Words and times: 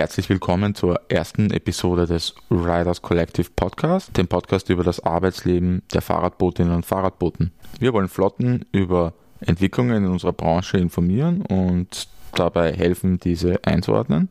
Herzlich 0.00 0.30
willkommen 0.30 0.74
zur 0.74 0.98
ersten 1.10 1.50
Episode 1.50 2.06
des 2.06 2.34
Riders 2.50 3.02
Collective 3.02 3.48
Podcast, 3.54 4.16
dem 4.16 4.28
Podcast 4.28 4.70
über 4.70 4.82
das 4.82 5.00
Arbeitsleben 5.00 5.82
der 5.92 6.00
Fahrradbootinnen 6.00 6.74
und 6.74 6.86
Fahrradbooten. 6.86 7.52
Wir 7.80 7.92
wollen 7.92 8.08
Flotten 8.08 8.64
über 8.72 9.12
Entwicklungen 9.40 10.04
in 10.04 10.10
unserer 10.10 10.32
Branche 10.32 10.78
informieren 10.78 11.42
und 11.42 12.08
dabei 12.34 12.72
helfen, 12.72 13.20
diese 13.20 13.62
einzuordnen. 13.66 14.30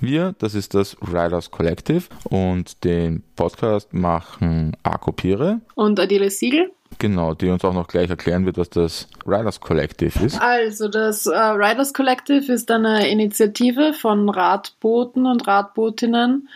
Wir, 0.00 0.34
das 0.38 0.54
ist 0.54 0.72
das 0.72 0.96
Riders 1.02 1.50
Collective 1.50 2.04
und 2.24 2.82
den 2.82 3.22
Podcast 3.36 3.92
machen 3.92 4.74
Arco 4.82 5.12
Pire 5.12 5.60
und 5.74 6.00
Adele 6.00 6.30
Siegel. 6.30 6.72
Genau, 6.98 7.34
die 7.34 7.48
uns 7.48 7.64
auch 7.64 7.72
noch 7.72 7.88
gleich 7.88 8.10
erklären 8.10 8.44
wird, 8.44 8.58
was 8.58 8.68
das 8.68 9.08
Riders 9.26 9.60
Collective 9.60 10.24
ist. 10.24 10.40
Also, 10.40 10.88
das 10.88 11.26
äh, 11.26 11.36
Riders 11.38 11.94
Collective 11.94 12.52
ist 12.52 12.70
eine 12.70 13.08
Initiative 13.08 13.94
von 13.94 14.28
Radbooten 14.28 15.24
und 15.26 15.46
Radbootinnen, 15.46 16.48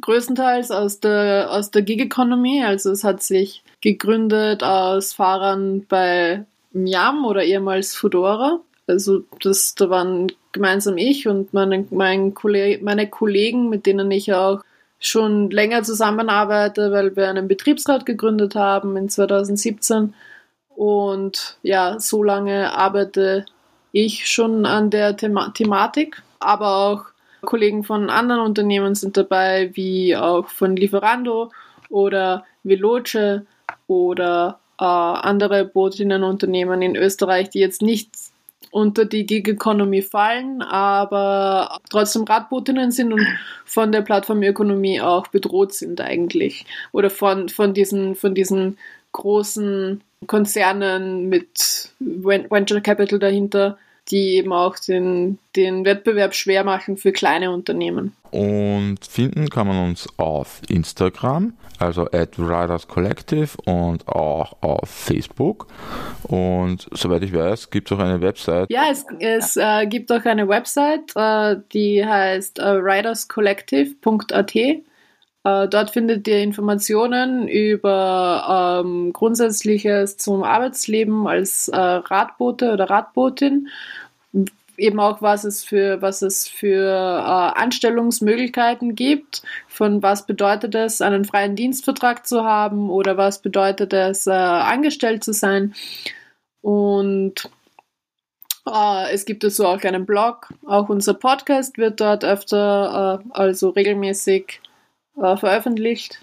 größtenteils 0.00 0.70
aus 0.70 1.00
der, 1.00 1.48
aus 1.50 1.70
der 1.70 1.82
Gig 1.82 2.00
Economy. 2.00 2.64
Also, 2.64 2.90
es 2.90 3.04
hat 3.04 3.22
sich 3.22 3.62
gegründet 3.80 4.64
aus 4.64 5.12
Fahrern 5.12 5.86
bei 5.88 6.44
Miam 6.72 7.24
oder 7.24 7.44
ehemals 7.44 7.94
Fudora. 7.94 8.60
Also, 8.88 9.22
das, 9.40 9.74
da 9.76 9.88
waren 9.88 10.32
gemeinsam 10.52 10.98
ich 10.98 11.28
und 11.28 11.52
meine, 11.54 11.86
mein 11.90 12.34
Kolleg 12.34 12.82
meine 12.82 13.08
Kollegen, 13.08 13.68
mit 13.68 13.86
denen 13.86 14.10
ich 14.10 14.32
auch 14.32 14.62
schon 15.02 15.50
länger 15.50 15.82
zusammenarbeite, 15.82 16.92
weil 16.92 17.14
wir 17.16 17.28
einen 17.28 17.48
Betriebsrat 17.48 18.06
gegründet 18.06 18.54
haben 18.54 18.96
in 18.96 19.08
2017. 19.08 20.14
Und 20.68 21.58
ja, 21.62 21.98
so 21.98 22.22
lange 22.22 22.72
arbeite 22.72 23.44
ich 23.90 24.30
schon 24.30 24.64
an 24.64 24.90
der 24.90 25.16
Thema 25.16 25.50
Thematik, 25.50 26.22
aber 26.38 26.76
auch 26.76 27.04
Kollegen 27.42 27.82
von 27.82 28.08
anderen 28.08 28.40
Unternehmen 28.42 28.94
sind 28.94 29.16
dabei, 29.16 29.70
wie 29.74 30.16
auch 30.16 30.48
von 30.48 30.76
Lieferando 30.76 31.50
oder 31.90 32.44
Veloce 32.62 33.42
oder 33.88 34.60
äh, 34.78 34.84
andere 34.84 35.64
Bootinnenunternehmen 35.64 36.80
in 36.80 36.96
Österreich, 36.96 37.50
die 37.50 37.58
jetzt 37.58 37.82
nicht 37.82 38.10
unter 38.72 39.04
die 39.04 39.26
Gig 39.26 39.46
Economy 39.46 40.00
fallen, 40.00 40.62
aber 40.62 41.78
trotzdem 41.90 42.24
Radbootinnen 42.24 42.90
sind 42.90 43.12
und 43.12 43.24
von 43.66 43.92
der 43.92 44.00
Plattformökonomie 44.00 45.00
auch 45.02 45.28
bedroht 45.28 45.74
sind 45.74 46.00
eigentlich. 46.00 46.64
Oder 46.90 47.10
von, 47.10 47.50
von, 47.50 47.74
diesen, 47.74 48.16
von 48.16 48.34
diesen 48.34 48.78
großen 49.12 50.00
Konzernen 50.26 51.28
mit 51.28 51.90
Venture 52.00 52.80
Capital 52.80 53.18
dahinter, 53.18 53.76
die 54.10 54.36
eben 54.36 54.52
auch 54.52 54.76
den, 54.78 55.38
den 55.56 55.84
Wettbewerb 55.84 56.34
schwer 56.34 56.64
machen 56.64 56.96
für 56.96 57.12
kleine 57.12 57.50
Unternehmen. 57.50 58.14
Und 58.30 58.98
finden 59.08 59.48
kann 59.50 59.66
man 59.66 59.90
uns 59.90 60.08
auf 60.16 60.62
Instagram, 60.68 61.52
also 61.78 62.06
at 62.10 62.38
Riders 62.38 62.88
Collective 62.88 63.50
und 63.66 64.08
auch 64.08 64.56
auf 64.62 64.88
Facebook. 64.88 65.66
Und 66.24 66.88
soweit 66.92 67.22
ich 67.22 67.32
weiß, 67.32 67.70
gibt 67.70 67.90
es 67.90 67.96
auch 67.96 68.02
eine 68.02 68.20
Website. 68.20 68.70
Ja, 68.70 68.84
es, 68.90 69.04
es 69.20 69.56
äh, 69.56 69.86
gibt 69.86 70.10
auch 70.10 70.24
eine 70.24 70.48
Website, 70.48 71.14
äh, 71.14 71.56
die 71.72 72.04
heißt 72.04 72.58
äh, 72.58 72.68
riderscollective.at. 72.68 74.56
Äh, 75.44 75.68
dort 75.68 75.90
findet 75.90 76.28
ihr 76.28 76.40
Informationen 76.40 77.48
über 77.48 78.82
ähm, 78.84 79.12
Grundsätzliches 79.12 80.16
zum 80.16 80.44
Arbeitsleben 80.44 81.26
als 81.26 81.68
äh, 81.68 81.76
Radbote 81.76 82.72
oder 82.72 82.88
Radbotin. 82.88 83.68
Eben 84.78 85.00
auch, 85.00 85.20
was 85.20 85.44
es 85.44 85.64
für, 85.64 86.00
was 86.00 86.22
es 86.22 86.48
für 86.48 86.86
äh, 86.86 87.60
Anstellungsmöglichkeiten 87.60 88.94
gibt, 88.94 89.42
von 89.68 90.02
was 90.02 90.26
bedeutet 90.26 90.74
es, 90.74 91.00
einen 91.00 91.24
freien 91.24 91.56
Dienstvertrag 91.56 92.26
zu 92.26 92.44
haben 92.44 92.88
oder 92.88 93.16
was 93.16 93.42
bedeutet 93.42 93.92
es, 93.92 94.26
äh, 94.26 94.30
angestellt 94.30 95.24
zu 95.24 95.32
sein. 95.32 95.74
Und 96.62 97.50
äh, 98.66 99.12
es 99.12 99.24
gibt 99.24 99.42
dazu 99.42 99.66
auch 99.66 99.82
einen 99.82 100.06
Blog, 100.06 100.54
auch 100.66 100.88
unser 100.88 101.14
Podcast 101.14 101.78
wird 101.78 102.00
dort 102.00 102.24
öfter, 102.24 103.20
äh, 103.24 103.28
also 103.32 103.70
regelmäßig 103.70 104.60
äh, 105.20 105.36
veröffentlicht. 105.36 106.20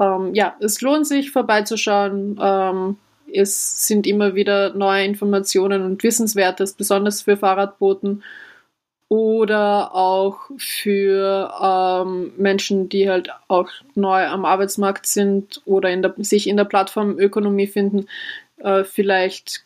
Ähm, 0.00 0.34
ja, 0.34 0.56
es 0.60 0.80
lohnt 0.80 1.06
sich 1.06 1.30
vorbeizuschauen. 1.30 2.38
Ähm, 2.40 2.96
es 3.32 3.86
sind 3.86 4.06
immer 4.06 4.34
wieder 4.34 4.74
neue 4.74 5.04
Informationen 5.04 5.82
und 5.84 6.02
Wissenswertes, 6.02 6.72
besonders 6.72 7.22
für 7.22 7.36
Fahrradboten 7.36 8.22
oder 9.08 9.94
auch 9.94 10.38
für 10.56 11.52
ähm, 11.60 12.32
Menschen, 12.36 12.88
die 12.88 13.10
halt 13.10 13.30
auch 13.48 13.68
neu 13.94 14.24
am 14.26 14.44
Arbeitsmarkt 14.44 15.04
sind 15.06 15.60
oder 15.64 15.90
in 15.90 16.02
der, 16.02 16.14
sich 16.18 16.48
in 16.48 16.56
der 16.56 16.64
Plattformökonomie 16.64 17.66
finden. 17.66 18.06
Äh, 18.58 18.84
vielleicht 18.84 19.64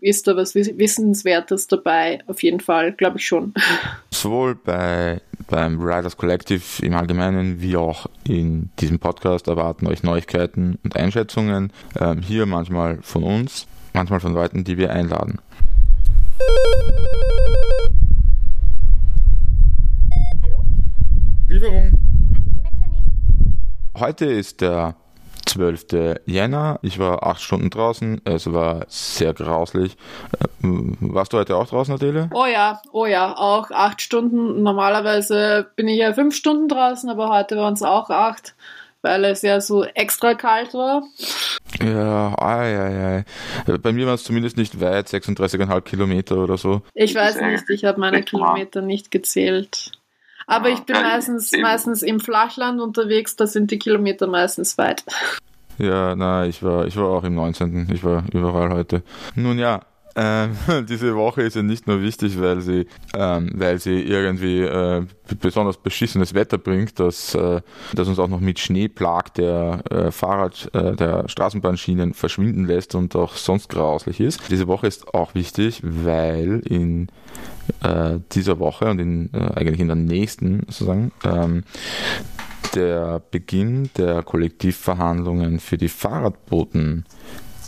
ist 0.00 0.26
da 0.26 0.36
was 0.36 0.54
Wissenswertes 0.54 1.66
dabei, 1.68 2.20
auf 2.26 2.42
jeden 2.42 2.60
Fall, 2.60 2.92
glaube 2.92 3.18
ich 3.18 3.26
schon. 3.26 3.54
Sowohl 4.10 4.54
bei 4.54 5.20
beim 5.48 5.80
Riders 5.80 6.16
Collective 6.16 6.62
im 6.82 6.94
Allgemeinen 6.94 7.60
wie 7.60 7.76
auch 7.76 8.06
in 8.24 8.70
diesem 8.80 8.98
Podcast 8.98 9.46
erwarten 9.46 9.86
euch 9.86 10.02
Neuigkeiten 10.02 10.78
und 10.82 10.96
Einschätzungen. 10.96 11.72
Ähm, 11.98 12.20
hier 12.20 12.46
manchmal 12.46 12.98
von 13.02 13.22
uns, 13.22 13.66
manchmal 13.92 14.20
von 14.20 14.34
Leuten, 14.34 14.64
die 14.64 14.76
wir 14.76 14.92
einladen. 14.92 15.38
Hallo? 20.42 20.62
Lieferung. 21.48 21.92
Heute 23.96 24.26
ist 24.26 24.60
der 24.60 24.96
12. 25.46 26.18
Jänner. 26.26 26.78
Ich 26.82 26.98
war 26.98 27.26
acht 27.26 27.40
Stunden 27.40 27.70
draußen. 27.70 28.20
Es 28.24 28.52
war 28.52 28.84
sehr 28.88 29.32
grauslich. 29.32 29.96
Äh, 30.32 30.46
warst 31.00 31.32
du 31.32 31.38
heute 31.38 31.56
auch 31.56 31.68
draußen, 31.68 31.94
Adele? 31.94 32.28
Oh 32.34 32.46
ja, 32.46 32.82
oh 32.92 33.06
ja, 33.06 33.36
auch 33.36 33.70
acht 33.70 34.02
Stunden. 34.02 34.62
Normalerweise 34.62 35.70
bin 35.76 35.88
ich 35.88 35.98
ja 35.98 36.12
fünf 36.12 36.34
Stunden 36.34 36.68
draußen, 36.68 37.08
aber 37.08 37.28
heute 37.30 37.56
waren 37.56 37.74
es 37.74 37.82
auch 37.82 38.10
acht, 38.10 38.54
weil 39.02 39.24
es 39.24 39.42
ja 39.42 39.60
so 39.60 39.84
extra 39.84 40.34
kalt 40.34 40.74
war. 40.74 41.04
Ja, 41.82 42.34
ai, 42.38 42.78
ai, 42.78 43.24
ai. 43.66 43.78
Bei 43.78 43.92
mir 43.92 44.06
war 44.06 44.14
es 44.14 44.24
zumindest 44.24 44.56
nicht 44.56 44.80
weit, 44.80 45.08
36,5 45.08 45.80
Kilometer 45.82 46.36
oder 46.36 46.56
so. 46.56 46.82
Ich 46.94 47.14
weiß 47.14 47.40
nicht, 47.40 47.68
ich 47.70 47.84
habe 47.84 48.00
meine 48.00 48.22
Kilometer 48.22 48.82
nicht 48.82 49.10
gezählt. 49.10 49.92
Aber 50.46 50.70
ich 50.70 50.80
bin 50.80 50.96
meistens, 50.96 51.52
meistens 51.60 52.02
im 52.02 52.20
Flachland 52.20 52.80
unterwegs, 52.80 53.36
da 53.36 53.46
sind 53.46 53.70
die 53.70 53.78
Kilometer 53.78 54.26
meistens 54.26 54.78
weit. 54.78 55.04
Ja, 55.78 56.14
na, 56.14 56.46
ich 56.46 56.62
war, 56.62 56.86
ich 56.86 56.96
war 56.96 57.08
auch 57.08 57.24
im 57.24 57.34
19. 57.34 57.90
Ich 57.92 58.04
war 58.04 58.24
überall 58.32 58.70
heute. 58.70 59.02
Nun 59.34 59.58
ja, 59.58 59.82
äh, 60.16 60.48
diese 60.88 61.14
Woche 61.14 61.42
ist 61.42 61.56
ja 61.56 61.62
nicht 61.62 61.86
nur 61.86 62.00
wichtig, 62.00 62.40
weil 62.40 62.62
sie, 62.62 62.86
ähm, 63.14 63.50
weil 63.54 63.78
sie 63.78 64.00
irgendwie 64.00 64.62
äh, 64.62 65.04
besonders 65.40 65.76
beschissenes 65.76 66.32
Wetter 66.32 66.56
bringt, 66.56 66.98
dass, 66.98 67.34
äh, 67.34 67.60
dass 67.92 68.08
uns 68.08 68.18
auch 68.18 68.28
noch 68.28 68.40
mit 68.40 68.58
Schnee 68.58 68.88
plagt, 68.88 69.36
der 69.36 69.80
äh, 69.90 70.10
Fahrrad, 70.10 70.70
äh, 70.72 70.96
der 70.96 71.28
Straßenbahnschienen 71.28 72.14
verschwinden 72.14 72.64
lässt 72.64 72.94
und 72.94 73.14
auch 73.14 73.34
sonst 73.34 73.68
grauslich 73.68 74.20
ist. 74.20 74.40
Diese 74.50 74.66
Woche 74.66 74.86
ist 74.86 75.12
auch 75.12 75.34
wichtig, 75.34 75.82
weil 75.82 76.60
in 76.64 77.08
äh, 77.82 78.18
dieser 78.32 78.58
Woche 78.58 78.86
und 78.86 78.98
in, 78.98 79.30
äh, 79.32 79.38
eigentlich 79.54 79.80
in 79.80 79.88
der 79.88 79.96
nächsten 79.96 80.60
sozusagen 80.68 81.12
ähm, 81.24 81.64
der 82.74 83.22
Beginn 83.30 83.90
der 83.96 84.22
Kollektivverhandlungen 84.22 85.60
für 85.60 85.78
die 85.78 85.88
Fahrradboten 85.88 87.04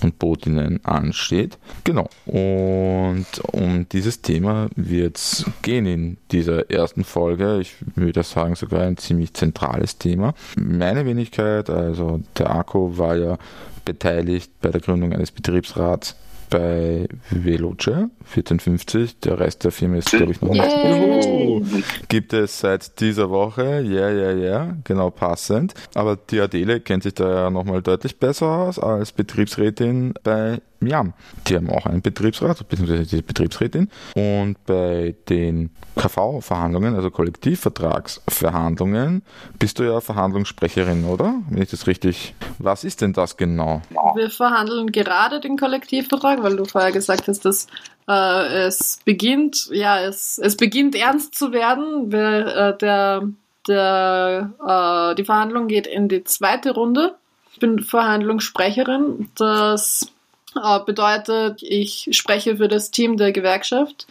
und 0.02 0.18
Botinnen 0.18 0.84
ansteht. 0.84 1.58
Genau. 1.84 2.08
Und 2.26 3.26
um 3.52 3.88
dieses 3.88 4.22
Thema 4.22 4.68
wird 4.76 5.16
es 5.16 5.44
gehen 5.62 5.86
in 5.86 6.16
dieser 6.30 6.70
ersten 6.70 7.04
Folge. 7.04 7.60
Ich 7.60 7.74
würde 7.94 8.22
sagen, 8.22 8.54
sogar 8.54 8.82
ein 8.82 8.96
ziemlich 8.96 9.34
zentrales 9.34 9.98
Thema. 9.98 10.34
Meine 10.56 11.04
Wenigkeit, 11.04 11.70
also 11.70 12.20
der 12.36 12.50
Akku, 12.50 12.96
war 12.96 13.16
ja 13.16 13.38
beteiligt 13.84 14.52
bei 14.60 14.70
der 14.70 14.80
Gründung 14.80 15.12
eines 15.12 15.32
Betriebsrats 15.32 16.14
bei 16.50 17.08
Veloce 17.30 18.08
1450. 18.28 19.20
Der 19.20 19.40
Rest 19.40 19.64
der 19.64 19.72
Firma 19.72 19.96
ist, 19.96 20.10
glaube 20.10 20.32
ich, 20.32 20.40
noch 20.40 20.52
nicht. 20.52 22.08
Gibt 22.08 22.32
es 22.32 22.60
seit 22.60 23.00
dieser 23.00 23.30
Woche. 23.30 23.82
Ja, 23.82 24.10
ja, 24.10 24.32
ja. 24.32 24.76
Genau 24.84 25.10
passend. 25.10 25.74
Aber 25.94 26.16
die 26.16 26.40
Adele 26.40 26.80
kennt 26.80 27.02
sich 27.02 27.14
da 27.14 27.44
ja 27.44 27.50
nochmal 27.50 27.82
deutlich 27.82 28.18
besser 28.18 28.46
aus 28.46 28.78
als 28.78 29.12
Betriebsrätin 29.12 30.14
bei 30.22 30.60
ja, 30.80 31.04
die 31.48 31.56
haben 31.56 31.70
auch 31.70 31.86
einen 31.86 32.02
Betriebsrat, 32.02 32.68
beziehungsweise 32.68 33.04
die 33.04 33.22
Betriebsrätin. 33.22 33.90
Und 34.14 34.64
bei 34.64 35.16
den 35.28 35.70
KV-Verhandlungen, 35.96 36.94
also 36.94 37.10
Kollektivvertragsverhandlungen, 37.10 39.22
bist 39.58 39.80
du 39.80 39.82
ja 39.82 40.00
Verhandlungssprecherin, 40.00 41.04
oder? 41.04 41.34
Wenn 41.50 41.62
ich 41.62 41.70
das 41.70 41.88
richtig. 41.88 42.36
Was 42.58 42.84
ist 42.84 43.00
denn 43.00 43.12
das 43.12 43.36
genau? 43.36 43.82
Wir 44.14 44.30
verhandeln 44.30 44.92
gerade 44.92 45.40
den 45.40 45.56
Kollektivvertrag, 45.56 46.44
weil 46.44 46.54
du 46.56 46.64
vorher 46.64 46.92
gesagt 46.92 47.26
hast, 47.26 47.44
dass 47.44 47.66
Äh, 48.08 48.66
es 48.66 49.00
beginnt, 49.04 49.68
ja, 49.70 50.00
es, 50.00 50.38
es 50.38 50.56
beginnt 50.56 50.94
ernst 50.94 51.34
zu 51.34 51.52
werden. 51.52 52.10
Der, 52.10 52.56
äh, 52.56 52.78
der, 52.78 53.28
der, 53.68 54.52
äh, 54.66 55.14
die 55.14 55.24
Verhandlung 55.24 55.68
geht 55.68 55.86
in 55.86 56.08
die 56.08 56.24
zweite 56.24 56.72
Runde. 56.72 57.16
Ich 57.52 57.58
bin 57.58 57.82
Verhandlungssprecherin. 57.82 59.30
Das 59.36 60.10
äh, 60.56 60.80
bedeutet, 60.80 61.62
ich 61.62 62.08
spreche 62.12 62.56
für 62.56 62.68
das 62.68 62.90
Team 62.90 63.18
der 63.18 63.32
Gewerkschaft 63.32 64.06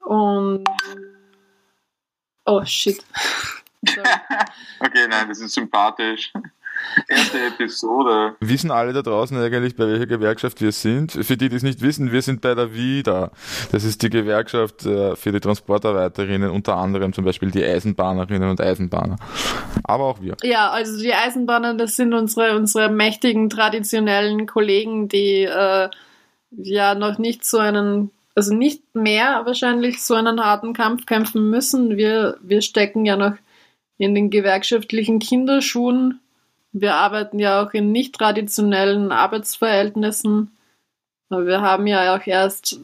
und 0.00 0.64
oh 2.46 2.64
shit. 2.64 3.04
okay, 4.80 5.06
nein, 5.08 5.28
das 5.28 5.40
ist 5.40 5.52
sympathisch. 5.52 6.32
Erste 7.08 7.38
Episode. 7.46 8.36
Wissen 8.40 8.70
alle 8.70 8.92
da 8.92 9.02
draußen 9.02 9.36
eigentlich, 9.36 9.76
bei 9.76 9.86
welcher 9.86 10.06
Gewerkschaft 10.06 10.60
wir 10.60 10.72
sind? 10.72 11.12
Für 11.12 11.36
die, 11.36 11.48
die 11.48 11.56
es 11.56 11.62
nicht 11.62 11.80
wissen, 11.80 12.12
wir 12.12 12.22
sind 12.22 12.40
bei 12.40 12.54
der 12.54 12.74
WIDA. 12.74 13.30
Das 13.72 13.84
ist 13.84 14.02
die 14.02 14.10
Gewerkschaft 14.10 14.86
äh, 14.86 15.16
für 15.16 15.32
die 15.32 15.40
Transportarbeiterinnen, 15.40 16.50
unter 16.50 16.76
anderem 16.76 17.12
zum 17.12 17.24
Beispiel 17.24 17.50
die 17.50 17.64
Eisenbahnerinnen 17.64 18.48
und 18.48 18.60
Eisenbahner. 18.60 19.16
Aber 19.82 20.04
auch 20.04 20.20
wir. 20.20 20.36
Ja, 20.42 20.70
also 20.70 21.00
die 21.00 21.14
Eisenbahner, 21.14 21.74
das 21.74 21.96
sind 21.96 22.14
unsere, 22.14 22.56
unsere 22.56 22.90
mächtigen, 22.90 23.50
traditionellen 23.50 24.46
Kollegen, 24.46 25.08
die 25.08 25.42
äh, 25.42 25.88
ja 26.50 26.94
noch 26.94 27.18
nicht 27.18 27.44
so 27.44 27.58
einen 27.58 28.10
also 28.36 28.54
nicht 28.54 28.82
mehr 28.94 29.42
wahrscheinlich 29.44 30.02
so 30.02 30.14
einen 30.14 30.44
harten 30.44 30.72
Kampf 30.72 31.06
kämpfen 31.06 31.50
müssen. 31.50 31.96
Wir, 31.96 32.36
wir 32.42 32.62
stecken 32.62 33.04
ja 33.04 33.16
noch 33.16 33.34
in 33.96 34.14
den 34.14 34.30
gewerkschaftlichen 34.30 35.20
Kinderschuhen 35.20 36.20
wir 36.74 36.94
arbeiten 36.94 37.38
ja 37.38 37.62
auch 37.62 37.72
in 37.72 37.92
nicht 37.92 38.16
traditionellen 38.16 39.12
Arbeitsverhältnissen. 39.12 40.50
Wir 41.30 41.62
haben 41.62 41.86
ja 41.86 42.14
auch 42.14 42.26
erst 42.26 42.80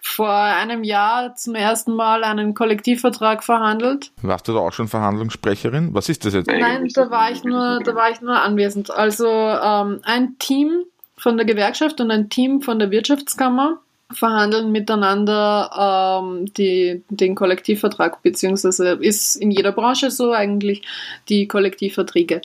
vor 0.00 0.30
einem 0.30 0.84
Jahr 0.84 1.34
zum 1.34 1.56
ersten 1.56 1.92
Mal 1.92 2.22
einen 2.22 2.54
Kollektivvertrag 2.54 3.42
verhandelt. 3.42 4.12
Warst 4.22 4.46
du 4.46 4.52
da 4.52 4.60
auch 4.60 4.72
schon 4.72 4.86
Verhandlungssprecherin? 4.86 5.92
Was 5.92 6.08
ist 6.08 6.24
das 6.24 6.34
jetzt? 6.34 6.46
Nein, 6.46 6.88
da 6.94 7.10
war 7.10 7.32
ich 7.32 7.42
nur, 7.42 7.80
da 7.84 7.94
war 7.96 8.10
ich 8.10 8.20
nur 8.20 8.40
anwesend. 8.40 8.92
Also 8.92 9.26
ähm, 9.26 10.00
ein 10.04 10.38
Team 10.38 10.84
von 11.18 11.36
der 11.36 11.44
Gewerkschaft 11.44 12.00
und 12.00 12.12
ein 12.12 12.30
Team 12.30 12.62
von 12.62 12.78
der 12.78 12.92
Wirtschaftskammer 12.92 13.80
verhandeln 14.12 14.70
miteinander 14.70 16.22
ähm, 16.22 16.46
die, 16.54 17.02
den 17.10 17.34
Kollektivvertrag, 17.34 18.22
beziehungsweise 18.22 18.90
ist 18.90 19.34
in 19.34 19.50
jeder 19.50 19.72
Branche 19.72 20.12
so 20.12 20.30
eigentlich 20.32 20.82
die 21.28 21.48
Kollektivverträge. 21.48 22.42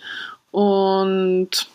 Und 0.51 1.67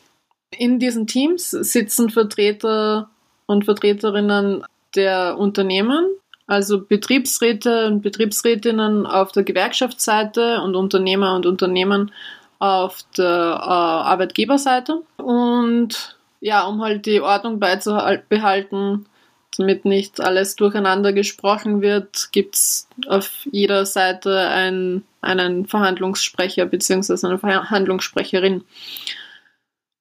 in 0.51 0.79
diesen 0.79 1.07
Teams 1.07 1.51
sitzen 1.51 2.11
Vertreter 2.11 3.11
und 3.47 3.65
Vertreterinnen 3.65 4.65
der 4.95 5.39
Unternehmen, 5.39 6.07
also 6.47 6.81
Betriebsräte 6.81 7.87
und 7.89 8.03
Betriebsrätinnen 8.03 9.07
auf 9.07 9.33
der 9.33 9.43
Gewerkschaftsseite 9.43 10.61
und 10.63 10.77
Unternehmer 10.77 11.35
und 11.35 11.47
Unternehmen 11.47 12.13
auf 12.59 12.99
der 13.17 13.25
äh, 13.25 13.69
Arbeitgeberseite. 13.69 15.03
Und 15.17 16.17
ja, 16.41 16.67
um 16.67 16.83
halt 16.83 17.07
die 17.07 17.21
Ordnung 17.21 17.59
beizubehalten, 17.59 19.07
damit 19.57 19.85
nicht 19.85 20.21
alles 20.21 20.57
durcheinander 20.57 21.13
gesprochen 21.13 21.83
wird, 21.83 22.29
gibt 22.33 22.55
es 22.55 22.89
auf 23.09 23.47
jeder 23.51 23.87
Seite 23.87 24.39
ein, 24.49 25.05
einen 25.21 25.67
Verhandlungssprecher 25.67 26.67
bzw. 26.67 27.27
eine 27.27 27.39
Verhandlungssprecherin. 27.39 28.65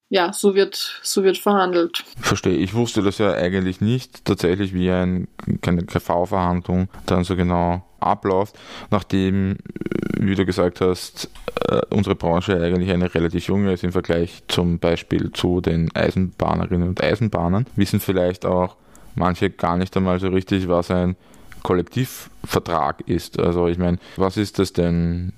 Ja, 0.10 0.31
so 0.34 0.54
wird, 0.54 1.00
so 1.02 1.24
wird 1.24 1.38
verhandelt. 1.38 2.04
Verstehe. 2.22 2.56
Ich 2.57 2.74
wusste 2.75 3.02
das 3.02 3.18
ja 3.18 3.34
eigentlich 3.34 3.81
nicht, 3.81 4.24
tatsächlich, 4.24 4.74
wie 4.74 4.90
ein, 4.92 5.28
keine 5.62 5.84
KV-Verhandlung 5.84 6.90
dann 7.08 7.24
so 7.24 7.36
genau 7.36 7.84
abläuft, 8.00 8.56
nachdem, 8.92 9.58
wie 10.19 10.36
du 10.36 10.46
gesagt 10.46 10.80
hast, 10.80 11.30
äh, 11.68 11.81
unsere 11.90 12.16
Branche 12.16 12.62
eigentlich 12.62 12.92
eine 12.92 13.13
relativ 13.13 13.48
junge 13.48 13.74
ist 13.74 13.84
im 13.84 13.92
Vergleich 13.92 14.44
zum 14.48 14.80
Beispiel 14.80 15.31
zu 15.31 15.60
den 15.60 15.94
Eisenbahnerinnen 15.96 16.88
und 16.88 17.04
Eisenbahnern, 17.04 17.66
wissen 17.75 18.00
vielleicht 18.00 18.46
auch 18.46 18.78
manche 19.15 19.50
gar 19.50 19.77
nicht 19.77 19.95
einmal 19.97 20.19
so 20.19 20.27
richtig, 20.27 20.67
was 20.67 20.91
ein 20.91 21.15
Kollektivvertrag 21.65 23.01
ist. 23.07 23.39
Also 23.39 23.67
ich 23.67 23.79
meine, 23.79 23.97
was 24.17 24.38
ist 24.38 24.59
das 24.59 24.71
denn 24.71 25.33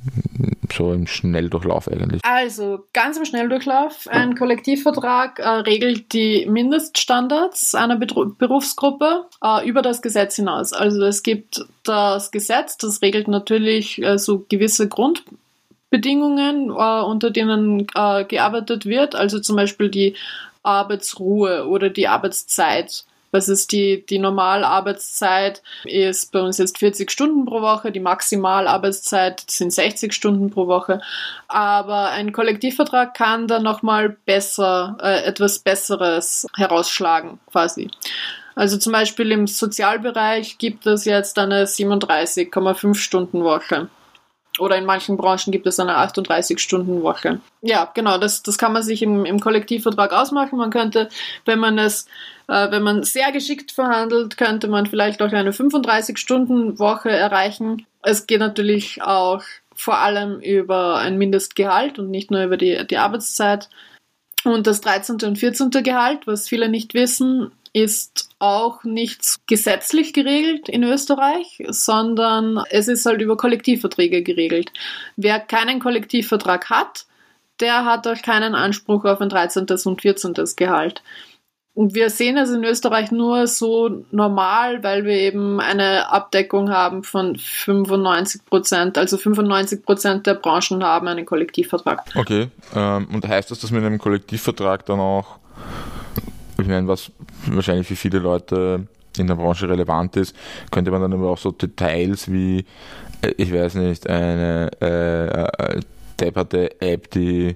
so 0.73 0.91
im 0.91 1.07
Schnelldurchlauf 1.07 1.89
eigentlich? 1.89 2.19
Also 2.25 2.79
ganz 2.91 3.15
im 3.15 3.23
Schnelldurchlauf, 3.23 4.09
ein 4.09 4.35
Kollektivvertrag 4.35 5.39
äh, 5.39 5.47
regelt 5.47 6.11
die 6.11 6.45
Mindeststandards 6.45 7.75
einer 7.75 7.95
Bedru 7.95 8.25
Berufsgruppe 8.37 9.23
äh, 9.41 9.65
über 9.65 9.81
das 9.81 10.01
Gesetz 10.01 10.35
hinaus. 10.35 10.73
Also 10.73 11.01
es 11.05 11.23
gibt 11.23 11.65
das 11.85 12.31
Gesetz, 12.31 12.77
das 12.77 13.01
regelt 13.01 13.29
natürlich 13.29 14.03
äh, 14.03 14.19
so 14.19 14.45
gewisse 14.49 14.89
Grundbedingungen, 14.89 16.71
äh, 16.71 17.01
unter 17.03 17.31
denen 17.31 17.87
äh, 17.95 18.25
gearbeitet 18.25 18.85
wird, 18.85 19.15
also 19.15 19.39
zum 19.39 19.55
Beispiel 19.55 19.87
die 19.87 20.17
Arbeitsruhe 20.61 21.69
oder 21.69 21.89
die 21.89 22.09
Arbeitszeit 22.09 23.05
was 23.31 23.49
ist 23.49 23.71
die, 23.71 24.05
die 24.05 24.19
Normalarbeitszeit? 24.19 25.61
Ist 25.83 26.31
bei 26.31 26.41
uns 26.41 26.57
jetzt 26.57 26.77
40 26.77 27.11
Stunden 27.11 27.45
pro 27.45 27.61
Woche, 27.61 27.91
die 27.91 27.99
Maximalarbeitszeit 27.99 29.43
sind 29.49 29.71
60 29.73 30.13
Stunden 30.13 30.49
pro 30.49 30.67
Woche. 30.67 31.01
Aber 31.47 32.09
ein 32.09 32.31
Kollektivvertrag 32.31 33.13
kann 33.13 33.47
dann 33.47 33.63
nochmal 33.63 34.09
besser, 34.25 34.97
äh, 35.01 35.23
etwas 35.23 35.59
Besseres 35.59 36.47
herausschlagen, 36.55 37.39
quasi. 37.51 37.89
Also 38.55 38.77
zum 38.77 38.91
Beispiel 38.91 39.31
im 39.31 39.45
Sozialbereich 39.45 40.57
gibt 40.57 40.87
es 40.87 41.05
jetzt 41.05 41.37
eine 41.37 41.67
37,5 41.67 42.95
Stunden 42.95 43.43
Woche. 43.43 43.89
Oder 44.59 44.77
in 44.77 44.85
manchen 44.85 45.17
Branchen 45.17 45.51
gibt 45.51 45.67
es 45.67 45.79
eine 45.79 45.97
38-Stunden-Woche. 45.97 47.39
Ja, 47.61 47.91
genau, 47.93 48.17
das, 48.17 48.43
das 48.43 48.57
kann 48.57 48.73
man 48.73 48.83
sich 48.83 49.01
im, 49.01 49.25
im 49.25 49.39
Kollektivvertrag 49.39 50.13
ausmachen. 50.13 50.57
Man 50.57 50.71
könnte, 50.71 51.09
wenn 51.45 51.59
man 51.59 51.77
es, 51.77 52.07
äh, 52.47 52.71
wenn 52.71 52.83
man 52.83 53.03
sehr 53.03 53.31
geschickt 53.31 53.71
verhandelt, 53.71 54.37
könnte 54.37 54.67
man 54.67 54.85
vielleicht 54.85 55.21
auch 55.21 55.31
eine 55.31 55.51
35-Stunden-Woche 55.51 57.09
erreichen. 57.09 57.85
Es 58.01 58.27
geht 58.27 58.39
natürlich 58.39 59.01
auch 59.01 59.43
vor 59.75 59.99
allem 59.99 60.39
über 60.39 60.97
ein 60.97 61.17
Mindestgehalt 61.17 61.99
und 61.99 62.09
nicht 62.09 62.31
nur 62.31 62.43
über 62.43 62.57
die, 62.57 62.85
die 62.87 62.97
Arbeitszeit. 62.97 63.69
Und 64.43 64.65
das 64.65 64.81
13. 64.81 65.17
und 65.23 65.37
14. 65.37 65.71
Gehalt, 65.83 66.25
was 66.25 66.47
viele 66.47 66.69
nicht 66.69 66.93
wissen, 66.93 67.51
ist 67.77 68.29
auch 68.39 68.83
nicht 68.83 69.45
gesetzlich 69.45 70.11
geregelt 70.11 70.67
in 70.67 70.83
Österreich, 70.83 71.63
sondern 71.67 72.63
es 72.71 72.87
ist 72.87 73.05
halt 73.05 73.21
über 73.21 73.37
Kollektivverträge 73.37 74.23
geregelt. 74.23 74.71
Wer 75.15 75.39
keinen 75.39 75.79
Kollektivvertrag 75.79 76.71
hat, 76.71 77.05
der 77.59 77.85
hat 77.85 78.07
auch 78.07 78.19
keinen 78.23 78.55
Anspruch 78.55 79.05
auf 79.05 79.21
ein 79.21 79.29
13. 79.29 79.67
und 79.85 80.01
14. 80.01 80.33
Gehalt. 80.55 81.03
Und 81.75 81.93
wir 81.93 82.09
sehen 82.09 82.37
es 82.37 82.49
in 82.49 82.63
Österreich 82.63 83.11
nur 83.11 83.45
so 83.45 84.03
normal, 84.09 84.81
weil 84.81 85.05
wir 85.05 85.13
eben 85.13 85.59
eine 85.59 86.09
Abdeckung 86.09 86.71
haben 86.71 87.03
von 87.03 87.35
95 87.35 88.43
Prozent. 88.45 88.97
Also 88.97 89.17
95 89.17 89.85
Prozent 89.85 90.25
der 90.25 90.33
Branchen 90.33 90.83
haben 90.83 91.07
einen 91.07 91.27
Kollektivvertrag. 91.27 92.01
Okay. 92.15 92.47
Ähm, 92.73 93.07
und 93.13 93.27
heißt 93.27 93.51
das, 93.51 93.59
dass 93.59 93.69
mit 93.69 93.83
einem 93.83 93.99
Kollektivvertrag 93.99 94.87
dann 94.87 94.99
auch 94.99 95.37
ich 96.59 96.67
meine, 96.67 96.87
was 96.87 97.11
wahrscheinlich 97.47 97.87
für 97.87 97.95
viele 97.95 98.19
Leute 98.19 98.87
in 99.17 99.27
der 99.27 99.35
Branche 99.35 99.67
relevant 99.67 100.15
ist, 100.15 100.35
könnte 100.71 100.91
man 100.91 101.01
dann 101.01 101.13
aber 101.13 101.29
auch 101.29 101.37
so 101.37 101.51
Details 101.51 102.31
wie, 102.31 102.65
äh, 103.21 103.33
ich 103.37 103.53
weiß 103.53 103.75
nicht, 103.75 104.07
eine 104.09 104.69
äh, 104.81 105.27
äh, 105.27 105.79
depperte 106.19 106.81
App, 106.81 107.09
die 107.11 107.55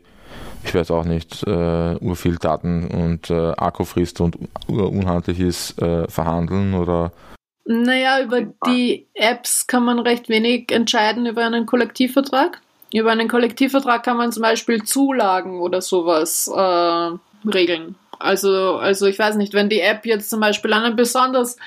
ich 0.64 0.76
weiß 0.76 0.92
auch 0.92 1.06
nicht, 1.06 1.44
äh, 1.48 1.96
urviel 1.96 2.38
Daten 2.38 2.88
und 2.88 3.30
äh, 3.30 3.52
Akku 3.52 3.84
frisst 3.84 4.22
und 4.22 4.38
unhandlich 4.68 5.40
ist, 5.40 5.82
äh, 5.82 6.08
verhandeln 6.08 6.74
oder? 6.74 7.12
Naja, 7.66 8.22
über 8.22 8.42
die 8.68 9.08
Apps 9.14 9.68
kann 9.68 9.86
man 9.86 10.00
recht 10.00 10.30
wenig 10.30 10.72
entscheiden 10.72 11.26
über 11.26 11.46
einen 11.46 11.66
Kollektivvertrag. 11.66 12.62
Über 12.94 13.12
einen 13.12 13.28
Kollektivvertrag 13.28 14.04
kann 14.04 14.18
man 14.18 14.32
zum 14.32 14.44
Beispiel 14.44 14.84
Zulagen 14.84 15.60
oder 15.60 15.82
sowas 15.82 16.48
äh, 16.54 17.50
regeln. 17.50 17.96
Also, 18.22 18.78
also 18.78 19.06
ich 19.06 19.18
weiß 19.20 19.36
nicht, 19.36 19.54
wenn 19.54 19.70
die 19.70 19.82
App 19.82 20.06
jetzt 20.06 20.30
zum 20.30 20.40
Beispiel 20.40 20.74
einen 20.74 20.96
besonders 20.96 21.58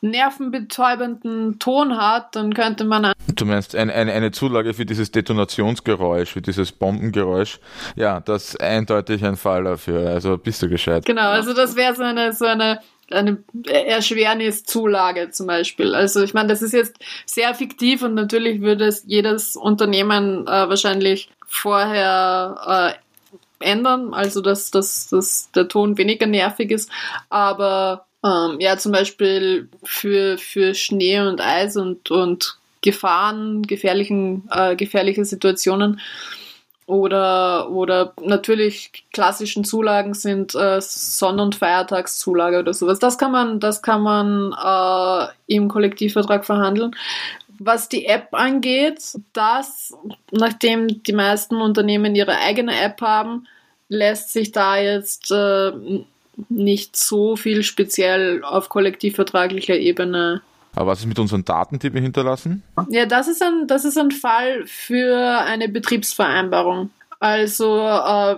nervenbetäubenden 0.00 1.58
Ton 1.58 1.96
hat, 1.96 2.36
dann 2.36 2.54
könnte 2.54 2.84
man. 2.84 3.12
Du 3.34 3.44
meinst 3.44 3.74
ein, 3.74 3.90
ein, 3.90 4.08
eine 4.08 4.30
Zulage 4.30 4.74
für 4.74 4.86
dieses 4.86 5.10
Detonationsgeräusch, 5.10 6.32
für 6.32 6.42
dieses 6.42 6.72
Bombengeräusch. 6.72 7.58
Ja, 7.96 8.20
das 8.20 8.50
ist 8.50 8.60
eindeutig 8.60 9.24
ein 9.24 9.36
Fall 9.36 9.64
dafür. 9.64 10.10
Also 10.10 10.38
bist 10.38 10.62
du 10.62 10.68
gescheit. 10.68 11.04
Genau, 11.06 11.30
also 11.30 11.54
das 11.54 11.76
wäre 11.76 11.94
so 11.94 12.02
eine, 12.02 12.32
so 12.32 12.44
eine, 12.44 12.80
eine 13.10 13.38
Erschwerniszulage 13.66 15.30
zum 15.30 15.46
Beispiel. 15.46 15.94
Also 15.94 16.22
ich 16.22 16.34
meine, 16.34 16.48
das 16.48 16.62
ist 16.62 16.72
jetzt 16.72 16.96
sehr 17.24 17.54
fiktiv 17.54 18.02
und 18.02 18.14
natürlich 18.14 18.60
würde 18.60 18.86
es 18.86 19.04
jedes 19.06 19.56
Unternehmen 19.56 20.46
äh, 20.46 20.68
wahrscheinlich 20.68 21.30
vorher 21.46 22.94
äh, 22.94 23.05
ändern, 23.60 24.14
also 24.14 24.40
dass, 24.40 24.70
dass, 24.70 25.08
dass 25.08 25.50
der 25.52 25.68
Ton 25.68 25.98
weniger 25.98 26.26
nervig 26.26 26.70
ist. 26.70 26.90
Aber 27.28 28.06
Ähm, 28.24 28.58
ja, 28.60 28.76
zum 28.76 28.92
Beispiel 28.92 29.68
für, 29.84 30.36
für 30.38 30.74
Schnee 30.74 31.20
und 31.20 31.40
Eis 31.40 31.76
und, 31.76 32.10
und 32.10 32.58
Gefahren, 32.80 33.62
gefährlichen, 33.62 34.48
äh, 34.50 34.74
gefährliche 34.74 35.24
Situationen 35.24 36.00
oder, 36.86 37.70
oder 37.70 38.14
natürlich 38.22 39.04
klassischen 39.12 39.64
Zulagen 39.64 40.14
sind 40.14 40.54
äh, 40.54 40.80
Sonn- 40.80 41.40
und 41.40 41.54
Feiertagszulage 41.54 42.58
oder 42.60 42.74
sowas. 42.74 42.98
Das 42.98 43.16
kann 43.18 43.32
man, 43.32 43.60
das 43.60 43.82
kann 43.82 44.02
man 44.02 44.52
äh, 44.52 45.54
im 45.54 45.68
Kollektivvertrag 45.68 46.44
verhandeln. 46.44 46.96
Was 47.58 47.88
die 47.88 48.06
App 48.06 48.28
angeht, 48.32 49.00
das, 49.32 49.94
nachdem 50.30 51.02
die 51.02 51.12
meisten 51.12 51.56
Unternehmen 51.56 52.14
ihre 52.14 52.38
eigene 52.38 52.78
App 52.80 53.00
haben, 53.00 53.46
lässt 53.88 54.32
sich 54.32 54.52
da 54.52 54.78
jetzt 54.78 55.30
äh, 55.30 55.72
nicht 56.48 56.96
so 56.96 57.36
viel 57.36 57.62
speziell 57.62 58.42
auf 58.44 58.68
kollektivvertraglicher 58.68 59.76
Ebene 59.76 60.42
aber 60.76 60.90
was 60.90 61.00
ist 61.00 61.06
mit 61.06 61.18
unseren 61.18 61.44
Daten, 61.44 61.78
die 61.78 61.92
wir 61.92 62.02
hinterlassen? 62.02 62.62
Ja, 62.90 63.06
das 63.06 63.28
ist 63.28 63.42
ein, 63.42 63.66
das 63.66 63.86
ist 63.86 63.96
ein 63.96 64.10
Fall 64.10 64.66
für 64.66 65.40
eine 65.40 65.70
Betriebsvereinbarung. 65.70 66.90
Also 67.18 67.80
äh, 67.80 68.36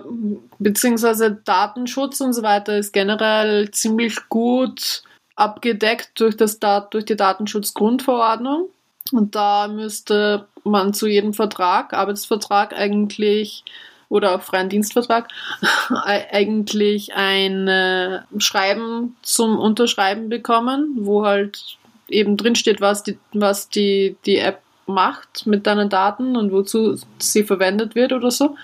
beziehungsweise 0.57 1.37
Datenschutz 1.43 2.21
und 2.21 2.31
so 2.31 2.41
weiter 2.41 2.77
ist 2.77 2.93
generell 2.93 3.69
ziemlich 3.71 4.29
gut 4.29 5.03
abgedeckt 5.35 6.11
durch, 6.15 6.37
das 6.37 6.59
durch 6.59 7.03
die 7.03 7.17
Datenschutzgrundverordnung. 7.17 8.69
Und 9.11 9.35
da 9.35 9.67
müsste 9.67 10.47
man 10.63 10.93
zu 10.93 11.07
jedem 11.07 11.33
Vertrag, 11.33 11.93
Arbeitsvertrag 11.93 12.73
eigentlich 12.73 13.63
oder 14.09 14.35
auch 14.35 14.41
freien 14.41 14.69
Dienstvertrag 14.69 15.27
eigentlich 16.05 17.13
ein 17.13 17.67
äh, 17.67 18.21
Schreiben 18.37 19.15
zum 19.21 19.57
Unterschreiben 19.57 20.29
bekommen, 20.29 20.95
wo 21.01 21.25
halt 21.25 21.77
eben 22.07 22.37
drinsteht, 22.37 22.81
was 22.81 23.03
die, 23.03 23.17
was 23.33 23.69
die, 23.69 24.17
die 24.25 24.37
App 24.37 24.61
macht 24.87 25.45
mit 25.45 25.67
deinen 25.67 25.89
Daten 25.89 26.35
und 26.35 26.51
wozu 26.51 26.99
sie 27.19 27.43
verwendet 27.43 27.93
wird 27.93 28.11
oder 28.11 28.31
so. 28.31 28.55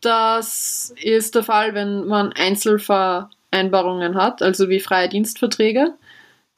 Das 0.00 0.94
ist 1.02 1.34
der 1.34 1.42
Fall, 1.42 1.74
wenn 1.74 2.06
man 2.06 2.32
Einzelvereinbarungen 2.32 4.14
hat, 4.14 4.40
also 4.40 4.68
wie 4.68 4.80
freie 4.80 5.08
Dienstverträge. 5.08 5.94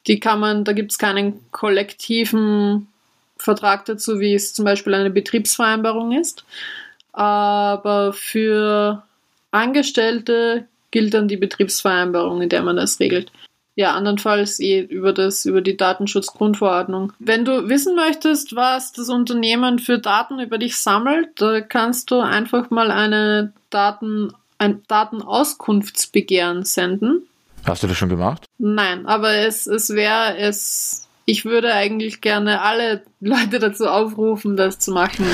Die 0.05 0.19
kann 0.19 0.39
man, 0.39 0.63
da 0.63 0.73
gibt 0.73 0.91
es 0.91 0.97
keinen 0.97 1.49
kollektiven 1.51 2.87
Vertrag 3.43 3.85
dazu, 3.85 4.19
wie 4.19 4.33
es 4.33 4.53
zum 4.53 4.65
Beispiel 4.65 4.93
eine 4.93 5.09
Betriebsvereinbarung 5.09 6.13
ist. 6.13 6.45
Aber 7.11 8.13
für 8.13 9.03
Angestellte 9.51 10.65
gilt 10.91 11.13
dann 11.13 11.27
die 11.27 11.37
Betriebsvereinbarung, 11.37 12.41
in 12.41 12.49
der 12.49 12.63
man 12.63 12.77
das 12.77 12.99
regelt. 12.99 13.31
Ja, 13.75 13.95
andernfalls 13.95 14.59
eh 14.59 14.81
über 14.81 15.13
das, 15.13 15.45
über 15.45 15.61
die 15.61 15.75
Datenschutzgrundverordnung. 15.75 17.11
Wenn 17.17 17.43
du 17.43 17.69
wissen 17.69 17.95
möchtest, 17.95 18.55
was 18.55 18.91
das 18.93 19.09
Unternehmen 19.09 19.79
für 19.79 19.97
Daten 19.97 20.39
über 20.39 20.59
dich 20.59 20.77
sammelt, 20.77 21.29
da 21.41 21.61
kannst 21.61 22.11
du 22.11 22.19
einfach 22.19 22.69
mal 22.69 22.91
eine 22.91 23.51
Daten, 23.71 24.31
ein 24.59 24.83
Datenauskunftsbegehren 24.87 26.63
senden. 26.65 27.23
Hast 27.65 27.81
du 27.81 27.87
das 27.87 27.97
schon 27.97 28.09
gemacht? 28.09 28.45
Nein, 28.59 29.07
aber 29.07 29.31
es, 29.33 29.65
es 29.67 29.89
wäre 29.89 30.37
es. 30.37 31.02
Ich 31.25 31.45
würde 31.45 31.73
eigentlich 31.73 32.21
gerne 32.21 32.61
alle 32.61 33.03
Leute 33.21 33.59
dazu 33.59 33.87
aufrufen, 33.87 34.57
das 34.57 34.79
zu 34.79 34.91
machen. 34.91 35.25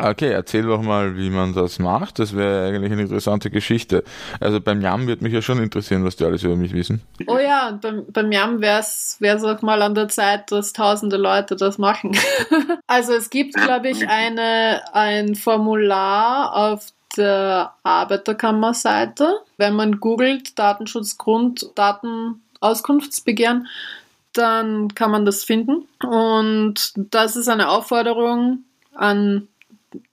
Okay, 0.00 0.30
erzähl 0.30 0.62
doch 0.62 0.80
mal, 0.80 1.16
wie 1.16 1.28
man 1.28 1.54
das 1.54 1.80
macht. 1.80 2.20
Das 2.20 2.36
wäre 2.36 2.68
eigentlich 2.68 2.92
eine 2.92 3.02
interessante 3.02 3.50
Geschichte. 3.50 4.04
Also 4.38 4.60
beim 4.60 4.80
Jam 4.80 5.08
wird 5.08 5.22
mich 5.22 5.32
ja 5.32 5.42
schon 5.42 5.60
interessieren, 5.60 6.04
was 6.04 6.14
die 6.14 6.24
alles 6.24 6.44
über 6.44 6.54
mich 6.54 6.72
wissen. 6.72 7.02
Oh 7.26 7.38
ja, 7.38 7.76
beim, 7.82 8.04
beim 8.12 8.30
Jam 8.30 8.60
wäre 8.60 8.78
es 8.78 9.18
auch 9.20 9.62
mal 9.62 9.82
an 9.82 9.96
der 9.96 10.08
Zeit, 10.08 10.52
dass 10.52 10.72
tausende 10.72 11.16
Leute 11.16 11.56
das 11.56 11.78
machen. 11.78 12.16
also 12.86 13.12
es 13.12 13.28
gibt, 13.30 13.54
glaube 13.54 13.88
ich, 13.88 14.08
eine, 14.08 14.82
ein 14.94 15.34
Formular 15.34 16.54
auf 16.54 16.86
der 17.16 17.74
Arbeiterkammerseite. 17.82 19.40
Wenn 19.56 19.74
man 19.74 19.98
googelt 19.98 20.56
Datenschutzgrund, 20.56 21.70
Datenauskunftsbegehren, 21.74 23.66
dann 24.38 24.94
kann 24.94 25.10
man 25.10 25.24
das 25.24 25.42
finden. 25.44 25.88
Und 26.02 26.92
das 26.96 27.36
ist 27.36 27.48
eine 27.48 27.68
Aufforderung 27.68 28.64
an 28.94 29.48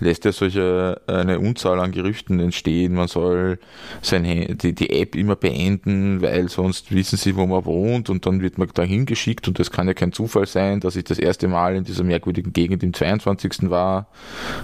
lässt 0.00 0.24
ja 0.24 0.32
solche 0.32 1.00
eine 1.06 1.38
Unzahl 1.38 1.78
an 1.80 1.92
Gerüchten 1.92 2.40
entstehen. 2.40 2.94
Man 2.94 3.08
soll 3.08 3.58
sein, 4.02 4.24
die, 4.60 4.74
die 4.74 4.90
App 4.90 5.14
immer 5.14 5.36
beenden, 5.36 6.20
weil 6.20 6.48
sonst 6.48 6.92
wissen 6.92 7.16
sie, 7.16 7.36
wo 7.36 7.46
man 7.46 7.64
wohnt 7.64 8.10
und 8.10 8.26
dann 8.26 8.42
wird 8.42 8.58
man 8.58 8.68
dahin 8.74 9.06
geschickt 9.06 9.46
und 9.46 9.58
das 9.58 9.70
kann 9.70 9.86
ja 9.86 9.94
kein 9.94 10.12
Zufall 10.12 10.46
sein, 10.46 10.80
dass 10.80 10.96
ich 10.96 11.04
das 11.04 11.18
erste 11.18 11.46
Mal 11.46 11.76
in 11.76 11.84
dieser 11.84 12.04
merkwürdigen 12.04 12.52
Gegend 12.52 12.82
im 12.82 12.92
22. 12.92 13.70
war 13.70 14.08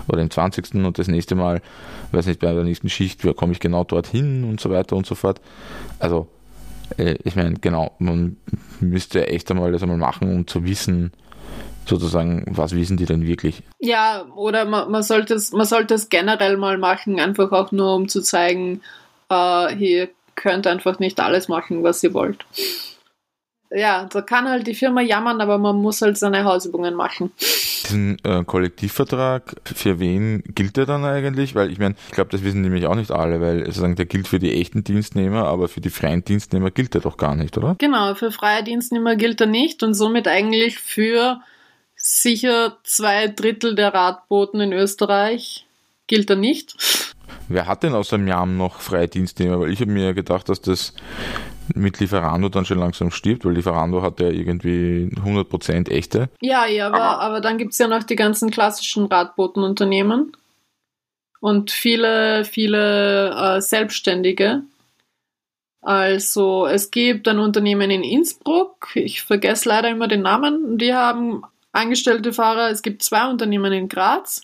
oder 0.08 0.20
im 0.20 0.30
20. 0.30 0.74
und 0.74 0.98
das 0.98 1.06
nächste 1.06 1.36
Mal, 1.36 1.62
weiß 2.10 2.26
nicht, 2.26 2.40
bei 2.40 2.52
der 2.52 2.64
nächsten 2.64 2.88
Schicht, 2.88 3.22
komme 3.36 3.52
ich 3.52 3.60
genau 3.60 3.84
dorthin 3.84 4.42
und 4.44 4.60
so 4.60 4.70
weiter 4.70 4.96
und 4.96 5.06
so 5.06 5.14
fort. 5.14 5.40
Also 5.98 6.23
äh, 6.23 6.23
ich 6.96 7.36
meine, 7.36 7.54
genau, 7.54 7.94
man 7.98 8.36
müsste 8.80 9.26
echt 9.26 9.50
einmal 9.50 9.72
das 9.72 9.82
einmal 9.82 9.98
machen, 9.98 10.32
um 10.34 10.46
zu 10.46 10.64
wissen, 10.64 11.12
sozusagen, 11.86 12.44
was 12.48 12.74
wissen 12.74 12.96
die 12.96 13.06
denn 13.06 13.26
wirklich? 13.26 13.62
Ja, 13.78 14.24
oder 14.34 14.64
man, 14.64 14.90
man, 14.90 15.02
sollte 15.02 15.34
es, 15.34 15.52
man 15.52 15.66
sollte 15.66 15.94
es 15.94 16.08
generell 16.08 16.56
mal 16.56 16.78
machen, 16.78 17.20
einfach 17.20 17.52
auch 17.52 17.72
nur, 17.72 17.94
um 17.94 18.08
zu 18.08 18.22
zeigen, 18.22 18.80
äh, 19.30 19.74
ihr 19.76 20.08
könnt 20.34 20.66
einfach 20.66 20.98
nicht 20.98 21.20
alles 21.20 21.48
machen, 21.48 21.82
was 21.82 22.02
ihr 22.02 22.14
wollt 22.14 22.44
ja, 23.74 24.06
da 24.10 24.22
kann 24.22 24.48
halt 24.48 24.66
die 24.66 24.74
Firma 24.74 25.00
jammern, 25.00 25.40
aber 25.40 25.58
man 25.58 25.76
muss 25.76 26.00
halt 26.00 26.16
seine 26.16 26.44
Hausübungen 26.44 26.94
machen. 26.94 27.32
Diesen 27.38 28.16
äh, 28.24 28.44
Kollektivvertrag, 28.44 29.56
für 29.64 29.98
wen 29.98 30.42
gilt 30.54 30.76
der 30.76 30.86
dann 30.86 31.04
eigentlich? 31.04 31.54
Weil 31.54 31.70
ich 31.70 31.78
meine, 31.78 31.96
ich 32.06 32.14
glaube, 32.14 32.30
das 32.30 32.44
wissen 32.44 32.62
nämlich 32.62 32.86
auch 32.86 32.94
nicht 32.94 33.10
alle, 33.10 33.40
weil 33.40 33.66
sozusagen 33.66 33.96
der 33.96 34.06
gilt 34.06 34.28
für 34.28 34.38
die 34.38 34.52
echten 34.60 34.84
Dienstnehmer, 34.84 35.46
aber 35.46 35.68
für 35.68 35.80
die 35.80 35.90
freien 35.90 36.24
Dienstnehmer 36.24 36.70
gilt 36.70 36.94
der 36.94 37.00
doch 37.00 37.16
gar 37.16 37.34
nicht, 37.34 37.58
oder? 37.58 37.74
Genau, 37.78 38.14
für 38.14 38.30
freie 38.30 38.62
Dienstnehmer 38.62 39.16
gilt 39.16 39.40
er 39.40 39.48
nicht 39.48 39.82
und 39.82 39.94
somit 39.94 40.28
eigentlich 40.28 40.78
für 40.78 41.40
sicher 41.96 42.78
zwei 42.84 43.28
Drittel 43.28 43.74
der 43.74 43.92
Radboten 43.92 44.60
in 44.60 44.72
Österreich 44.72 45.66
gilt 46.06 46.30
er 46.30 46.36
nicht. 46.36 46.76
Wer 47.48 47.66
hat 47.66 47.82
denn 47.82 47.94
außer 47.94 48.18
Miam 48.18 48.56
noch 48.56 48.80
freie 48.80 49.08
Dienstnehmer? 49.08 49.60
Weil 49.60 49.72
ich 49.72 49.80
habe 49.80 49.90
mir 49.90 50.14
gedacht, 50.14 50.48
dass 50.48 50.60
das 50.60 50.94
mit 51.74 52.00
Lieferando 52.00 52.48
dann 52.48 52.64
schon 52.64 52.78
langsam 52.78 53.10
stirbt, 53.10 53.44
weil 53.44 53.54
Lieferando 53.54 54.02
hat 54.02 54.20
ja 54.20 54.28
irgendwie 54.28 55.10
100% 55.14 55.90
echte. 55.90 56.28
Ja, 56.40 56.66
ja, 56.66 56.88
aber, 56.88 57.20
aber 57.20 57.40
dann 57.40 57.58
gibt 57.58 57.72
es 57.72 57.78
ja 57.78 57.88
noch 57.88 58.02
die 58.02 58.16
ganzen 58.16 58.50
klassischen 58.50 59.06
Radbotenunternehmen 59.06 60.32
und 61.40 61.70
viele, 61.70 62.44
viele 62.44 63.30
äh, 63.30 63.60
Selbstständige. 63.60 64.62
Also 65.82 66.66
es 66.66 66.90
gibt 66.90 67.28
ein 67.28 67.38
Unternehmen 67.38 67.90
in 67.90 68.02
Innsbruck, 68.02 68.88
ich 68.94 69.22
vergesse 69.22 69.68
leider 69.68 69.90
immer 69.90 70.08
den 70.08 70.22
Namen, 70.22 70.78
die 70.78 70.94
haben 70.94 71.42
angestellte 71.72 72.32
Fahrer. 72.32 72.70
Es 72.70 72.82
gibt 72.82 73.02
zwei 73.02 73.28
Unternehmen 73.28 73.72
in 73.72 73.88
Graz, 73.88 74.42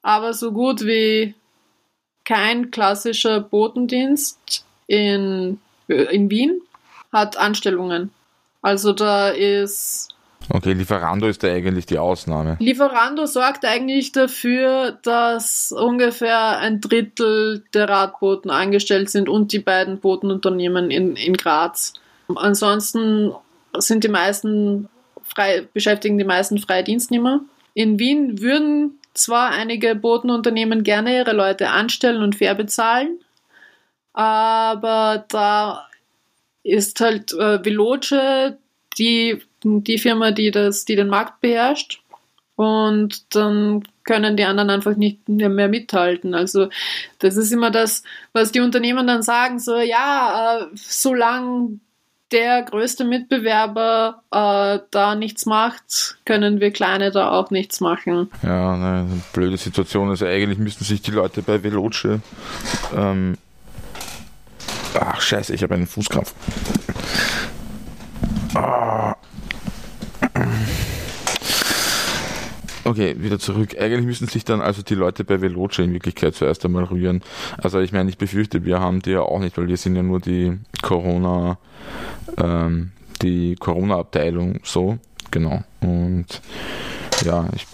aber 0.00 0.32
so 0.32 0.52
gut 0.52 0.86
wie 0.86 1.34
kein 2.24 2.70
klassischer 2.70 3.40
Botendienst 3.40 4.64
in 4.86 5.58
in 5.90 6.30
Wien 6.30 6.60
hat 7.12 7.36
Anstellungen. 7.36 8.10
Also 8.62 8.92
da 8.92 9.28
ist. 9.28 10.08
Okay, 10.48 10.72
Lieferando 10.72 11.26
ist 11.28 11.42
da 11.42 11.48
eigentlich 11.48 11.86
die 11.86 11.98
Ausnahme. 11.98 12.56
Lieferando 12.60 13.26
sorgt 13.26 13.64
eigentlich 13.64 14.12
dafür, 14.12 14.98
dass 15.02 15.72
ungefähr 15.72 16.58
ein 16.58 16.80
Drittel 16.80 17.64
der 17.74 17.88
Radboten 17.88 18.50
angestellt 18.50 19.10
sind 19.10 19.28
und 19.28 19.52
die 19.52 19.58
beiden 19.60 20.00
Botenunternehmen 20.00 20.90
in, 20.90 21.14
in 21.16 21.34
Graz. 21.34 21.94
Ansonsten 22.34 23.32
sind 23.76 24.02
die 24.02 24.08
meisten 24.08 24.88
frei, 25.22 25.68
beschäftigen 25.72 26.18
die 26.18 26.24
meisten 26.24 26.58
freie 26.58 26.84
Dienstnehmer. 26.84 27.40
In 27.74 27.98
Wien 27.98 28.40
würden 28.40 28.98
zwar 29.14 29.50
einige 29.50 29.94
Botenunternehmen 29.94 30.82
gerne 30.82 31.16
ihre 31.16 31.32
Leute 31.32 31.70
anstellen 31.70 32.22
und 32.22 32.36
fair 32.36 32.54
bezahlen, 32.54 33.20
aber 34.12 35.24
da 35.28 35.86
ist 36.62 37.00
halt 37.00 37.32
äh, 37.32 37.64
Veloce 37.64 38.54
die, 38.98 39.40
die 39.62 39.98
Firma, 39.98 40.30
die, 40.30 40.50
das, 40.50 40.84
die 40.84 40.96
den 40.96 41.08
Markt 41.08 41.40
beherrscht. 41.40 42.02
Und 42.56 43.34
dann 43.34 43.84
können 44.04 44.36
die 44.36 44.44
anderen 44.44 44.68
einfach 44.68 44.94
nicht 44.94 45.26
mehr 45.28 45.68
mithalten. 45.68 46.34
Also 46.34 46.68
das 47.18 47.36
ist 47.36 47.52
immer 47.52 47.70
das, 47.70 48.02
was 48.32 48.52
die 48.52 48.60
Unternehmen 48.60 49.06
dann 49.06 49.22
sagen, 49.22 49.58
so 49.58 49.78
ja, 49.78 50.58
äh, 50.58 50.66
solange 50.74 51.80
der 52.32 52.62
größte 52.62 53.04
Mitbewerber 53.04 54.22
äh, 54.30 54.78
da 54.90 55.14
nichts 55.14 55.46
macht, 55.46 56.18
können 56.24 56.60
wir 56.60 56.70
Kleine 56.70 57.10
da 57.10 57.30
auch 57.30 57.50
nichts 57.50 57.80
machen. 57.80 58.30
Ja, 58.42 58.74
eine 58.74 59.22
blöde 59.32 59.56
Situation. 59.56 60.10
Also 60.10 60.26
eigentlich 60.26 60.58
müssten 60.58 60.84
sich 60.84 61.02
die 61.02 61.10
Leute 61.10 61.42
bei 61.42 61.62
Veloce 61.62 62.20
ähm, 62.94 63.36
Ach, 64.98 65.20
scheiße, 65.20 65.54
ich 65.54 65.62
habe 65.62 65.74
einen 65.74 65.86
Fußkrampf. 65.86 66.34
Ah. 68.54 69.14
Okay, 72.84 73.14
wieder 73.18 73.38
zurück. 73.38 73.76
Eigentlich 73.78 74.06
müssen 74.06 74.26
sich 74.26 74.44
dann 74.44 74.60
also 74.60 74.82
die 74.82 74.96
Leute 74.96 75.22
bei 75.22 75.40
Veloce 75.40 75.80
in 75.80 75.92
Wirklichkeit 75.92 76.34
zuerst 76.34 76.64
einmal 76.64 76.84
rühren. 76.84 77.22
Also 77.58 77.78
ich 77.78 77.92
meine, 77.92 78.10
ich 78.10 78.18
befürchte, 78.18 78.64
wir 78.64 78.80
haben 78.80 79.00
die 79.00 79.10
ja 79.10 79.20
auch 79.20 79.38
nicht, 79.38 79.56
weil 79.56 79.68
wir 79.68 79.76
sind 79.76 79.94
ja 79.94 80.02
nur 80.02 80.18
die 80.18 80.58
Corona, 80.82 81.58
ähm, 82.36 82.90
die 83.22 83.54
Corona-Abteilung 83.54 84.60
so, 84.64 84.98
genau. 85.30 85.62
Und 85.80 86.42
ja, 87.24 87.48
ich, 87.54 87.66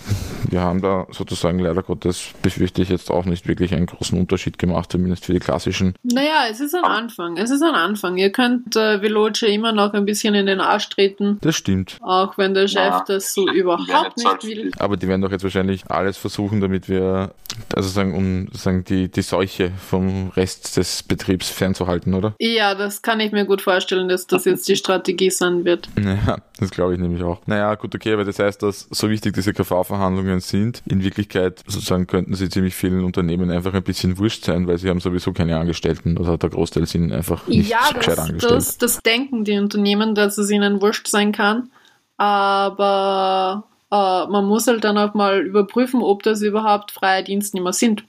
wir 0.50 0.60
haben 0.60 0.82
da 0.82 1.06
sozusagen 1.10 1.58
leider 1.58 1.82
Gottes, 1.82 2.30
befürchte 2.42 2.82
ich 2.82 2.88
jetzt 2.88 3.10
auch 3.10 3.24
nicht 3.24 3.46
wirklich 3.46 3.74
einen 3.74 3.86
großen 3.86 4.18
Unterschied 4.18 4.58
gemacht, 4.58 4.92
zumindest 4.92 5.24
für 5.24 5.32
die 5.32 5.38
klassischen. 5.38 5.94
Naja, 6.02 6.46
es 6.50 6.60
ist 6.60 6.74
ein 6.74 6.84
Anfang. 6.84 7.36
Es 7.36 7.50
ist 7.50 7.62
ein 7.62 7.74
Anfang. 7.74 8.16
Ihr 8.16 8.30
könnt 8.30 8.76
äh, 8.76 9.00
Veloce 9.02 9.42
immer 9.42 9.72
noch 9.72 9.92
ein 9.92 10.04
bisschen 10.04 10.34
in 10.34 10.46
den 10.46 10.60
Arsch 10.60 10.88
treten. 10.88 11.38
Das 11.40 11.56
stimmt. 11.56 11.98
Auch 12.00 12.38
wenn 12.38 12.54
der 12.54 12.68
Chef 12.68 12.76
ja, 12.76 13.04
das 13.06 13.34
so 13.34 13.48
überhaupt 13.48 14.16
nicht 14.16 14.44
will. 14.44 14.70
Aber 14.78 14.96
die 14.96 15.08
werden 15.08 15.22
doch 15.22 15.30
jetzt 15.30 15.44
wahrscheinlich 15.44 15.88
alles 15.90 16.16
versuchen, 16.16 16.60
damit 16.60 16.88
wir, 16.88 17.32
also 17.74 17.88
sagen, 17.88 18.14
um 18.14 18.48
sagen, 18.52 18.84
die, 18.84 19.10
die 19.10 19.22
Seuche 19.22 19.72
vom 19.78 20.30
Rest 20.30 20.76
des 20.76 21.02
Betriebs 21.02 21.48
fernzuhalten, 21.48 22.14
oder? 22.14 22.34
Ja, 22.38 22.74
das 22.74 23.02
kann 23.02 23.20
ich 23.20 23.32
mir 23.32 23.44
gut 23.44 23.62
vorstellen, 23.62 24.08
dass 24.08 24.26
das 24.26 24.44
jetzt 24.44 24.68
die 24.68 24.76
Strategie 24.76 25.30
sein 25.30 25.64
wird. 25.64 25.88
Naja, 26.06 26.38
das 26.60 26.70
glaube 26.70 26.94
ich 26.94 27.00
nämlich 27.00 27.24
auch. 27.24 27.40
Naja, 27.46 27.74
gut, 27.74 27.92
okay, 27.92 28.12
aber 28.12 28.24
das 28.24 28.38
heißt, 28.38 28.62
dass 28.62 28.86
so 28.90 29.10
wichtig 29.10 29.34
diese 29.34 29.52
KV-Verhandlungen 29.52 30.35
sind. 30.40 30.82
In 30.86 31.02
Wirklichkeit 31.02 31.62
sozusagen 31.66 32.06
könnten 32.06 32.34
sie 32.34 32.48
ziemlich 32.48 32.74
vielen 32.74 33.04
Unternehmen 33.04 33.50
einfach 33.50 33.74
ein 33.74 33.82
bisschen 33.82 34.18
wurscht 34.18 34.44
sein, 34.44 34.66
weil 34.66 34.78
sie 34.78 34.88
haben 34.88 35.00
sowieso 35.00 35.32
keine 35.32 35.58
Angestellten 35.58 36.16
oder 36.16 36.38
der 36.38 36.50
Großteil 36.50 36.86
sind 36.86 37.12
einfach 37.12 37.46
nicht 37.46 37.70
ja, 37.70 37.88
gescheit 37.88 38.18
das, 38.18 38.18
angestellt. 38.18 38.52
Das, 38.52 38.78
das 38.78 38.98
denken 39.02 39.44
die 39.44 39.58
Unternehmen, 39.58 40.14
dass 40.14 40.38
es 40.38 40.50
ihnen 40.50 40.80
wurscht 40.80 41.08
sein 41.08 41.32
kann. 41.32 41.70
Aber 42.16 43.64
äh, 43.90 43.94
man 43.94 44.46
muss 44.46 44.66
halt 44.66 44.84
dann 44.84 44.98
auch 44.98 45.14
mal 45.14 45.40
überprüfen, 45.40 46.02
ob 46.02 46.22
das 46.22 46.42
überhaupt 46.42 46.92
freie 46.92 47.24
Dienstnehmer 47.24 47.72
sind. 47.72 48.04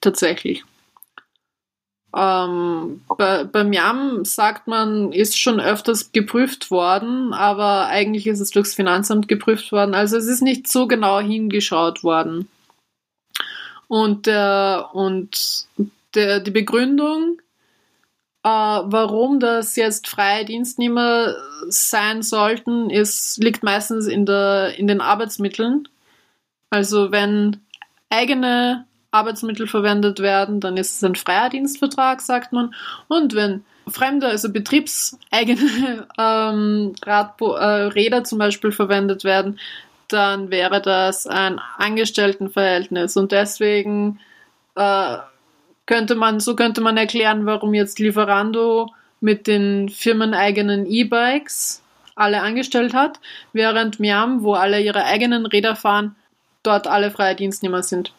Tatsächlich. 0.00 0.64
Ähm, 2.16 3.02
bei, 3.16 3.44
beim 3.44 3.72
YAM 3.72 4.24
sagt 4.24 4.66
man, 4.66 5.12
ist 5.12 5.38
schon 5.38 5.60
öfters 5.60 6.12
geprüft 6.12 6.70
worden, 6.70 7.32
aber 7.32 7.86
eigentlich 7.86 8.26
ist 8.26 8.40
es 8.40 8.50
durchs 8.50 8.74
Finanzamt 8.74 9.28
geprüft 9.28 9.70
worden. 9.70 9.94
Also 9.94 10.16
es 10.16 10.26
ist 10.26 10.42
nicht 10.42 10.66
so 10.66 10.88
genau 10.88 11.20
hingeschaut 11.20 12.02
worden. 12.02 12.48
Und, 13.86 14.26
der, 14.26 14.90
und 14.92 15.66
der, 16.14 16.40
die 16.40 16.50
Begründung, 16.50 17.40
äh, 18.42 18.48
warum 18.48 19.38
das 19.38 19.76
jetzt 19.76 20.08
freie 20.08 20.44
Dienstnehmer 20.44 21.34
sein 21.68 22.22
sollten, 22.22 22.90
ist, 22.90 23.42
liegt 23.42 23.62
meistens 23.62 24.06
in, 24.06 24.26
der, 24.26 24.78
in 24.78 24.86
den 24.86 25.00
Arbeitsmitteln. 25.00 25.88
Also 26.70 27.12
wenn 27.12 27.60
eigene 28.10 28.86
Arbeitsmittel 29.10 29.66
verwendet 29.66 30.20
werden, 30.20 30.60
dann 30.60 30.76
ist 30.76 30.96
es 30.96 31.04
ein 31.04 31.16
freier 31.16 31.50
Dienstvertrag, 31.50 32.20
sagt 32.20 32.52
man. 32.52 32.74
Und 33.08 33.34
wenn 33.34 33.64
fremde, 33.88 34.28
also 34.28 34.52
betriebseigene 34.52 36.06
ähm, 36.18 36.94
Radbo 37.04 37.54
äh, 37.54 37.84
Räder 37.86 38.24
zum 38.24 38.38
Beispiel 38.38 38.72
verwendet 38.72 39.24
werden, 39.24 39.58
dann 40.08 40.50
wäre 40.50 40.80
das 40.80 41.26
ein 41.26 41.60
Angestelltenverhältnis. 41.78 43.16
Und 43.16 43.32
deswegen 43.32 44.20
äh, 44.74 45.16
könnte 45.86 46.14
man, 46.14 46.40
so 46.40 46.56
könnte 46.56 46.80
man 46.80 46.96
erklären, 46.96 47.46
warum 47.46 47.74
jetzt 47.74 47.98
Lieferando 47.98 48.92
mit 49.20 49.46
den 49.46 49.88
firmeneigenen 49.88 50.86
E-Bikes 50.86 51.82
alle 52.14 52.42
angestellt 52.42 52.94
hat, 52.94 53.18
während 53.52 54.00
Miam, 54.00 54.42
wo 54.42 54.54
alle 54.54 54.80
ihre 54.80 55.04
eigenen 55.04 55.46
Räder 55.46 55.76
fahren, 55.76 56.16
dort 56.62 56.86
alle 56.86 57.10
freie 57.10 57.34
Dienstnehmer 57.34 57.82
sind. 57.82 58.12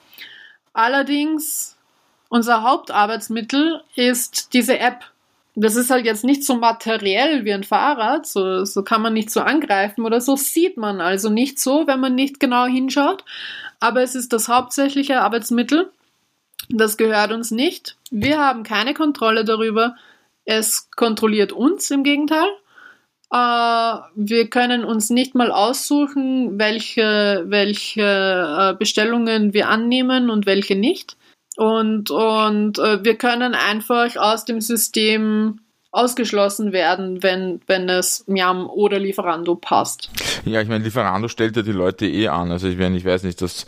Allerdings, 0.74 1.78
unser 2.30 2.64
Hauptarbeitsmittel 2.64 3.82
ist 3.96 4.54
diese 4.54 4.80
App. 4.80 5.04
Das 5.56 5.76
ist 5.76 5.90
halt 5.90 6.06
jetzt 6.06 6.24
nicht 6.24 6.46
so 6.46 6.56
materiell 6.56 7.44
wie 7.44 7.54
ein 7.54 7.66
Fahrrad, 7.66 8.26
so, 8.26 8.64
so 8.64 8.84
kann 8.84 9.02
man 9.02 9.14
nicht 9.14 9.30
so 9.30 9.42
angreifen 9.42 10.06
oder 10.06 10.22
so 10.22 10.38
sieht 10.38 10.78
man 10.78 11.02
also 11.02 11.30
nicht 11.30 11.60
so, 11.60 11.88
wenn 11.88 12.00
man 12.00 12.16
nicht 12.16 12.40
genau 12.40 12.66
hinschaut. 12.66 13.26
Aber 13.82 14.02
es 14.02 14.16
ist 14.16 14.32
das 14.32 14.48
hauptsächliche 14.48 15.20
Arbeitsmittel. 15.22 15.92
Das 16.70 16.96
gehört 16.96 17.34
uns 17.34 17.52
nicht. 17.52 17.98
Wir 18.12 18.40
haben 18.40 18.64
keine 18.64 18.94
Kontrolle 18.94 19.44
darüber. 19.44 19.96
Es 20.46 20.90
kontrolliert 20.92 21.52
uns 21.52 21.92
im 21.92 22.04
Gegenteil. 22.04 22.48
Äh, 23.32 23.98
wir 24.16 24.50
können 24.50 24.84
uns 24.84 25.10
nicht 25.10 25.36
mal 25.36 25.52
aussuchen, 25.52 26.60
welche, 26.60 27.46
welche 27.48 28.02
äh, 28.02 28.78
Bestellungen 28.78 29.54
wir 29.54 29.70
annehmen 29.70 30.30
und 30.30 30.46
welche 30.46 30.76
nicht. 30.76 31.16
Und, 31.58 32.12
und 32.12 32.80
äh, 32.80 33.04
wir 33.04 33.16
können 33.18 33.54
einfach 33.54 34.16
aus 34.18 34.46
dem 34.46 34.62
System 34.62 35.60
ausgeschlossen 35.92 36.72
werden, 36.72 37.22
wenn, 37.22 37.60
wenn 37.68 37.90
es 37.90 38.24
Miam 38.26 38.70
oder 38.70 38.98
Lieferando 38.98 39.56
passt. 39.56 40.10
Ja, 40.46 40.62
ich 40.62 40.70
meine, 40.70 40.86
Lieferando 40.86 41.28
stellt 41.28 41.58
ja 41.58 41.64
die 41.64 41.74
Leute 41.74 42.08
eh 42.08 42.30
an. 42.30 42.50
Also 42.50 42.70
ich, 42.70 42.78
meine, 42.78 42.96
ich 42.96 43.04
weiß 43.04 43.24
nicht, 43.24 43.42
dass, 43.42 43.66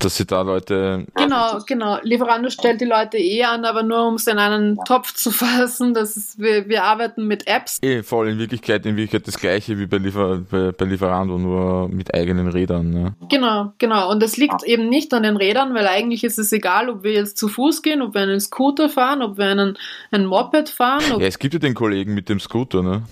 dass 0.00 0.16
sie 0.16 0.26
da 0.26 0.42
Leute. 0.42 1.06
Genau, 1.14 1.60
genau. 1.66 1.98
Lieferando 2.02 2.50
stellt 2.50 2.80
die 2.80 2.86
Leute 2.86 3.18
eh 3.18 3.44
an, 3.44 3.64
aber 3.64 3.84
nur 3.84 4.08
um 4.08 4.14
es 4.14 4.26
in 4.26 4.38
einen 4.38 4.78
Topf 4.84 5.14
zu 5.14 5.30
fassen. 5.30 5.94
Das 5.94 6.16
ist, 6.16 6.40
wir, 6.40 6.68
wir 6.68 6.82
arbeiten 6.82 7.28
mit 7.28 7.46
Apps. 7.46 7.78
Eh, 7.82 8.02
voll 8.02 8.30
in 8.30 8.38
Wirklichkeit, 8.40 8.84
in 8.84 8.96
Wirklichkeit 8.96 9.28
das 9.28 9.38
gleiche 9.38 9.78
wie 9.78 9.86
bei, 9.86 9.98
Liefer, 9.98 10.40
bei, 10.50 10.72
bei 10.72 10.84
Lieferando, 10.84 11.38
nur 11.38 11.88
mit 11.88 12.12
eigenen 12.12 12.48
Rädern. 12.48 12.90
Ne? 12.90 13.14
Genau, 13.28 13.72
genau. 13.78 14.10
Und 14.10 14.20
das 14.20 14.36
liegt 14.36 14.64
eben 14.64 14.88
nicht 14.88 15.14
an 15.14 15.22
den 15.22 15.36
Rädern, 15.36 15.72
weil 15.74 15.86
eigentlich 15.86 16.24
ist 16.24 16.40
es 16.40 16.50
egal, 16.50 16.88
ob 16.88 17.04
wir 17.04 17.12
jetzt 17.12 17.38
zu 17.38 17.46
Fuß 17.46 17.82
gehen, 17.82 18.02
ob 18.02 18.14
wir 18.14 18.22
einen 18.22 18.40
Scooter 18.40 18.88
fahren, 18.88 19.22
ob 19.22 19.38
wir 19.38 19.46
einen, 19.46 19.78
ein 20.10 20.26
Moped 20.26 20.68
fahren. 20.68 21.02
ja, 21.20 21.26
es 21.28 21.38
gibt 21.38 21.59
den 21.62 21.74
Kollegen 21.74 22.14
mit 22.14 22.28
dem 22.28 22.40
Scooter, 22.40 22.82
ne? 22.82 23.02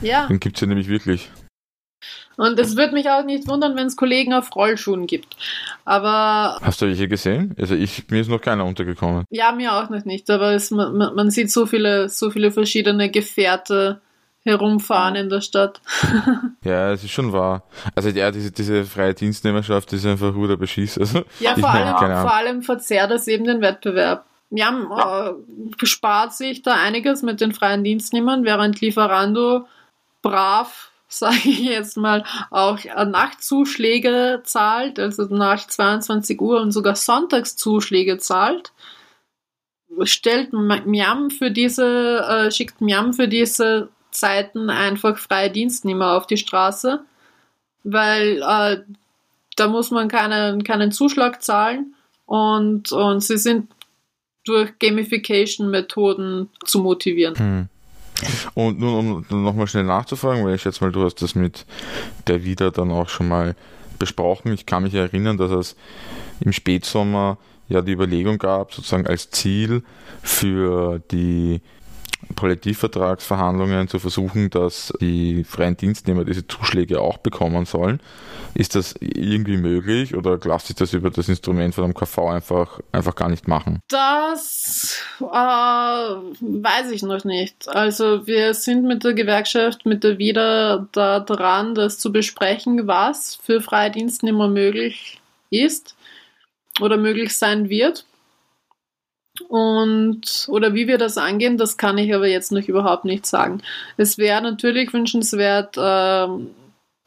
Ja. 0.00 0.26
Den 0.26 0.40
gibt 0.40 0.56
es 0.56 0.60
ja 0.60 0.66
nämlich 0.66 0.88
wirklich. 0.88 1.30
Und 2.36 2.58
es 2.60 2.76
würde 2.76 2.94
mich 2.94 3.10
auch 3.10 3.24
nicht 3.24 3.48
wundern, 3.48 3.76
wenn 3.76 3.88
es 3.88 3.96
Kollegen 3.96 4.32
auf 4.32 4.54
Rollschuhen 4.54 5.08
gibt. 5.08 5.36
Aber. 5.84 6.58
Hast 6.62 6.80
du 6.80 6.86
welche 6.86 7.08
gesehen? 7.08 7.56
Also 7.58 7.74
ich, 7.74 8.08
mir 8.10 8.20
ist 8.20 8.30
noch 8.30 8.40
keiner 8.40 8.64
untergekommen. 8.64 9.24
Ja, 9.30 9.50
mir 9.50 9.74
auch 9.74 9.90
noch 9.90 10.04
nicht, 10.04 10.30
aber 10.30 10.52
es, 10.52 10.70
man, 10.70 10.96
man 10.96 11.30
sieht 11.32 11.50
so 11.50 11.66
viele, 11.66 12.08
so 12.08 12.30
viele 12.30 12.52
verschiedene 12.52 13.10
Gefährte 13.10 14.00
herumfahren 14.44 15.16
in 15.16 15.28
der 15.28 15.40
Stadt. 15.40 15.80
ja, 16.64 16.92
es 16.92 17.02
ist 17.02 17.10
schon 17.10 17.32
wahr. 17.32 17.64
Also 17.96 18.10
ja, 18.10 18.30
diese, 18.30 18.52
diese 18.52 18.84
freie 18.84 19.14
Dienstnehmerschaft 19.14 19.92
ist 19.92 20.06
einfach 20.06 20.32
guter 20.32 20.56
Beschiss. 20.56 20.96
Also, 20.96 21.24
ja, 21.40 21.56
vor 21.56 21.70
allem, 21.70 21.96
vor 21.96 22.34
allem 22.34 22.62
verzerrt 22.62 23.10
das 23.10 23.26
eben 23.26 23.44
den 23.46 23.60
Wettbewerb 23.60 24.27
ja, 24.50 25.34
äh, 25.80 25.86
spart 25.86 26.34
sich 26.34 26.62
da 26.62 26.74
einiges 26.74 27.22
mit 27.22 27.40
den 27.40 27.52
freien 27.52 27.84
Dienstnehmern, 27.84 28.44
während 28.44 28.80
Lieferando 28.80 29.66
brav, 30.22 30.90
sage 31.08 31.36
ich 31.44 31.60
jetzt 31.60 31.96
mal, 31.96 32.24
auch 32.50 32.78
Nachtzuschläge 32.84 34.42
zahlt, 34.44 34.98
also 34.98 35.24
nach 35.24 35.66
22 35.66 36.40
Uhr 36.40 36.60
und 36.60 36.72
sogar 36.72 36.96
Sonntagszuschläge 36.96 38.18
zahlt. 38.18 38.72
Stellt 40.02 40.52
Miam 40.52 41.30
für 41.30 41.50
diese, 41.50 42.18
äh, 42.20 42.50
schickt 42.50 42.80
Miam 42.80 43.14
für 43.14 43.26
diese 43.26 43.88
Zeiten 44.10 44.70
einfach 44.70 45.18
freie 45.18 45.50
Dienstnehmer 45.50 46.12
auf 46.12 46.26
die 46.26 46.36
Straße, 46.36 47.04
weil 47.84 48.42
äh, 48.42 48.82
da 49.56 49.68
muss 49.68 49.90
man 49.90 50.08
keinen, 50.08 50.62
keinen 50.62 50.92
Zuschlag 50.92 51.42
zahlen 51.42 51.94
und, 52.26 52.92
und 52.92 53.20
sie 53.20 53.38
sind 53.38 53.70
durch 54.48 54.78
Gamification-Methoden 54.78 56.48
zu 56.64 56.80
motivieren. 56.80 57.36
Hm. 57.36 57.68
Und 58.54 58.80
nun, 58.80 59.24
um 59.28 59.44
nochmal 59.44 59.68
schnell 59.68 59.84
nachzufragen, 59.84 60.44
weil 60.44 60.54
ich 60.54 60.62
schätze 60.62 60.82
mal, 60.82 60.90
du 60.90 61.04
hast 61.04 61.22
das 61.22 61.34
mit 61.34 61.66
der 62.26 62.44
Wieder 62.44 62.70
dann 62.70 62.90
auch 62.90 63.08
schon 63.08 63.28
mal 63.28 63.54
besprochen. 63.98 64.52
Ich 64.52 64.66
kann 64.66 64.82
mich 64.82 64.94
erinnern, 64.94 65.36
dass 65.36 65.50
es 65.50 65.76
im 66.40 66.52
Spätsommer 66.52 67.38
ja 67.68 67.82
die 67.82 67.92
Überlegung 67.92 68.38
gab, 68.38 68.72
sozusagen 68.72 69.06
als 69.06 69.30
Ziel 69.30 69.82
für 70.22 71.00
die 71.10 71.60
Kollektivvertragsverhandlungen 72.36 73.88
zu 73.88 73.98
versuchen, 73.98 74.50
dass 74.50 74.92
die 75.00 75.44
freien 75.44 75.76
Dienstnehmer 75.76 76.24
diese 76.24 76.46
Zuschläge 76.46 77.00
auch 77.00 77.18
bekommen 77.18 77.64
sollen. 77.64 78.00
Ist 78.54 78.74
das 78.74 78.94
irgendwie 79.00 79.56
möglich 79.56 80.14
oder 80.14 80.38
lässt 80.38 80.66
sich 80.66 80.76
das 80.76 80.92
über 80.92 81.10
das 81.10 81.28
Instrument 81.28 81.74
von 81.74 81.84
einem 81.84 81.94
KV 81.94 82.28
einfach, 82.28 82.80
einfach 82.92 83.14
gar 83.14 83.28
nicht 83.28 83.46
machen? 83.46 83.80
Das 83.88 85.00
äh, 85.20 85.24
weiß 85.24 86.90
ich 86.92 87.02
noch 87.02 87.24
nicht. 87.24 87.68
Also 87.68 88.26
wir 88.26 88.54
sind 88.54 88.84
mit 88.84 89.04
der 89.04 89.14
Gewerkschaft, 89.14 89.86
mit 89.86 90.02
der 90.02 90.18
wieder 90.18 90.88
da 90.92 91.20
dran, 91.20 91.74
das 91.74 91.98
zu 91.98 92.10
besprechen, 92.10 92.86
was 92.86 93.36
für 93.36 93.60
freie 93.60 93.90
Dienstnehmer 93.90 94.48
möglich 94.48 95.20
ist 95.50 95.94
oder 96.80 96.96
möglich 96.96 97.36
sein 97.36 97.68
wird. 97.68 98.04
Und 99.48 100.46
oder 100.48 100.74
wie 100.74 100.88
wir 100.88 100.98
das 100.98 101.16
angehen, 101.16 101.58
das 101.58 101.76
kann 101.76 101.98
ich 101.98 102.14
aber 102.14 102.26
jetzt 102.26 102.50
noch 102.50 102.66
überhaupt 102.66 103.04
nicht 103.04 103.26
sagen. 103.26 103.62
Es 103.96 104.18
wäre 104.18 104.42
natürlich 104.42 104.92
wünschenswert, 104.92 105.76
äh, 105.76 106.26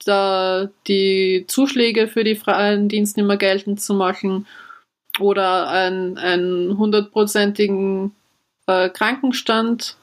da 0.05 0.69
die 0.87 1.45
Zuschläge 1.47 2.07
für 2.07 2.23
die 2.23 2.35
freien 2.35 2.89
Dienstnehmer 2.89 3.37
geltend 3.37 3.81
zu 3.81 3.93
machen 3.93 4.47
oder 5.19 5.69
einen 5.69 6.77
hundertprozentigen 6.77 8.15
äh, 8.67 8.89
Krankenstand 8.89 9.97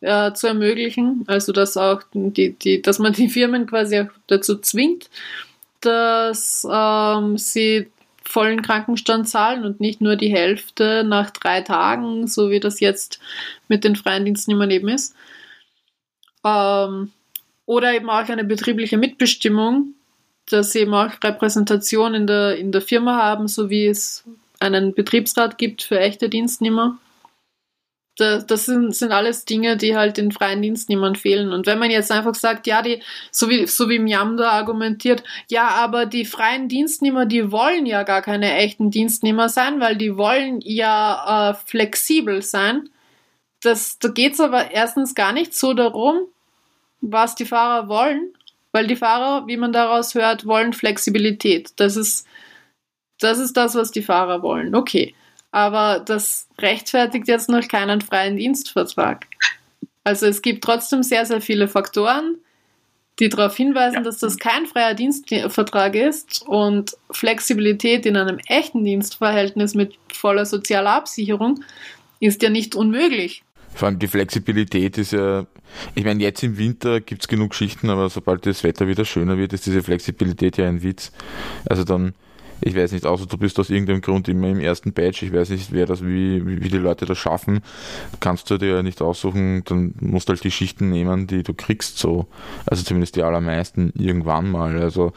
äh, 0.00 0.32
zu 0.32 0.46
ermöglichen. 0.46 1.24
Also 1.26 1.52
dass 1.52 1.76
auch 1.76 2.02
die, 2.12 2.52
die, 2.52 2.82
dass 2.82 2.98
man 2.98 3.12
die 3.12 3.28
Firmen 3.28 3.66
quasi 3.66 4.00
auch 4.00 4.10
dazu 4.26 4.58
zwingt, 4.58 5.10
dass 5.80 6.66
ähm, 6.70 7.38
sie 7.38 7.90
vollen 8.30 8.62
Krankenstand 8.62 9.28
zahlen 9.28 9.64
und 9.64 9.80
nicht 9.80 10.00
nur 10.00 10.16
die 10.16 10.30
Hälfte 10.30 11.04
nach 11.04 11.30
drei 11.30 11.62
Tagen, 11.62 12.28
so 12.28 12.50
wie 12.50 12.60
das 12.60 12.80
jetzt 12.80 13.20
mit 13.68 13.82
den 13.82 13.96
freien 13.96 14.24
Dienstnehmern 14.24 14.70
eben 14.70 14.88
ist. 14.88 15.14
Ähm, 16.44 17.10
oder 17.66 17.92
eben 17.92 18.08
auch 18.08 18.28
eine 18.28 18.44
betriebliche 18.44 18.98
Mitbestimmung, 18.98 19.94
dass 20.48 20.72
sie 20.72 20.80
eben 20.80 20.94
auch 20.94 21.10
Repräsentation 21.22 22.14
in 22.14 22.26
der, 22.26 22.56
in 22.56 22.72
der 22.72 22.80
Firma 22.80 23.16
haben, 23.16 23.48
so 23.48 23.68
wie 23.68 23.86
es 23.86 24.24
einen 24.60 24.94
Betriebsrat 24.94 25.58
gibt 25.58 25.82
für 25.82 25.98
echte 25.98 26.28
Dienstnehmer 26.28 26.98
das, 28.20 28.46
das 28.46 28.66
sind, 28.66 28.94
sind 28.94 29.12
alles 29.12 29.44
Dinge, 29.44 29.76
die 29.76 29.96
halt 29.96 30.16
den 30.16 30.30
freien 30.30 30.60
Dienstnehmern 30.60 31.16
fehlen. 31.16 31.52
Und 31.52 31.66
wenn 31.66 31.78
man 31.78 31.90
jetzt 31.90 32.12
einfach 32.12 32.34
sagt, 32.34 32.66
ja, 32.66 32.82
die, 32.82 33.02
so 33.30 33.48
wie, 33.48 33.66
so 33.66 33.88
wie 33.88 33.98
Miam 33.98 34.36
da 34.36 34.50
argumentiert, 34.50 35.22
ja, 35.48 35.68
aber 35.68 36.06
die 36.06 36.24
freien 36.24 36.68
Dienstnehmer, 36.68 37.24
die 37.24 37.50
wollen 37.50 37.86
ja 37.86 38.02
gar 38.02 38.22
keine 38.22 38.54
echten 38.54 38.90
Dienstnehmer 38.90 39.48
sein, 39.48 39.80
weil 39.80 39.96
die 39.96 40.16
wollen 40.16 40.60
ja 40.62 41.50
äh, 41.50 41.54
flexibel 41.66 42.42
sein. 42.42 42.90
Das, 43.62 43.98
da 43.98 44.08
geht 44.08 44.34
es 44.34 44.40
aber 44.40 44.70
erstens 44.70 45.14
gar 45.14 45.32
nicht 45.32 45.54
so 45.54 45.72
darum, 45.72 46.20
was 47.00 47.34
die 47.34 47.46
Fahrer 47.46 47.88
wollen, 47.88 48.34
weil 48.72 48.86
die 48.86 48.96
Fahrer, 48.96 49.46
wie 49.46 49.56
man 49.56 49.72
daraus 49.72 50.14
hört, 50.14 50.46
wollen 50.46 50.72
Flexibilität. 50.72 51.72
Das 51.76 51.96
ist, 51.96 52.26
das 53.18 53.38
ist 53.38 53.56
das, 53.56 53.74
was 53.74 53.90
die 53.90 54.02
Fahrer 54.02 54.42
wollen. 54.42 54.74
Okay 54.74 55.14
aber 55.52 56.00
das 56.00 56.48
rechtfertigt 56.58 57.28
jetzt 57.28 57.48
noch 57.48 57.66
keinen 57.66 58.00
freien 58.00 58.36
Dienstvertrag. 58.36 59.26
Also 60.04 60.26
es 60.26 60.42
gibt 60.42 60.64
trotzdem 60.64 61.02
sehr, 61.02 61.26
sehr 61.26 61.40
viele 61.40 61.68
Faktoren, 61.68 62.36
die 63.18 63.28
darauf 63.28 63.56
hinweisen, 63.56 63.96
ja. 63.96 64.02
dass 64.02 64.18
das 64.18 64.38
kein 64.38 64.66
freier 64.66 64.94
Dienstvertrag 64.94 65.94
ist 65.94 66.42
und 66.46 66.96
Flexibilität 67.10 68.06
in 68.06 68.16
einem 68.16 68.38
echten 68.46 68.84
Dienstverhältnis 68.84 69.74
mit 69.74 69.98
voller 70.12 70.46
sozialer 70.46 70.92
Absicherung 70.92 71.62
ist 72.18 72.42
ja 72.42 72.50
nicht 72.50 72.74
unmöglich. 72.74 73.42
Vor 73.74 73.88
allem 73.88 73.98
die 73.98 74.08
Flexibilität 74.08 74.98
ist 74.98 75.12
ja, 75.12 75.46
ich 75.94 76.04
meine, 76.04 76.22
jetzt 76.22 76.42
im 76.42 76.58
Winter 76.58 77.00
gibt 77.00 77.22
es 77.22 77.28
genug 77.28 77.54
Schichten, 77.54 77.88
aber 77.88 78.10
sobald 78.10 78.44
das 78.46 78.64
Wetter 78.64 78.88
wieder 78.88 79.04
schöner 79.04 79.38
wird, 79.38 79.52
ist 79.52 79.66
diese 79.66 79.82
Flexibilität 79.82 80.56
ja 80.56 80.66
ein 80.66 80.82
Witz. 80.82 81.12
Also 81.68 81.84
dann 81.84 82.14
ich 82.60 82.76
weiß 82.76 82.92
nicht, 82.92 83.06
außer 83.06 83.26
du 83.26 83.36
bist 83.38 83.58
aus 83.58 83.70
irgendeinem 83.70 84.00
Grund 84.00 84.28
immer 84.28 84.48
im 84.48 84.60
ersten 84.60 84.92
Batch, 84.92 85.22
ich 85.22 85.32
weiß 85.32 85.50
nicht, 85.50 85.72
wer 85.72 85.86
das, 85.86 86.04
wie, 86.04 86.44
wie 86.46 86.68
die 86.68 86.78
Leute 86.78 87.06
das 87.06 87.18
schaffen, 87.18 87.60
kannst 88.20 88.50
du 88.50 88.58
dir 88.58 88.82
nicht 88.82 89.02
aussuchen, 89.02 89.62
dann 89.64 89.94
musst 90.00 90.28
du 90.28 90.32
halt 90.32 90.44
die 90.44 90.50
Schichten 90.50 90.90
nehmen, 90.90 91.26
die 91.26 91.42
du 91.42 91.54
kriegst, 91.54 91.98
so. 91.98 92.26
Also 92.66 92.82
zumindest 92.82 93.16
die 93.16 93.22
allermeisten 93.22 93.92
irgendwann 93.96 94.50
mal. 94.50 94.80
Also 94.80 95.12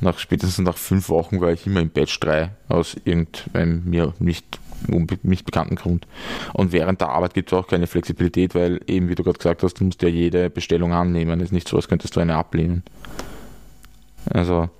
nach 0.00 0.18
spätestens 0.18 0.64
nach 0.64 0.76
fünf 0.76 1.08
Wochen 1.08 1.40
war 1.40 1.52
ich 1.52 1.66
immer 1.66 1.80
im 1.80 1.90
Batch 1.90 2.18
3 2.20 2.50
aus 2.68 2.96
irgendeinem 3.04 3.82
mir 3.84 4.14
nicht 4.18 4.58
nicht 5.22 5.44
bekannten 5.44 5.76
Grund. 5.76 6.06
Und 6.54 6.72
während 6.72 7.00
der 7.00 7.10
Arbeit 7.10 7.34
gibt 7.34 7.52
es 7.52 7.58
auch 7.58 7.66
keine 7.66 7.86
Flexibilität, 7.86 8.54
weil 8.54 8.80
eben, 8.86 9.08
wie 9.08 9.14
du 9.14 9.22
gerade 9.22 9.38
gesagt 9.38 9.62
hast, 9.62 9.74
du 9.74 9.84
musst 9.84 10.02
ja 10.02 10.08
jede 10.08 10.50
Bestellung 10.50 10.92
annehmen. 10.92 11.40
Es 11.40 11.46
ist 11.46 11.52
nicht 11.52 11.68
so, 11.68 11.76
als 11.76 11.88
könntest 11.88 12.16
du 12.16 12.20
eine 12.20 12.36
ablehnen. 12.36 12.82
Also. 14.32 14.70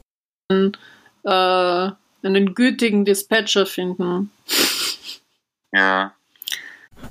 Äh, 0.51 1.91
einen 2.23 2.55
gütigen 2.55 3.05
Dispatcher 3.05 3.67
finden. 3.67 4.31
Ja. 5.73 6.15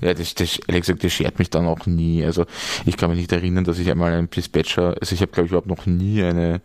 Ja, 0.01 0.13
das, 0.13 0.35
das, 0.35 0.59
ehrlich 0.67 0.81
gesagt, 0.81 1.03
das 1.03 1.11
schert 1.13 1.39
mich 1.39 1.49
dann 1.49 1.65
auch 1.65 1.85
nie. 1.85 2.23
Also 2.23 2.45
ich 2.85 2.95
kann 2.95 3.09
mich 3.09 3.19
nicht 3.19 3.31
erinnern, 3.31 3.63
dass 3.63 3.79
ich 3.79 3.89
einmal 3.89 4.13
einen 4.13 4.29
Dispatcher, 4.29 4.95
also 4.99 5.13
ich 5.13 5.21
habe 5.21 5.31
glaube 5.31 5.47
ich 5.47 5.51
überhaupt 5.51 5.67
noch 5.67 5.85
nie 5.85 6.23
eine, 6.23 6.61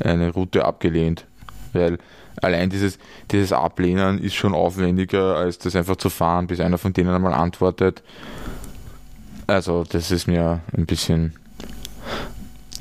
eine 0.00 0.30
Route 0.30 0.64
abgelehnt. 0.64 1.24
Weil 1.72 1.98
allein 2.40 2.70
dieses, 2.70 2.98
dieses 3.30 3.52
Ablehnen 3.52 4.18
ist 4.18 4.34
schon 4.34 4.54
aufwendiger, 4.54 5.36
als 5.36 5.58
das 5.58 5.74
einfach 5.74 5.96
zu 5.96 6.10
fahren, 6.10 6.46
bis 6.46 6.60
einer 6.60 6.78
von 6.78 6.92
denen 6.92 7.10
einmal 7.10 7.32
antwortet. 7.32 8.02
Also 9.46 9.84
das 9.88 10.10
ist 10.10 10.26
mir 10.26 10.60
ein 10.76 10.86
bisschen 10.86 11.34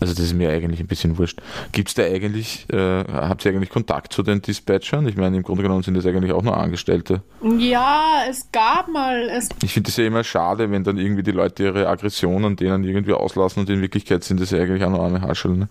also 0.01 0.15
das 0.15 0.25
ist 0.25 0.33
mir 0.33 0.49
eigentlich 0.49 0.79
ein 0.79 0.87
bisschen 0.87 1.19
wurscht. 1.19 1.39
Gibt 1.73 1.89
es 1.89 1.93
da 1.93 2.01
eigentlich, 2.01 2.65
äh, 2.73 3.03
habt 3.05 3.45
ihr 3.45 3.51
eigentlich 3.51 3.69
Kontakt 3.69 4.11
zu 4.11 4.23
den 4.23 4.41
Dispatchern? 4.41 5.07
Ich 5.07 5.15
meine, 5.15 5.37
im 5.37 5.43
Grunde 5.43 5.61
genommen 5.61 5.83
sind 5.83 5.93
das 5.93 6.07
eigentlich 6.07 6.31
auch 6.31 6.41
nur 6.41 6.57
Angestellte. 6.57 7.21
Ja, 7.59 8.23
es 8.27 8.51
gab 8.51 8.87
mal. 8.87 9.29
Es 9.29 9.49
ich 9.61 9.71
finde 9.71 9.89
es 9.89 9.97
ja 9.97 10.07
immer 10.07 10.23
schade, 10.23 10.71
wenn 10.71 10.83
dann 10.83 10.97
irgendwie 10.97 11.21
die 11.21 11.31
Leute 11.31 11.65
ihre 11.65 11.87
Aggression 11.87 12.43
an 12.45 12.55
denen 12.55 12.83
irgendwie 12.83 13.13
auslassen 13.13 13.59
und 13.59 13.69
in 13.69 13.79
Wirklichkeit 13.79 14.23
sind 14.23 14.41
das 14.41 14.49
ja 14.49 14.57
eigentlich 14.57 14.83
auch 14.83 14.89
nur 14.89 15.03
arme 15.03 15.21
Haschel. 15.21 15.51
Ne? 15.51 15.69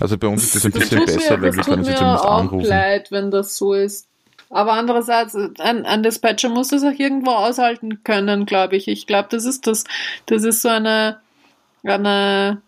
Also 0.00 0.18
bei 0.18 0.26
uns 0.26 0.42
ist 0.42 0.56
das 0.56 0.64
ein 0.64 0.72
bisschen 0.72 1.04
besser, 1.04 1.36
mir, 1.36 1.44
weil 1.44 1.56
wir 1.56 1.62
können 1.62 1.84
sie 1.84 1.94
zumindest 1.94 2.24
auch 2.24 2.38
anrufen. 2.40 2.66
leid, 2.66 3.12
wenn 3.12 3.30
das 3.30 3.56
so 3.56 3.74
ist. 3.74 4.08
Aber 4.50 4.72
andererseits, 4.72 5.36
ein, 5.36 5.86
ein 5.86 6.02
Dispatcher 6.02 6.48
muss 6.48 6.68
das 6.68 6.82
auch 6.82 6.98
irgendwo 6.98 7.30
aushalten 7.30 8.02
können, 8.02 8.44
glaube 8.44 8.74
ich. 8.74 8.88
Ich 8.88 9.06
glaube, 9.06 9.28
das 9.30 9.44
ist 9.44 9.68
das. 9.68 9.84
Das 10.26 10.42
ist 10.42 10.62
so 10.62 10.68
eine, 10.68 11.20
eine 11.84 12.60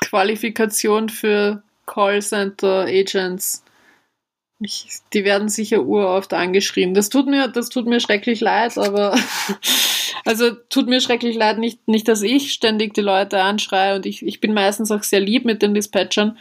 Qualifikation 0.00 1.08
für 1.08 1.62
Callcenter 1.86 2.86
Agents. 2.86 3.64
Ich, 4.58 4.88
die 5.12 5.24
werden 5.24 5.48
sicher 5.48 5.82
uroft 5.82 6.32
angeschrieben. 6.32 6.94
Das 6.94 7.10
tut 7.10 7.26
mir, 7.26 7.48
das 7.48 7.68
tut 7.68 7.86
mir 7.86 8.00
schrecklich 8.00 8.40
leid, 8.40 8.78
aber 8.78 9.14
also 10.24 10.50
tut 10.70 10.88
mir 10.88 11.00
schrecklich 11.00 11.36
leid, 11.36 11.58
nicht, 11.58 11.86
nicht, 11.88 12.08
dass 12.08 12.22
ich 12.22 12.52
ständig 12.52 12.94
die 12.94 13.02
Leute 13.02 13.42
anschreie 13.42 13.94
und 13.94 14.06
ich, 14.06 14.24
ich 14.24 14.40
bin 14.40 14.54
meistens 14.54 14.90
auch 14.90 15.02
sehr 15.02 15.20
lieb 15.20 15.44
mit 15.44 15.60
den 15.60 15.74
Dispatchern, 15.74 16.38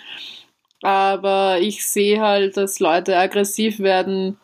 aber 0.82 1.60
ich 1.60 1.86
sehe 1.86 2.22
halt, 2.22 2.56
dass 2.58 2.80
Leute 2.80 3.18
aggressiv 3.18 3.80
werden, 3.80 4.38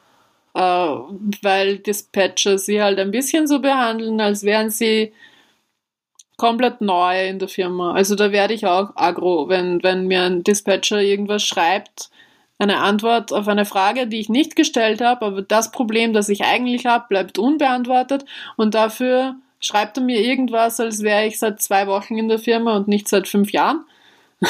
äh, 0.53 0.59
weil 0.59 1.77
Dispatcher 1.77 2.57
sie 2.57 2.81
halt 2.81 2.99
ein 2.99 3.11
bisschen 3.11 3.47
so 3.47 3.59
behandeln, 3.59 4.19
als 4.19 4.43
wären 4.43 4.69
sie 4.69 5.13
komplett 6.41 6.81
neu 6.81 7.27
in 7.27 7.37
der 7.37 7.47
Firma. 7.47 7.93
Also 7.93 8.15
da 8.15 8.31
werde 8.31 8.55
ich 8.55 8.65
auch 8.65 8.95
aggro, 8.95 9.47
wenn, 9.47 9.83
wenn 9.83 10.07
mir 10.07 10.23
ein 10.23 10.43
Dispatcher 10.43 10.99
irgendwas 10.99 11.43
schreibt, 11.43 12.09
eine 12.57 12.79
Antwort 12.79 13.31
auf 13.31 13.47
eine 13.47 13.63
Frage, 13.63 14.07
die 14.07 14.19
ich 14.19 14.27
nicht 14.27 14.55
gestellt 14.55 15.01
habe, 15.01 15.23
aber 15.23 15.43
das 15.43 15.71
Problem, 15.71 16.13
das 16.13 16.29
ich 16.29 16.43
eigentlich 16.43 16.87
habe, 16.87 17.05
bleibt 17.09 17.37
unbeantwortet 17.37 18.25
und 18.57 18.73
dafür 18.73 19.35
schreibt 19.59 19.97
er 19.97 20.03
mir 20.03 20.19
irgendwas, 20.19 20.79
als 20.79 21.03
wäre 21.03 21.27
ich 21.27 21.37
seit 21.37 21.61
zwei 21.61 21.85
Wochen 21.85 22.17
in 22.17 22.27
der 22.27 22.39
Firma 22.39 22.75
und 22.75 22.87
nicht 22.87 23.07
seit 23.07 23.27
fünf 23.27 23.51
Jahren. 23.51 23.85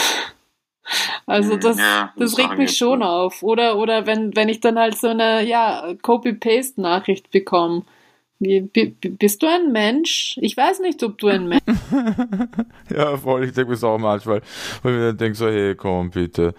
Also 1.25 1.55
das, 1.55 1.77
ja, 1.77 2.11
das, 2.17 2.31
das 2.31 2.39
regt 2.39 2.57
mich 2.57 2.75
schon 2.75 3.01
auf. 3.01 3.43
Oder, 3.43 3.77
oder 3.77 4.07
wenn, 4.07 4.35
wenn 4.35 4.49
ich 4.49 4.59
dann 4.59 4.77
halt 4.77 4.97
so 4.97 5.07
eine 5.07 5.41
ja, 5.45 5.93
Copy-Paste-Nachricht 6.01 7.31
bekomme. 7.31 7.83
Bist 8.41 9.43
du 9.43 9.47
ein 9.47 9.71
Mensch? 9.71 10.37
Ich 10.41 10.57
weiß 10.57 10.79
nicht, 10.79 11.03
ob 11.03 11.17
du 11.19 11.27
ein 11.27 11.47
Mensch 11.47 11.63
bist. 11.63 11.79
ja, 12.89 13.15
voll. 13.17 13.45
Ich 13.45 13.53
denke 13.53 13.71
mir 13.71 13.83
auch 13.83 13.97
manchmal, 13.99 14.41
weil 14.81 14.93
ich 14.93 14.99
mir 14.99 15.05
dann 15.07 15.17
denke 15.17 15.37
so, 15.37 15.47
hey, 15.47 15.75
komm 15.75 16.09
bitte. 16.09 16.55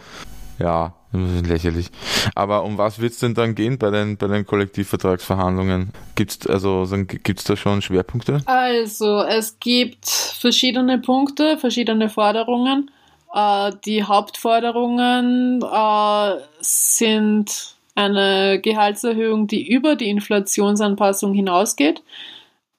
Ja, 0.59 0.95
lächerlich. 1.13 1.89
Aber 2.37 2.63
um 2.63 2.79
was 2.79 3.01
wird 3.01 3.13
es 3.13 3.19
denn 3.19 3.35
dann 3.35 3.57
gehen 3.57 3.79
bei 3.79 3.91
den, 3.91 4.17
bei 4.17 4.29
den 4.29 4.47
Kollektivvertragsverhandlungen? 4.47 5.91
Gibt 6.15 6.31
es 6.31 6.47
also, 6.47 6.87
gibt's 7.07 7.45
da 7.45 7.57
schon 7.57 7.83
Schwerpunkte? 7.83 8.43
Also, 8.47 9.23
es 9.23 9.59
gibt 9.59 10.07
verschiedene 10.07 10.99
Punkte, 10.99 11.59
verschiedene 11.59 12.09
Forderungen. 12.09 12.91
Äh, 13.35 13.73
die 13.85 14.05
Hauptforderungen 14.05 15.63
äh, 15.63 16.37
sind 16.61 17.72
eine 17.95 18.61
Gehaltserhöhung, 18.61 19.47
die 19.47 19.69
über 19.71 19.97
die 19.97 20.09
Inflationsanpassung 20.09 21.35
hinausgeht. 21.35 22.03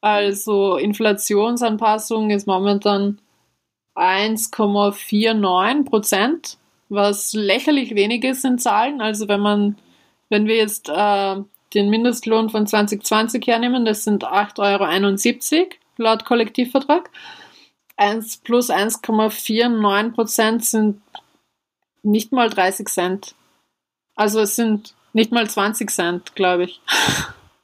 Also 0.02 0.78
Inflationsanpassung 0.78 2.32
ist 2.32 2.48
momentan 2.48 3.20
1,49 3.96 5.86
Prozent, 5.86 6.58
was 6.90 7.34
lächerlich 7.34 7.96
wenig 7.96 8.24
ist 8.24 8.44
in 8.44 8.58
Zahlen. 8.58 9.02
Also 9.02 9.28
wenn 9.28 9.40
man, 9.40 9.78
wenn 10.30 10.48
wir 10.48 10.56
jetzt 10.58 10.90
äh, 10.90 11.36
den 11.74 11.90
Mindestlohn 11.90 12.50
von 12.50 12.68
2020 12.68 13.46
hernehmen, 13.46 13.86
das 13.86 14.04
sind 14.04 14.26
8,71 14.26 15.54
Euro 15.54 15.70
laut 15.98 16.26
Kollektivvertrag. 16.26 17.10
1 17.96 18.38
plus 18.38 18.70
1,49 18.72 20.12
Prozent 20.14 20.66
sind 20.66 21.02
nicht 22.02 22.32
mal 22.32 22.50
30 22.50 22.88
Cent. 22.90 23.36
Also 24.16 24.42
es 24.42 24.56
sind 24.56 24.96
nicht 25.14 25.32
mal 25.32 25.50
20 25.50 25.90
Cent, 25.90 26.36
glaube 26.36 26.66
ich. 26.66 26.82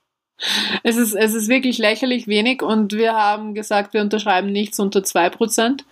es, 0.83 0.97
ist, 0.97 1.13
es 1.13 1.33
ist 1.33 1.49
wirklich 1.49 1.77
lächerlich 1.77 2.27
wenig 2.27 2.61
und 2.61 2.93
wir 2.93 3.13
haben 3.13 3.53
gesagt, 3.53 3.93
wir 3.93 4.01
unterschreiben 4.01 4.51
nichts 4.51 4.79
unter 4.79 5.03
2 5.03 5.29
Prozent. 5.29 5.85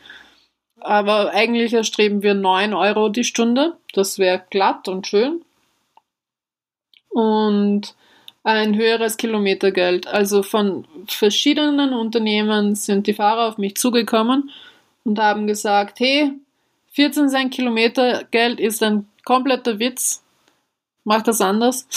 Aber 0.79 1.31
eigentlich 1.31 1.73
erstreben 1.73 2.21
wir 2.21 2.35
9 2.35 2.73
Euro 2.73 3.09
die 3.09 3.23
Stunde. 3.23 3.77
Das 3.93 4.19
wäre 4.19 4.43
glatt 4.49 4.87
und 4.87 5.07
schön. 5.07 5.41
Und 7.09 7.95
ein 8.43 8.75
höheres 8.75 9.17
Kilometergeld. 9.17 10.07
Also 10.07 10.43
von 10.43 10.87
verschiedenen 11.07 11.93
Unternehmen 11.93 12.75
sind 12.75 13.07
die 13.07 13.13
Fahrer 13.13 13.49
auf 13.49 13.57
mich 13.57 13.75
zugekommen 13.75 14.51
und 15.03 15.19
haben 15.19 15.47
gesagt, 15.47 15.99
hey, 15.99 16.31
14 16.91 17.29
Cent 17.29 17.53
Kilometergeld 17.53 18.59
ist 18.59 18.81
ein 18.83 19.07
kompletter 19.25 19.79
Witz. 19.79 20.23
Mach 21.07 21.21
das 21.21 21.39
anders. 21.39 21.87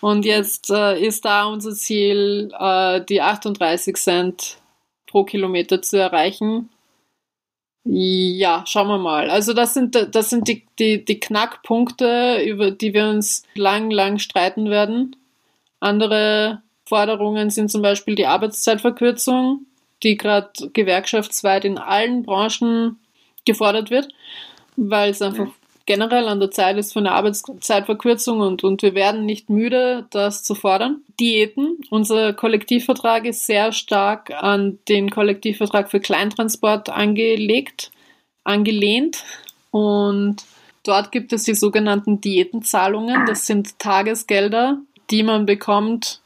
Und 0.00 0.24
jetzt 0.24 0.70
äh, 0.70 0.98
ist 0.98 1.26
da 1.26 1.44
unser 1.44 1.74
Ziel, 1.74 2.50
äh, 2.58 3.02
die 3.04 3.20
38 3.20 3.96
Cent 3.96 4.56
pro 5.06 5.24
Kilometer 5.24 5.82
zu 5.82 5.98
erreichen. 5.98 6.70
Ja, 7.84 8.64
schauen 8.66 8.88
wir 8.88 8.96
mal. 8.96 9.28
Also 9.28 9.52
das 9.52 9.74
sind, 9.74 9.94
das 9.94 10.30
sind 10.30 10.48
die, 10.48 10.64
die, 10.78 11.04
die 11.04 11.20
Knackpunkte, 11.20 12.42
über 12.46 12.70
die 12.70 12.94
wir 12.94 13.10
uns 13.10 13.42
lang, 13.54 13.90
lang 13.90 14.18
streiten 14.18 14.70
werden. 14.70 15.14
Andere 15.78 16.62
Forderungen 16.86 17.50
sind 17.50 17.70
zum 17.70 17.82
Beispiel 17.82 18.14
die 18.14 18.26
Arbeitszeitverkürzung, 18.26 19.66
die 20.02 20.16
gerade 20.16 20.70
gewerkschaftsweit 20.72 21.66
in 21.66 21.76
allen 21.76 22.22
Branchen 22.22 22.98
gefordert 23.44 23.90
wird, 23.90 24.08
weil 24.76 25.10
es 25.10 25.20
einfach 25.20 25.48
generell 25.88 26.28
an 26.28 26.38
der 26.38 26.50
Zeit 26.50 26.76
ist 26.76 26.92
für 26.92 26.98
eine 26.98 27.12
Arbeitszeitverkürzung 27.12 28.40
und, 28.40 28.62
und 28.62 28.82
wir 28.82 28.94
werden 28.94 29.24
nicht 29.24 29.48
müde, 29.48 30.06
das 30.10 30.44
zu 30.44 30.54
fordern. 30.54 31.00
Diäten. 31.18 31.78
Unser 31.88 32.34
Kollektivvertrag 32.34 33.24
ist 33.24 33.46
sehr 33.46 33.72
stark 33.72 34.30
an 34.30 34.78
den 34.88 35.10
Kollektivvertrag 35.10 35.90
für 35.90 35.98
Kleintransport 35.98 36.90
angelegt, 36.90 37.90
angelehnt 38.44 39.24
und 39.70 40.36
dort 40.84 41.10
gibt 41.10 41.32
es 41.32 41.44
die 41.44 41.54
sogenannten 41.54 42.20
Diätenzahlungen. 42.20 43.24
Das 43.24 43.46
sind 43.46 43.78
Tagesgelder, 43.78 44.76
die 45.08 45.22
man 45.22 45.46
bekommt 45.46 46.20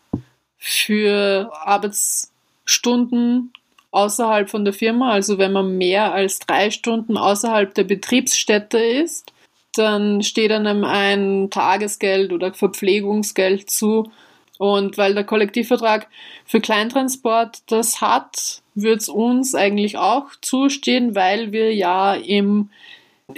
für 0.59 1.53
Arbeitsstunden 1.55 3.53
außerhalb 3.92 4.51
von 4.51 4.64
der 4.64 4.75
Firma, 4.75 5.12
also 5.12 5.38
wenn 5.38 5.53
man 5.53 5.79
mehr 5.79 6.12
als 6.12 6.40
drei 6.40 6.72
Stunden 6.72 7.16
außerhalb 7.16 7.72
der 7.75 7.85
Betriebsstätte 7.85 8.79
ist, 8.79 9.33
dann 9.74 10.22
steht 10.22 10.52
einem 10.52 10.85
ein 10.85 11.48
Tagesgeld 11.50 12.32
oder 12.32 12.52
Verpflegungsgeld 12.52 13.70
zu. 13.70 14.11
Und 14.58 14.98
weil 14.98 15.14
der 15.14 15.24
Kollektivvertrag 15.24 16.06
für 16.44 16.61
Kleintransport 16.61 17.62
das 17.66 18.00
hat, 18.00 18.62
wird 18.74 19.00
es 19.00 19.08
uns 19.08 19.54
eigentlich 19.54 19.98
auch 19.98 20.26
zustehen, 20.40 21.14
weil 21.14 21.52
wir 21.52 21.74
ja 21.74 22.14
im 22.14 22.70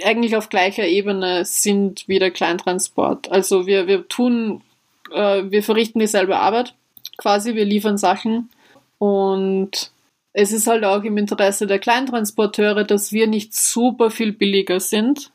eigentlich 0.03 0.35
auf 0.35 0.49
gleicher 0.49 0.85
Ebene 0.85 1.45
sind 1.45 2.07
wie 2.07 2.19
der 2.19 2.31
Kleintransport. 2.31 3.31
Also 3.31 3.65
wir, 3.65 3.87
wir 3.87 4.07
tun, 4.07 4.61
äh, 5.11 5.43
wir 5.45 5.63
verrichten 5.63 5.99
dieselbe 5.99 6.37
Arbeit, 6.37 6.73
quasi, 7.17 7.55
wir 7.55 7.65
liefern 7.65 7.97
Sachen 7.97 8.49
und 8.97 9.91
es 10.33 10.51
ist 10.51 10.67
halt 10.67 10.83
auch 10.83 11.03
im 11.03 11.17
Interesse 11.17 11.65
der 11.65 11.79
Kleintransporteure, 11.79 12.83
dass 12.83 13.13
wir 13.13 13.27
nicht 13.27 13.53
super 13.53 14.11
viel 14.11 14.33
billiger 14.33 14.81
sind, 14.81 15.31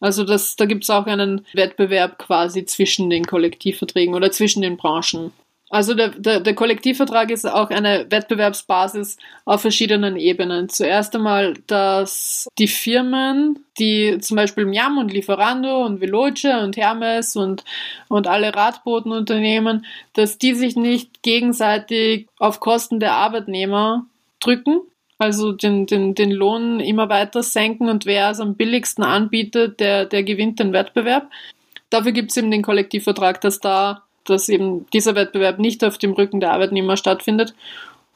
also 0.00 0.24
das, 0.24 0.56
da 0.56 0.66
gibt 0.66 0.84
es 0.84 0.90
auch 0.90 1.06
einen 1.06 1.46
Wettbewerb 1.52 2.18
quasi 2.18 2.64
zwischen 2.64 3.10
den 3.10 3.26
Kollektivverträgen 3.26 4.14
oder 4.14 4.30
zwischen 4.30 4.62
den 4.62 4.76
Branchen. 4.76 5.32
Also 5.68 5.94
der, 5.94 6.10
der, 6.10 6.38
der 6.40 6.54
Kollektivvertrag 6.54 7.30
ist 7.30 7.44
auch 7.44 7.70
eine 7.70 8.06
Wettbewerbsbasis 8.08 9.16
auf 9.44 9.62
verschiedenen 9.62 10.16
Ebenen. 10.16 10.68
Zuerst 10.68 11.16
einmal, 11.16 11.54
dass 11.66 12.46
die 12.56 12.68
Firmen, 12.68 13.64
die 13.76 14.18
zum 14.20 14.36
Beispiel 14.36 14.64
Miam 14.64 14.96
und 14.98 15.12
Lieferando 15.12 15.84
und 15.84 16.00
Veloce 16.00 16.62
und 16.62 16.76
Hermes 16.76 17.34
und, 17.34 17.64
und 18.08 18.28
alle 18.28 18.54
Radbotenunternehmen, 18.54 19.86
dass 20.12 20.38
die 20.38 20.54
sich 20.54 20.76
nicht 20.76 21.22
gegenseitig 21.22 22.28
auf 22.38 22.60
Kosten 22.60 23.00
der 23.00 23.14
Arbeitnehmer 23.14 24.06
drücken, 24.38 24.82
also 25.18 25.52
den, 25.52 25.86
den, 25.86 26.14
den 26.14 26.30
Lohn 26.30 26.80
immer 26.80 27.08
weiter 27.08 27.42
senken 27.42 27.88
und 27.88 28.06
wer 28.06 28.30
es 28.30 28.40
am 28.40 28.54
billigsten 28.54 29.04
anbietet, 29.04 29.80
der, 29.80 30.04
der 30.04 30.22
gewinnt 30.22 30.58
den 30.58 30.72
Wettbewerb. 30.72 31.30
Dafür 31.90 32.12
gibt 32.12 32.30
es 32.30 32.36
eben 32.36 32.50
den 32.50 32.62
Kollektivvertrag, 32.62 33.40
dass 33.40 33.60
da, 33.60 34.02
dass 34.24 34.48
eben 34.48 34.86
dieser 34.92 35.14
Wettbewerb 35.14 35.58
nicht 35.58 35.84
auf 35.84 35.98
dem 35.98 36.12
Rücken 36.12 36.40
der 36.40 36.52
Arbeitnehmer 36.52 36.96
stattfindet. 36.96 37.54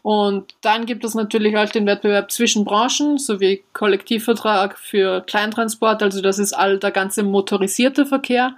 Und 0.03 0.55
dann 0.63 0.87
gibt 0.87 1.05
es 1.05 1.15
natürlich 1.15 1.57
auch 1.57 1.69
den 1.69 1.87
Wettbewerb 1.87 2.31
zwischen 2.31 2.65
Branchen, 2.65 3.19
sowie 3.19 3.63
Kollektivvertrag 3.73 4.79
für 4.79 5.21
Kleintransport, 5.23 6.03
also 6.03 6.23
das 6.23 6.39
ist 6.39 6.55
all 6.55 6.79
der 6.79 6.91
ganze 6.91 7.23
motorisierte 7.23 8.07
Verkehr 8.07 8.55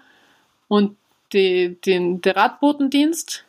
und 0.69 0.97
die, 1.33 1.77
den, 1.85 2.21
der 2.21 2.37
Radbotendienst. 2.37 3.45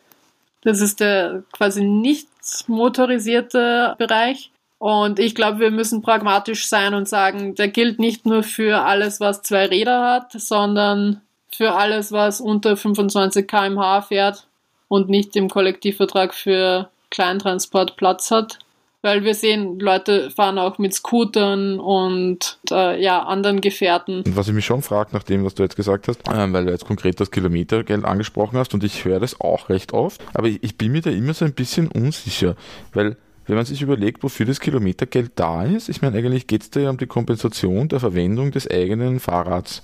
Das 0.62 0.82
ist 0.82 1.02
der 1.02 1.44
quasi 1.52 1.84
nicht 1.84 2.28
motorisierte 2.68 3.96
Bereich. 3.98 4.50
Und 4.78 5.20
ich 5.20 5.34
glaube, 5.34 5.60
wir 5.60 5.72
müssen 5.72 6.02
pragmatisch 6.02 6.68
sein 6.68 6.94
und 6.94 7.08
sagen, 7.08 7.56
der 7.56 7.70
gilt 7.70 8.00
nicht 8.00 8.26
nur 8.26 8.44
für 8.44 8.82
alles, 8.82 9.20
was 9.20 9.42
zwei 9.42 9.66
Räder 9.66 10.04
hat, 10.04 10.34
sondern 10.34 11.22
für 11.56 11.74
alles, 11.74 12.12
was 12.12 12.42
unter 12.42 12.76
25 12.76 13.48
km/h 13.48 14.02
fährt 14.02 14.48
und 14.88 15.10
nicht 15.10 15.36
im 15.36 15.50
Kollektivvertrag 15.50 16.34
für 16.34 16.90
Kleintransport 17.10 17.96
Platz 17.96 18.32
hat. 18.32 18.60
Weil 19.02 19.26
wir 19.26 19.36
sehen, 19.36 19.80
Leute 19.80 20.32
fahren 20.32 20.58
auch 20.58 20.78
mit 20.78 20.94
Scootern 20.94 21.78
und 21.78 22.58
äh, 22.72 23.02
ja, 23.04 23.22
anderen 23.24 23.60
Gefährten. 23.60 24.24
Was 24.30 24.48
ich 24.48 24.54
mich 24.54 24.66
schon 24.66 24.82
frage, 24.82 25.10
nach 25.12 25.24
dem, 25.24 25.44
was 25.44 25.56
du 25.56 25.64
jetzt 25.64 25.76
gesagt 25.76 26.08
hast, 26.08 26.26
äh, 26.28 26.54
weil 26.54 26.66
du 26.66 26.72
jetzt 26.72 26.86
konkret 26.86 27.20
das 27.20 27.30
Kilometergeld 27.30 28.06
angesprochen 28.06 28.58
hast 28.58 28.74
und 28.74 28.84
ich 28.84 29.04
höre 29.04 29.20
das 29.20 29.42
auch 29.42 29.68
recht 29.68 29.92
oft, 29.92 30.22
aber 30.34 30.48
ich, 30.48 30.64
ich 30.64 30.78
bin 30.78 30.94
mir 30.94 31.02
da 31.02 31.10
immer 31.10 31.34
so 31.34 31.44
ein 31.44 31.54
bisschen 31.54 31.90
unsicher, 31.90 32.56
weil 32.94 33.18
wenn 33.46 33.56
man 33.56 33.66
sich 33.66 33.82
überlegt, 33.82 34.24
wofür 34.24 34.46
das 34.46 34.60
Kilometergeld 34.60 35.32
da 35.36 35.64
ist, 35.64 35.90
ich 35.90 36.02
meine, 36.02 36.18
eigentlich 36.18 36.48
geht 36.48 36.62
es 36.64 36.70
da 36.70 36.80
ja 36.80 36.90
um 36.90 36.98
die 36.98 37.08
Kompensation 37.08 37.90
der 37.90 38.00
Verwendung 38.00 38.52
des 38.52 38.70
eigenen 38.70 39.20
Fahrrads. 39.20 39.84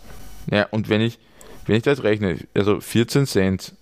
Ja, 0.52 0.68
und 0.72 0.90
wenn 0.90 1.02
ich, 1.02 1.20
wenn 1.66 1.76
ich 1.76 1.84
da 1.84 1.92
jetzt 1.92 2.04
rechne, 2.04 2.38
also 2.54 2.80
14 2.80 3.26
Cent, 3.26 3.74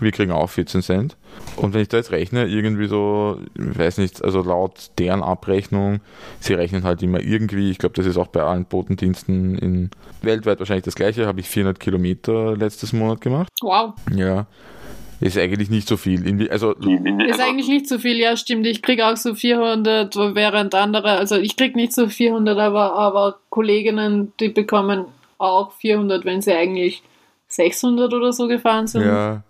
wir 0.00 0.12
kriegen 0.12 0.32
auch 0.32 0.50
14 0.50 0.82
Cent, 0.82 1.16
und 1.56 1.72
wenn 1.72 1.80
ich 1.80 1.88
da 1.88 1.96
jetzt 1.96 2.10
rechne, 2.10 2.46
irgendwie 2.46 2.86
so, 2.86 3.40
ich 3.54 3.78
weiß 3.78 3.98
nicht, 3.98 4.22
also 4.22 4.42
laut 4.42 4.90
deren 4.98 5.22
Abrechnung, 5.22 6.00
sie 6.40 6.54
rechnen 6.54 6.82
halt 6.82 7.02
immer 7.02 7.20
irgendwie, 7.20 7.70
ich 7.70 7.78
glaube, 7.78 7.94
das 7.94 8.06
ist 8.06 8.16
auch 8.16 8.26
bei 8.26 8.42
allen 8.42 8.64
Botendiensten 8.64 9.56
in 9.56 9.90
weltweit 10.22 10.58
wahrscheinlich 10.58 10.84
das 10.84 10.96
gleiche, 10.96 11.26
habe 11.26 11.40
ich 11.40 11.48
400 11.48 11.78
Kilometer 11.80 12.56
letztes 12.56 12.92
Monat 12.92 13.20
gemacht. 13.20 13.48
Wow. 13.62 13.94
Ja. 14.14 14.46
Ist 15.20 15.36
eigentlich 15.36 15.68
nicht 15.68 15.86
so 15.86 15.98
viel. 15.98 16.50
Also, 16.50 16.72
ist 16.72 17.40
eigentlich 17.40 17.68
nicht 17.68 17.86
so 17.86 17.98
viel, 17.98 18.18
ja, 18.18 18.36
stimmt. 18.36 18.66
Ich 18.66 18.80
kriege 18.80 19.06
auch 19.06 19.16
so 19.16 19.34
400, 19.34 20.16
während 20.16 20.74
andere, 20.74 21.10
also 21.12 21.36
ich 21.36 21.56
kriege 21.56 21.76
nicht 21.76 21.92
so 21.92 22.08
400, 22.08 22.58
aber, 22.58 22.94
aber 22.94 23.38
Kolleginnen, 23.50 24.32
die 24.40 24.48
bekommen 24.48 25.04
auch 25.36 25.72
400, 25.72 26.24
wenn 26.24 26.40
sie 26.40 26.52
eigentlich 26.52 27.02
600 27.48 28.14
oder 28.14 28.32
so 28.32 28.48
gefahren 28.48 28.86
sind. 28.86 29.04
Ja, 29.04 29.42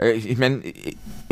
äh, 0.00 0.12
ich, 0.12 0.30
ich 0.30 0.38
meine, 0.38 0.62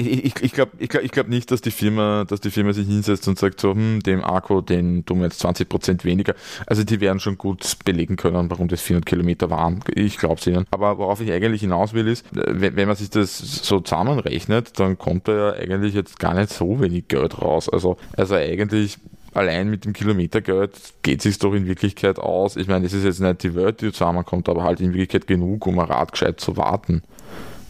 ich, 0.06 0.42
ich, 0.42 0.52
glaube 0.52 0.72
ich 0.78 0.88
glaub, 0.88 1.02
ich 1.02 1.10
glaub 1.10 1.28
nicht, 1.28 1.50
dass 1.50 1.60
die, 1.60 1.70
Firma, 1.70 2.24
dass 2.24 2.40
die 2.40 2.50
Firma 2.50 2.72
sich 2.72 2.86
hinsetzt 2.86 3.26
und 3.28 3.38
sagt 3.38 3.60
so, 3.60 3.72
hm, 3.72 4.00
dem 4.00 4.24
Akku, 4.24 4.60
den 4.60 5.04
tun 5.04 5.18
wir 5.18 5.24
jetzt 5.24 5.44
20% 5.44 6.04
weniger. 6.04 6.34
Also 6.66 6.84
die 6.84 7.00
werden 7.00 7.20
schon 7.20 7.38
gut 7.38 7.76
belegen 7.84 8.16
können, 8.16 8.50
warum 8.50 8.68
das 8.68 8.80
400 8.80 9.06
Kilometer 9.06 9.50
waren. 9.50 9.80
Ich 9.94 10.18
glaube 10.18 10.40
es 10.40 10.46
ihnen. 10.46 10.66
Aber 10.70 10.98
worauf 10.98 11.20
ich 11.20 11.30
eigentlich 11.32 11.62
hinaus 11.62 11.92
will, 11.92 12.08
ist, 12.08 12.24
wenn, 12.32 12.76
wenn 12.76 12.88
man 12.88 12.96
sich 12.96 13.10
das 13.10 13.38
so 13.38 13.80
zusammenrechnet, 13.80 14.78
dann 14.78 14.98
kommt 14.98 15.28
da 15.28 15.52
ja 15.52 15.52
eigentlich 15.52 15.94
jetzt 15.94 16.18
gar 16.18 16.34
nicht 16.34 16.50
so 16.50 16.80
wenig 16.80 17.08
Geld 17.08 17.40
raus. 17.40 17.68
Also, 17.68 17.96
also 18.16 18.34
eigentlich 18.34 18.98
allein 19.34 19.70
mit 19.70 19.84
dem 19.84 19.92
Kilometergeld 19.92 20.72
geht 21.02 21.18
es 21.18 21.24
sich 21.24 21.38
doch 21.38 21.54
in 21.54 21.66
Wirklichkeit 21.66 22.18
aus. 22.18 22.56
Ich 22.56 22.68
meine, 22.68 22.84
das 22.84 22.92
ist 22.92 23.04
jetzt 23.04 23.20
nicht 23.20 23.42
die 23.42 23.54
Welt, 23.54 23.80
die 23.80 23.92
zusammenkommt, 23.92 24.48
aber 24.48 24.64
halt 24.64 24.80
in 24.80 24.88
Wirklichkeit 24.88 25.26
genug, 25.26 25.66
um 25.66 25.78
ein 25.78 25.86
Rad 25.86 26.12
gescheit 26.12 26.40
zu 26.40 26.56
warten. 26.56 27.02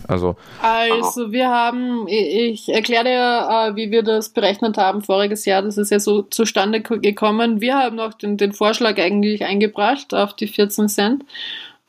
Also, 0.08 0.36
also 0.60 1.32
wir 1.32 1.48
haben, 1.48 2.06
ich 2.08 2.68
erkläre 2.68 3.04
dir, 3.04 3.70
äh, 3.72 3.76
wie 3.76 3.90
wir 3.90 4.02
das 4.02 4.30
berechnet 4.30 4.76
haben 4.76 5.02
voriges 5.02 5.44
Jahr. 5.44 5.62
Das 5.62 5.78
ist 5.78 5.90
ja 5.90 6.00
so 6.00 6.22
zustande 6.22 6.80
gekommen. 6.80 7.60
Wir 7.60 7.78
haben 7.78 8.00
auch 8.00 8.14
den, 8.14 8.36
den 8.36 8.52
Vorschlag 8.52 8.98
eigentlich 8.98 9.44
eingebracht 9.44 10.14
auf 10.14 10.34
die 10.34 10.48
14 10.48 10.88
Cent. 10.88 11.24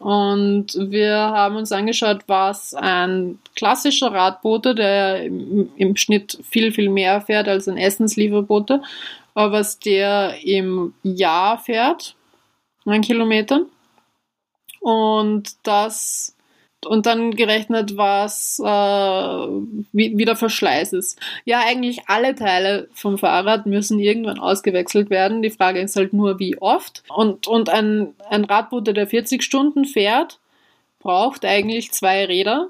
Und 0.02 0.76
wir 0.76 1.16
haben 1.16 1.58
uns 1.58 1.72
angeschaut, 1.72 2.24
was 2.26 2.74
ein 2.74 3.38
klassischer 3.56 4.12
Radbote, 4.12 4.74
der 4.74 5.26
im, 5.26 5.96
Schnitt 5.96 6.40
viel, 6.50 6.72
viel 6.72 6.90
mehr 6.90 7.22
fährt 7.22 7.48
als 7.48 7.68
ein 7.68 7.78
Essenslieferbote, 7.78 8.82
was 9.36 9.78
der 9.78 10.44
im 10.44 10.96
Jahr 11.04 11.60
fährt, 11.60 12.16
an 12.86 13.02
Kilometern. 13.02 13.68
Und 14.80 15.52
das 15.62 16.36
und 16.86 17.06
dann 17.06 17.32
gerechnet, 17.32 17.98
was 17.98 18.60
äh, 18.60 18.68
wie, 19.92 20.18
wie 20.18 20.26
der 20.26 20.36
Verschleiß 20.36 20.94
ist. 20.94 21.20
Ja, 21.46 21.62
eigentlich 21.66 22.02
alle 22.08 22.36
Teile 22.36 22.88
vom 22.94 23.18
Fahrrad 23.18 23.66
müssen 23.66 24.00
irgendwann 24.00 24.40
ausgewechselt 24.40 25.10
werden. 25.10 25.42
Die 25.42 25.52
Frage 25.52 25.80
ist 25.80 25.96
halt 25.96 26.14
nur, 26.14 26.40
wie 26.40 26.58
oft. 26.60 27.04
Und, 27.16 27.48
und 27.48 27.70
ein, 27.70 28.14
ein 28.30 28.46
Radbote, 28.46 28.94
der 28.94 29.08
40 29.08 29.44
Stunden 29.44 29.86
fährt, 29.86 30.40
braucht 31.00 31.46
eigentlich 31.46 31.92
zwei 31.92 32.26
Räder. 32.26 32.70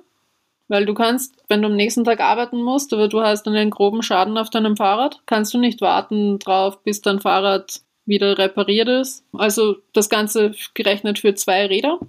Weil 0.68 0.86
du 0.86 0.94
kannst, 0.94 1.36
wenn 1.50 1.62
du 1.62 1.68
am 1.68 1.76
nächsten 1.76 2.06
Tag 2.06 2.22
arbeiten 2.22 2.62
musst, 2.62 2.94
aber 2.94 3.10
du 3.10 3.22
hast 3.22 3.46
einen 3.46 3.70
groben 3.72 4.04
Schaden 4.04 4.38
auf 4.38 4.50
deinem 4.50 4.78
Fahrrad, 4.78 5.20
kannst 5.26 5.54
du 5.54 5.58
nicht 5.58 5.82
warten 5.82 6.40
drauf, 6.40 6.82
bis 6.84 7.02
dein 7.02 7.20
Fahrrad 7.20 7.82
wieder 8.06 8.38
repariert 8.38 8.88
ist. 8.88 9.26
Also 9.34 9.78
das 9.94 10.10
Ganze 10.10 10.54
gerechnet 10.74 11.20
für 11.20 11.36
zwei 11.36 11.66
Räder 11.66 12.00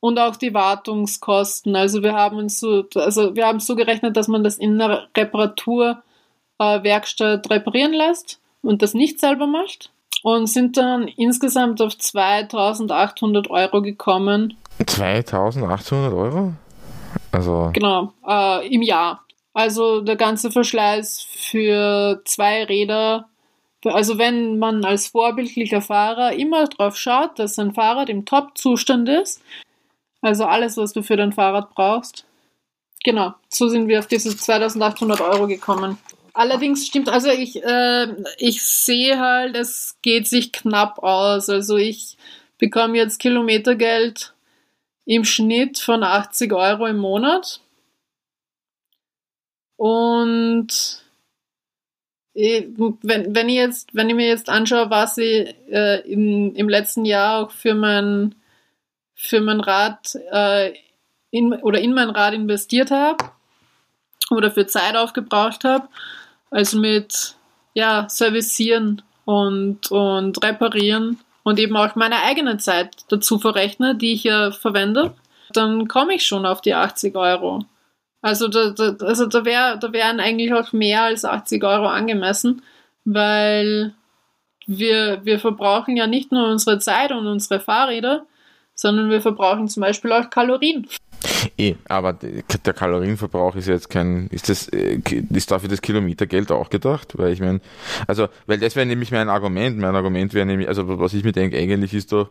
und 0.00 0.18
auch 0.18 0.34
die 0.36 0.54
Wartungskosten. 0.54 1.76
Also 1.76 2.02
wir 2.02 2.14
haben 2.14 2.38
uns 2.38 2.58
so, 2.58 2.84
also 2.94 3.36
wir 3.36 3.46
haben 3.46 3.60
so 3.60 3.76
gerechnet, 3.76 4.16
dass 4.16 4.28
man 4.28 4.42
das 4.42 4.56
in 4.58 4.80
einer 4.80 5.08
Reparaturwerkstatt 5.16 7.46
äh, 7.46 7.52
reparieren 7.52 7.92
lässt 7.92 8.40
und 8.62 8.82
das 8.82 8.94
nicht 8.94 9.20
selber 9.20 9.46
macht 9.46 9.90
und 10.22 10.48
sind 10.48 10.76
dann 10.76 11.08
insgesamt 11.08 11.80
auf 11.80 11.96
2800 11.96 13.50
Euro 13.50 13.82
gekommen. 13.82 14.56
2800 14.84 16.12
Euro? 16.12 16.52
Also. 17.32 17.70
Genau, 17.72 18.12
äh, 18.26 18.74
im 18.74 18.82
Jahr. 18.82 19.24
Also 19.52 20.00
der 20.00 20.16
ganze 20.16 20.50
Verschleiß 20.50 21.22
für 21.22 22.22
zwei 22.24 22.64
Räder. 22.64 23.28
Also 23.84 24.18
wenn 24.18 24.58
man 24.58 24.84
als 24.84 25.08
vorbildlicher 25.08 25.80
Fahrer 25.80 26.34
immer 26.34 26.66
darauf 26.66 26.96
schaut, 26.96 27.38
dass 27.38 27.54
sein 27.54 27.72
Fahrrad 27.72 28.08
im 28.08 28.26
Top-Zustand 28.26 29.08
ist, 29.08 29.42
also 30.20 30.44
alles, 30.44 30.76
was 30.76 30.92
du 30.92 31.02
für 31.02 31.16
dein 31.16 31.32
Fahrrad 31.32 31.74
brauchst. 31.74 32.26
Genau, 33.02 33.34
so 33.48 33.68
sind 33.68 33.88
wir 33.88 33.98
auf 33.98 34.06
diese 34.06 34.36
2800 34.36 35.20
Euro 35.20 35.46
gekommen. 35.46 35.98
Allerdings 36.32 36.86
stimmt, 36.86 37.08
also 37.08 37.30
ich, 37.30 37.62
äh, 37.62 38.08
ich 38.38 38.62
sehe 38.62 39.18
halt, 39.18 39.56
es 39.56 39.96
geht 40.02 40.28
sich 40.28 40.52
knapp 40.52 41.02
aus. 41.02 41.48
Also 41.48 41.76
ich 41.76 42.16
bekomme 42.58 42.98
jetzt 42.98 43.18
Kilometergeld 43.18 44.34
im 45.06 45.24
Schnitt 45.24 45.78
von 45.78 46.04
80 46.04 46.52
Euro 46.52 46.86
im 46.86 46.98
Monat. 46.98 47.60
Und 49.76 51.02
wenn, 52.34 53.34
wenn, 53.34 53.48
ich 53.48 53.56
jetzt, 53.56 53.94
wenn 53.94 54.08
ich 54.08 54.14
mir 54.14 54.28
jetzt 54.28 54.48
anschaue, 54.48 54.90
was 54.90 55.18
ich 55.18 55.54
äh, 55.70 56.00
in, 56.00 56.54
im 56.54 56.68
letzten 56.68 57.04
Jahr 57.04 57.44
auch 57.44 57.50
für 57.50 57.74
mein 57.74 58.34
für 59.22 59.40
mein 59.40 59.60
Rad 59.60 60.16
äh, 60.32 60.72
in, 61.30 61.52
oder 61.52 61.78
in 61.80 61.92
mein 61.92 62.10
Rad 62.10 62.32
investiert 62.32 62.90
habe 62.90 63.16
oder 64.30 64.50
für 64.50 64.66
Zeit 64.66 64.96
aufgebraucht 64.96 65.64
habe. 65.64 65.88
Also 66.50 66.78
mit 66.78 67.34
ja, 67.74 68.08
Servicieren 68.08 69.02
und, 69.26 69.90
und 69.90 70.42
Reparieren 70.42 71.20
und 71.42 71.58
eben 71.58 71.76
auch 71.76 71.94
meine 71.96 72.22
eigene 72.22 72.56
Zeit 72.56 72.96
dazu 73.08 73.38
verrechne, 73.38 73.94
die 73.94 74.14
ich 74.14 74.24
ja 74.24 74.50
verwende, 74.52 75.14
dann 75.52 75.86
komme 75.86 76.14
ich 76.14 76.24
schon 76.26 76.46
auf 76.46 76.62
die 76.62 76.74
80 76.74 77.14
Euro. 77.14 77.64
Also 78.22 78.48
da, 78.48 78.70
da, 78.70 78.96
also 79.04 79.26
da, 79.26 79.44
wär, 79.44 79.76
da 79.76 79.92
wären 79.92 80.18
eigentlich 80.18 80.52
auch 80.54 80.72
mehr 80.72 81.02
als 81.02 81.24
80 81.24 81.62
Euro 81.62 81.86
angemessen, 81.86 82.62
weil 83.04 83.94
wir, 84.66 85.24
wir 85.24 85.38
verbrauchen 85.38 85.96
ja 85.96 86.06
nicht 86.06 86.32
nur 86.32 86.48
unsere 86.48 86.78
Zeit 86.78 87.12
und 87.12 87.26
unsere 87.26 87.60
Fahrräder, 87.60 88.24
sondern 88.80 89.10
wir 89.10 89.20
verbrauchen 89.20 89.68
zum 89.68 89.82
Beispiel 89.82 90.10
auch 90.12 90.30
Kalorien. 90.30 90.86
Eh, 91.58 91.74
aber 91.86 92.14
der 92.14 92.72
Kalorienverbrauch 92.72 93.54
ist 93.54 93.68
jetzt 93.68 93.90
kein, 93.90 94.28
ist 94.28 94.48
das, 94.48 94.68
äh, 94.68 95.00
ist 95.30 95.50
dafür 95.50 95.68
das 95.68 95.82
Kilometergeld 95.82 96.50
auch 96.50 96.70
gedacht? 96.70 97.18
Weil 97.18 97.34
ich 97.34 97.40
meine, 97.40 97.60
also, 98.06 98.28
weil 98.46 98.58
das 98.58 98.76
wäre 98.76 98.86
nämlich 98.86 99.10
mein 99.10 99.28
Argument. 99.28 99.76
Mein 99.78 99.94
Argument 99.94 100.32
wäre 100.32 100.46
nämlich, 100.46 100.68
also 100.68 100.98
was 100.98 101.12
ich 101.12 101.24
mir 101.24 101.32
denke, 101.32 101.58
eigentlich 101.58 101.92
ist 101.92 102.12
doch 102.12 102.30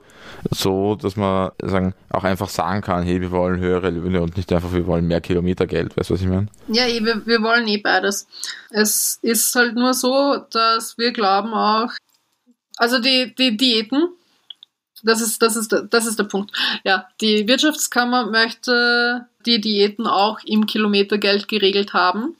so, 0.49 0.95
dass 0.95 1.15
man 1.15 1.51
sagen, 1.62 1.93
auch 2.09 2.23
einfach 2.23 2.49
sagen 2.49 2.81
kann, 2.81 3.03
hey, 3.03 3.21
wir 3.21 3.29
wollen 3.29 3.59
höhere 3.59 3.91
Löhne 3.91 4.23
und 4.23 4.35
nicht 4.35 4.51
einfach, 4.51 4.73
wir 4.73 4.88
wollen 4.88 5.07
mehr 5.07 5.21
Kilometergeld. 5.21 5.95
Weißt 5.95 6.09
du, 6.09 6.15
was 6.15 6.21
ich 6.21 6.27
meine? 6.27 6.47
Ja, 6.67 6.88
eh, 6.88 7.03
wir, 7.03 7.27
wir 7.27 7.43
wollen 7.43 7.67
eh 7.67 7.77
beides. 7.77 8.27
Es 8.71 9.19
ist 9.21 9.53
halt 9.53 9.75
nur 9.75 9.93
so, 9.93 10.38
dass 10.49 10.97
wir 10.97 11.12
glauben 11.12 11.53
auch, 11.53 11.91
also 12.77 12.99
die, 12.99 13.35
die 13.38 13.55
Diäten, 13.55 14.09
das 15.03 15.21
ist, 15.21 15.41
das 15.41 15.55
ist, 15.55 15.75
das 15.89 16.05
ist 16.05 16.19
der 16.19 16.25
Punkt. 16.25 16.51
Ja, 16.83 17.07
die 17.21 17.47
Wirtschaftskammer 17.47 18.27
möchte 18.27 19.25
die 19.45 19.62
Diäten 19.62 20.07
auch 20.07 20.39
im 20.45 20.65
Kilometergeld 20.65 21.47
geregelt 21.47 21.93
haben. 21.93 22.35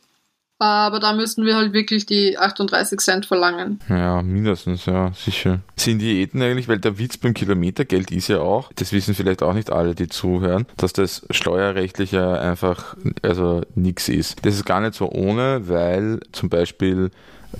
Aber 0.62 1.00
da 1.00 1.14
müssten 1.14 1.46
wir 1.46 1.56
halt 1.56 1.72
wirklich 1.72 2.06
die 2.06 2.38
38 2.38 3.00
Cent 3.00 3.26
verlangen. 3.26 3.80
Ja, 3.88 4.22
mindestens, 4.22 4.86
ja, 4.86 5.14
sicher. 5.14 5.62
Sind 5.78 6.00
Diäten 6.00 6.42
eigentlich, 6.42 6.68
weil 6.68 6.80
der 6.80 7.00
Witz 7.00 7.16
beim 7.16 7.34
Kilometergeld 7.34 8.12
ist 8.12 8.28
ja 8.28 8.40
auch, 8.40 8.70
das 8.76 8.92
wissen 8.92 9.16
vielleicht 9.16 9.42
auch 9.42 9.54
nicht 9.54 9.72
alle, 9.72 9.96
die 9.96 10.10
zuhören, 10.10 10.66
dass 10.76 10.92
das 10.92 11.26
steuerrechtlich 11.30 12.12
ja 12.12 12.34
einfach, 12.34 12.98
also 13.22 13.62
nichts 13.76 14.10
ist. 14.10 14.46
Das 14.46 14.56
ist 14.56 14.66
gar 14.66 14.82
nicht 14.82 14.96
so 14.96 15.10
ohne, 15.10 15.70
weil 15.70 16.20
zum 16.34 16.50
Beispiel 16.50 17.10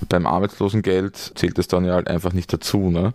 beim 0.10 0.28
Arbeitslosengeld 0.28 1.16
zählt 1.36 1.58
das 1.58 1.70
dann 1.70 1.86
ja 1.86 1.94
halt 1.94 2.10
einfach 2.10 2.34
nicht 2.34 2.52
dazu, 2.52 2.90
ne? 2.90 3.14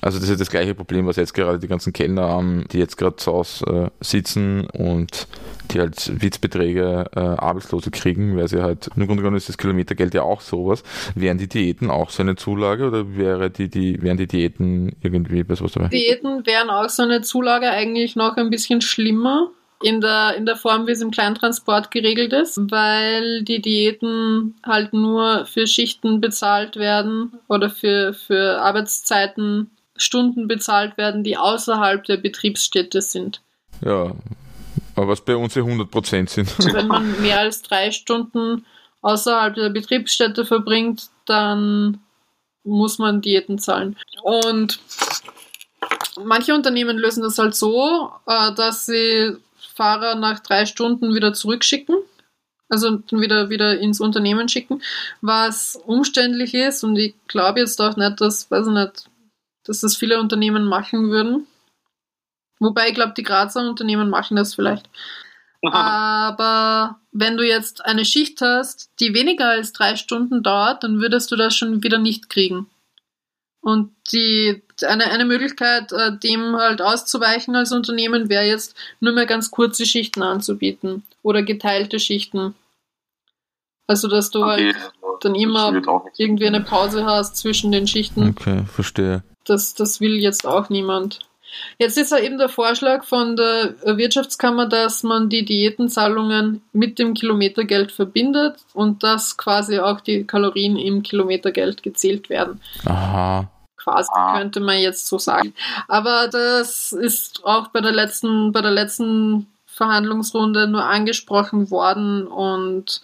Also 0.00 0.18
das 0.18 0.28
ist 0.28 0.40
das 0.40 0.50
gleiche 0.50 0.74
Problem, 0.74 1.06
was 1.06 1.16
jetzt 1.16 1.34
gerade 1.34 1.58
die 1.58 1.68
ganzen 1.68 1.92
Kellner 1.92 2.28
haben, 2.28 2.64
die 2.70 2.78
jetzt 2.78 2.96
gerade 2.96 3.16
zu 3.16 3.32
Hause 3.32 3.90
äh, 4.00 4.04
sitzen 4.04 4.66
und 4.70 5.26
die 5.70 5.80
halt 5.80 6.22
Witzbeträge 6.22 7.06
äh, 7.14 7.20
Arbeitslose 7.20 7.90
kriegen, 7.90 8.36
weil 8.36 8.48
sie 8.48 8.62
halt, 8.62 8.88
im 8.96 9.06
Grunde 9.06 9.22
genommen 9.22 9.36
ist 9.36 9.48
das 9.48 9.58
Kilometergeld 9.58 10.14
ja 10.14 10.22
auch 10.22 10.40
sowas. 10.40 10.82
Wären 11.14 11.38
die 11.38 11.48
Diäten 11.48 11.90
auch 11.90 12.10
so 12.10 12.22
eine 12.22 12.36
Zulage 12.36 12.86
oder 12.86 13.16
wäre 13.16 13.50
die, 13.50 13.68
die, 13.68 14.00
wären 14.02 14.16
die 14.16 14.26
Diäten 14.26 14.96
irgendwie 15.02 15.44
was 15.48 15.72
dabei? 15.72 15.88
Diäten 15.88 16.46
wären 16.46 16.70
auch 16.70 16.88
so 16.88 17.02
eine 17.02 17.22
Zulage 17.22 17.70
eigentlich 17.70 18.16
noch 18.16 18.36
ein 18.36 18.50
bisschen 18.50 18.80
schlimmer 18.80 19.50
in 19.82 20.00
der, 20.00 20.34
in 20.36 20.46
der 20.46 20.56
Form, 20.56 20.86
wie 20.86 20.92
es 20.92 21.00
im 21.00 21.10
Kleintransport 21.10 21.90
geregelt 21.90 22.32
ist, 22.32 22.58
weil 22.70 23.42
die 23.44 23.62
Diäten 23.62 24.54
halt 24.64 24.92
nur 24.92 25.46
für 25.46 25.66
Schichten 25.66 26.20
bezahlt 26.20 26.76
werden 26.76 27.32
oder 27.48 27.70
für, 27.70 28.12
für 28.12 28.60
Arbeitszeiten 28.60 29.70
Stunden 30.02 30.48
bezahlt 30.48 30.96
werden, 30.96 31.24
die 31.24 31.36
außerhalb 31.36 32.04
der 32.04 32.16
Betriebsstätte 32.16 33.02
sind. 33.02 33.40
Ja, 33.84 34.12
aber 34.96 35.08
was 35.08 35.20
bei 35.20 35.36
uns 35.36 35.54
ja 35.54 35.62
100% 35.62 36.28
sind. 36.28 36.52
Also 36.58 36.72
wenn 36.72 36.88
man 36.88 37.20
mehr 37.20 37.38
als 37.38 37.62
drei 37.62 37.90
Stunden 37.90 38.64
außerhalb 39.02 39.54
der 39.54 39.70
Betriebsstätte 39.70 40.44
verbringt, 40.44 41.08
dann 41.24 42.00
muss 42.64 42.98
man 42.98 43.20
Diäten 43.20 43.58
zahlen. 43.58 43.96
Und 44.22 44.80
manche 46.24 46.54
Unternehmen 46.54 46.98
lösen 46.98 47.22
das 47.22 47.38
halt 47.38 47.54
so, 47.54 48.10
äh, 48.26 48.52
dass 48.54 48.86
sie 48.86 49.36
Fahrer 49.74 50.16
nach 50.16 50.40
drei 50.40 50.66
Stunden 50.66 51.14
wieder 51.14 51.32
zurückschicken. 51.32 51.96
Also 52.70 52.98
wieder, 53.10 53.48
wieder 53.48 53.78
ins 53.78 53.98
Unternehmen 53.98 54.48
schicken, 54.50 54.82
was 55.22 55.80
umständlich 55.86 56.52
ist 56.52 56.84
und 56.84 56.96
ich 56.96 57.14
glaube 57.26 57.60
jetzt 57.60 57.80
auch 57.80 57.96
nicht, 57.96 58.20
dass, 58.20 58.50
weiß 58.50 58.66
ich 58.66 58.72
nicht, 58.74 59.07
dass 59.68 59.80
das 59.80 59.96
viele 59.96 60.20
Unternehmen 60.20 60.64
machen 60.64 61.10
würden. 61.10 61.46
Wobei 62.60 62.88
ich 62.88 62.94
glaube, 62.94 63.14
die 63.16 63.22
Grazer 63.22 63.68
Unternehmen 63.68 64.10
machen 64.10 64.36
das 64.36 64.54
vielleicht. 64.54 64.88
Aha. 65.64 66.28
Aber 66.28 67.00
wenn 67.12 67.36
du 67.36 67.44
jetzt 67.44 67.84
eine 67.84 68.04
Schicht 68.04 68.40
hast, 68.40 68.90
die 69.00 69.14
weniger 69.14 69.48
als 69.48 69.72
drei 69.72 69.96
Stunden 69.96 70.42
dauert, 70.42 70.84
dann 70.84 71.00
würdest 71.00 71.30
du 71.30 71.36
das 71.36 71.54
schon 71.54 71.82
wieder 71.82 71.98
nicht 71.98 72.28
kriegen. 72.28 72.66
Und 73.60 73.90
die, 74.12 74.62
eine, 74.86 75.06
eine 75.10 75.24
Möglichkeit, 75.24 75.92
äh, 75.92 76.16
dem 76.16 76.56
halt 76.56 76.80
auszuweichen 76.80 77.56
als 77.56 77.72
Unternehmen, 77.72 78.28
wäre 78.28 78.44
jetzt 78.44 78.76
nur 79.00 79.12
mehr 79.12 79.26
ganz 79.26 79.50
kurze 79.50 79.84
Schichten 79.84 80.22
anzubieten 80.22 81.02
oder 81.22 81.42
geteilte 81.42 81.98
Schichten. 81.98 82.54
Also, 83.88 84.06
dass 84.06 84.30
du 84.30 84.44
Okay, 84.44 84.74
halt 84.74 84.76
also 84.76 85.18
dann 85.20 85.34
immer 85.34 85.72
irgendwie 86.16 86.46
eine. 86.46 86.60
Pause 86.60 87.04
hast 87.04 87.36
zwischen 87.36 87.72
den 87.72 87.88
Schichten. 87.88 88.28
Okay, 88.30 88.64
verstehe. 88.66 89.24
Das, 89.48 89.74
das 89.74 90.00
will 90.00 90.16
jetzt 90.16 90.46
auch 90.46 90.68
niemand. 90.68 91.20
Jetzt 91.78 91.96
ist 91.96 92.12
ja 92.12 92.18
eben 92.18 92.38
der 92.38 92.48
Vorschlag 92.48 93.04
von 93.04 93.36
der 93.36 93.74
Wirtschaftskammer, 93.82 94.66
dass 94.66 95.02
man 95.02 95.28
die 95.28 95.44
Diätenzahlungen 95.44 96.62
mit 96.72 96.98
dem 96.98 97.14
Kilometergeld 97.14 97.90
verbindet 97.92 98.56
und 98.74 99.02
dass 99.02 99.36
quasi 99.36 99.78
auch 99.78 100.00
die 100.00 100.24
Kalorien 100.24 100.76
im 100.76 101.02
Kilometergeld 101.02 101.82
gezählt 101.82 102.28
werden. 102.28 102.60
Aha. 102.84 103.50
Quasi 103.76 104.10
Ah. 104.12 104.38
könnte 104.38 104.60
man 104.60 104.78
jetzt 104.78 105.06
so 105.06 105.18
sagen. 105.18 105.54
Aber 105.86 106.28
das 106.28 106.92
ist 106.92 107.44
auch 107.44 107.68
bei 107.68 107.80
der 107.80 107.92
letzten, 107.92 108.52
bei 108.52 108.60
der 108.60 108.72
letzten 108.72 109.46
Verhandlungsrunde 109.66 110.66
nur 110.66 110.84
angesprochen 110.84 111.70
worden 111.70 112.26
und 112.26 113.00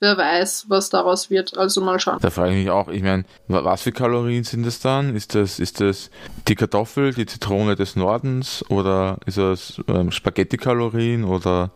wer 0.00 0.16
weiß, 0.16 0.66
was 0.68 0.90
daraus 0.90 1.30
wird. 1.30 1.56
Also 1.56 1.80
mal 1.80 2.00
schauen. 2.00 2.18
Da 2.20 2.30
frage 2.30 2.52
ich 2.52 2.58
mich 2.64 2.70
auch, 2.70 2.88
ich 2.88 3.02
meine, 3.02 3.24
wa- 3.48 3.64
was 3.64 3.82
für 3.82 3.92
Kalorien 3.92 4.44
sind 4.44 4.64
das 4.66 4.80
dann? 4.80 5.14
Ist 5.14 5.34
das, 5.34 5.58
ist 5.58 5.80
das 5.80 6.10
die 6.48 6.54
Kartoffel, 6.54 7.12
die 7.14 7.26
Zitrone 7.26 7.76
des 7.76 7.96
Nordens 7.96 8.64
oder 8.68 9.18
ist 9.26 9.38
das 9.38 9.80
ähm, 9.88 10.10
Spaghetti-Kalorien 10.10 11.24
oder, 11.24 11.70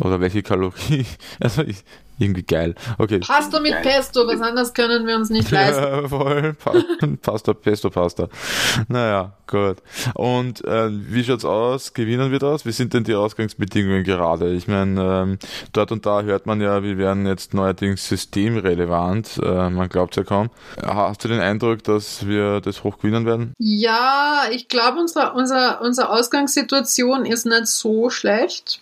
oder 0.00 0.20
welche 0.20 0.42
Kalorie? 0.42 1.06
Also 1.40 1.62
ich, 1.62 1.84
irgendwie 2.20 2.42
geil. 2.42 2.74
Okay. 2.98 3.20
Pasta 3.20 3.60
mit 3.60 3.72
Geil. 3.72 3.82
Pesto, 3.82 4.26
was 4.26 4.40
anderes 4.40 4.74
können 4.74 5.06
wir 5.06 5.16
uns 5.16 5.30
nicht 5.30 5.50
leisten. 5.50 5.82
Ja, 5.82 6.08
voll. 6.08 6.54
Pa 6.54 6.72
Pasta, 7.22 7.54
Pesto, 7.54 7.90
Pasta. 7.90 8.28
Naja, 8.88 9.32
gut. 9.46 9.78
Und 10.14 10.64
äh, 10.64 10.88
wie 10.90 11.24
schaut's 11.24 11.44
aus? 11.44 11.94
Gewinnen 11.94 12.30
wir 12.30 12.38
das? 12.38 12.66
Wie 12.66 12.72
sind 12.72 12.92
denn 12.94 13.04
die 13.04 13.14
Ausgangsbedingungen 13.14 14.04
gerade? 14.04 14.52
Ich 14.52 14.68
meine, 14.68 15.00
ähm, 15.00 15.38
dort 15.72 15.92
und 15.92 16.04
da 16.06 16.22
hört 16.22 16.46
man 16.46 16.60
ja, 16.60 16.82
wir 16.82 16.98
werden 16.98 17.26
jetzt 17.26 17.54
neuerdings 17.54 18.08
systemrelevant. 18.08 19.40
Äh, 19.42 19.70
man 19.70 19.88
glaubt 19.88 20.16
ja 20.16 20.24
kaum. 20.24 20.50
Hast 20.82 21.24
du 21.24 21.28
den 21.28 21.40
Eindruck, 21.40 21.82
dass 21.84 22.26
wir 22.26 22.60
das 22.60 22.84
hoch 22.84 22.98
gewinnen 22.98 23.24
werden? 23.26 23.54
Ja, 23.58 24.44
ich 24.50 24.68
glaube, 24.68 24.98
unsere, 24.98 25.32
unser, 25.32 25.80
unsere 25.80 26.10
Ausgangssituation 26.10 27.24
ist 27.24 27.46
nicht 27.46 27.66
so 27.66 28.10
schlecht. 28.10 28.80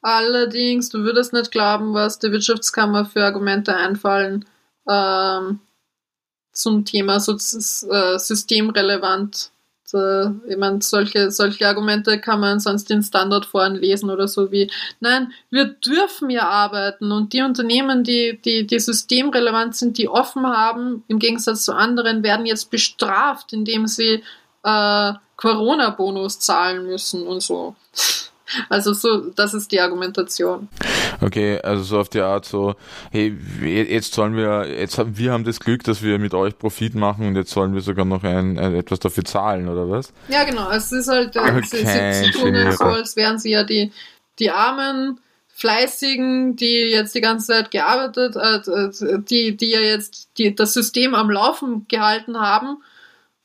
Allerdings, 0.00 0.90
du 0.90 1.00
würdest 1.00 1.32
nicht 1.32 1.50
glauben, 1.50 1.92
was 1.92 2.18
der 2.18 2.30
Wirtschaftskammer 2.30 3.04
für 3.04 3.24
Argumente 3.24 3.74
einfallen 3.74 4.44
ähm, 4.88 5.60
zum 6.52 6.84
Thema 6.84 7.20
so, 7.20 7.34
äh, 7.34 8.18
systemrelevant. 8.18 9.50
Äh, 9.92 10.26
ich 10.48 10.56
meine, 10.56 10.80
solche, 10.82 11.30
solche 11.30 11.66
Argumente 11.66 12.20
kann 12.20 12.40
man 12.40 12.60
sonst 12.60 12.90
in 12.90 13.02
Standardforen 13.02 13.74
lesen 13.74 14.10
oder 14.10 14.28
so 14.28 14.52
wie, 14.52 14.70
nein, 15.00 15.32
wir 15.50 15.64
dürfen 15.64 16.30
ja 16.30 16.48
arbeiten 16.48 17.10
und 17.10 17.32
die 17.32 17.42
Unternehmen, 17.42 18.04
die, 18.04 18.40
die, 18.44 18.66
die 18.66 18.78
systemrelevant 18.78 19.76
sind, 19.76 19.98
die 19.98 20.08
offen 20.08 20.46
haben, 20.46 21.04
im 21.08 21.18
Gegensatz 21.18 21.64
zu 21.64 21.74
anderen, 21.74 22.22
werden 22.22 22.46
jetzt 22.46 22.70
bestraft, 22.70 23.52
indem 23.52 23.86
sie 23.86 24.22
äh, 24.62 25.12
Corona-Bonus 25.36 26.40
zahlen 26.40 26.86
müssen 26.86 27.26
und 27.26 27.40
so. 27.40 27.74
Also 28.68 28.92
so, 28.92 29.30
das 29.30 29.54
ist 29.54 29.72
die 29.72 29.80
Argumentation. 29.80 30.68
Okay, 31.20 31.60
also 31.60 31.82
so 31.82 32.00
auf 32.00 32.08
die 32.08 32.20
Art 32.20 32.44
so, 32.44 32.74
hey, 33.10 33.36
jetzt 33.62 34.14
sollen 34.14 34.36
wir, 34.36 34.66
jetzt 34.68 34.98
haben 34.98 35.16
wir 35.16 35.32
haben 35.32 35.44
das 35.44 35.60
Glück, 35.60 35.84
dass 35.84 36.02
wir 36.02 36.18
mit 36.18 36.34
euch 36.34 36.58
Profit 36.58 36.94
machen 36.94 37.26
und 37.26 37.36
jetzt 37.36 37.50
sollen 37.50 37.74
wir 37.74 37.80
sogar 37.80 38.04
noch 38.04 38.22
ein, 38.24 38.58
ein 38.58 38.74
etwas 38.74 39.00
dafür 39.00 39.24
zahlen, 39.24 39.68
oder 39.68 39.88
was? 39.88 40.12
Ja, 40.28 40.44
genau. 40.44 40.70
Es 40.70 40.92
ist 40.92 41.08
halt, 41.08 41.36
äh, 41.36 41.40
Okay, 41.40 41.62
sie, 41.62 42.24
sie, 42.24 42.30
tun 42.30 42.54
es 42.54 42.78
so, 42.78 42.84
als 42.84 43.16
wären 43.16 43.38
sie 43.38 43.50
ja 43.50 43.64
die, 43.64 43.92
die 44.38 44.50
armen, 44.50 45.20
fleißigen, 45.48 46.54
die 46.54 46.90
jetzt 46.92 47.14
die 47.14 47.20
ganze 47.20 47.48
Zeit 47.48 47.70
gearbeitet, 47.72 48.36
äh, 48.36 49.18
die, 49.28 49.56
die 49.56 49.70
ja 49.70 49.80
jetzt 49.80 50.30
die, 50.38 50.54
das 50.54 50.72
System 50.72 51.14
am 51.14 51.30
Laufen 51.30 51.86
gehalten 51.88 52.38
haben 52.38 52.78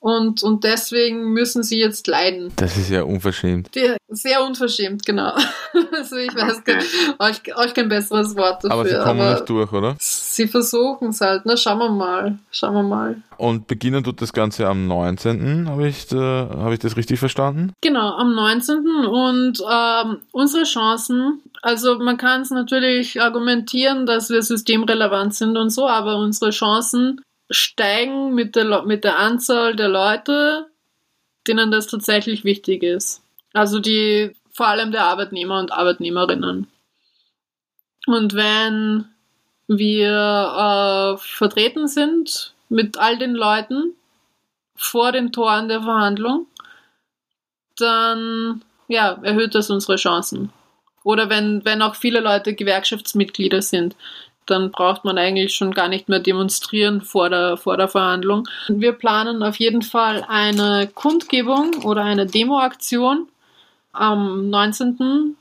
und, 0.04 0.44
und 0.44 0.66
deswegen 0.66 1.32
müssen 1.32 1.64
sie 1.64 1.80
jetzt 1.80 2.08
leiden. 2.08 2.52
Das 2.58 2.76
ist 2.76 2.90
ja 2.90 3.04
unverschämt. 3.04 3.74
Die, 3.74 3.96
sehr 4.10 4.44
unverschämt, 4.44 5.06
genau. 5.06 5.32
Also 5.94 6.18
ich 6.18 6.36
weiß 6.36 6.58
Okay. 6.60 6.80
gar, 7.18 7.30
euch, 7.30 7.56
euch 7.56 7.74
kein 7.74 7.88
besseres 7.88 8.36
Wort 8.36 8.64
dafür. 8.64 8.72
Aber 8.74 8.86
sie 8.86 8.96
kommen 8.98 9.32
nicht 9.32 9.48
durch, 9.50 9.72
oder? 9.72 9.96
sie 10.00 10.48
versuchen 10.48 11.10
es 11.10 11.22
halt, 11.22 11.46
ne? 11.46 11.56
Schauen 11.56 11.80
wir 11.80 11.90
mal. 11.90 12.38
Schauen 12.52 12.74
wir 12.74 12.84
mal. 12.84 13.22
Und 13.38 13.68
beginnen 13.68 14.04
tut 14.04 14.22
das 14.22 14.34
Ganze 14.34 14.68
am 14.68 14.88
19. 14.88 15.70
Habe 15.70 15.88
ich, 15.88 16.12
äh, 16.12 16.18
habe 16.18 16.74
ich 16.74 16.80
das 16.80 16.98
richtig 16.98 17.20
verstanden? 17.20 17.72
Genau, 17.82 18.10
am 18.18 18.36
19. 18.36 18.80
Und 19.06 19.62
ähm, 19.72 20.18
unsere 20.32 20.64
Chancen, 20.64 21.42
also 21.62 21.98
man 22.00 22.18
kann 22.18 22.42
es 22.42 22.50
natürlich 22.50 23.22
argumentieren, 23.22 24.06
dass 24.06 24.30
wir 24.30 24.42
systemrelevant 24.42 25.34
sind 25.34 25.56
und 25.58 25.70
so, 25.70 25.88
aber 25.88 26.18
unsere 26.18 26.52
Chancen 26.52 27.22
steigen 27.54 28.34
mit 28.34 28.56
der, 28.56 28.84
mit 28.84 29.04
der 29.04 29.18
Anzahl 29.20 29.76
der 29.76 29.90
Leute, 29.90 30.68
denen 31.48 31.72
das 31.72 31.88
tatsächlich 31.88 32.44
wichtig 32.44 32.84
ist. 32.84 33.24
Also 33.54 33.80
die, 33.80 34.34
vor 34.52 34.68
allem 34.68 34.92
der 34.92 35.06
Arbeitnehmer 35.06 35.60
und 35.60 35.72
Arbeitnehmerinnen. 35.72 36.68
Und 38.08 38.34
wenn 38.34 39.06
wir 39.68 41.16
äh, 41.16 41.18
vertreten 41.18 41.88
sind 41.88 42.54
mit 42.70 42.98
all 42.98 43.18
den 43.18 43.34
Leuten 43.34 43.94
vor 44.76 45.12
den 45.12 45.32
Toren 45.32 45.68
der 45.70 45.84
Verhandlung, 45.84 46.48
dann 47.78 48.64
ja, 48.88 49.20
erhöht 49.22 49.56
das 49.56 49.70
unsere 49.70 49.96
Chancen. 49.96 50.52
Oder 51.04 51.30
wenn, 51.30 51.64
wenn 51.66 51.82
auch 51.82 51.96
viele 51.96 52.20
Leute 52.20 52.54
Gewerkschaftsmitglieder 52.54 53.62
sind, 53.62 53.96
dann 54.46 54.72
braucht 54.72 55.06
man 55.06 55.18
eigentlich 55.18 55.56
schon 55.56 55.72
gar 55.72 55.88
nicht 55.88 56.10
mehr 56.10 56.20
demonstrieren 56.20 57.02
vor 57.02 57.30
der, 57.30 57.58
vor 57.58 57.78
der 57.78 57.88
Verhandlung. 57.88 58.48
Wir 58.68 58.94
planen 58.94 59.44
auf 59.44 59.58
jeden 59.58 59.82
Fall 59.82 60.26
eine 60.28 60.90
Kundgebung 60.94 61.84
oder 61.84 62.04
eine 62.04 62.26
Demoaktion 62.26 63.28
am 63.92 64.50
19. 64.50 65.36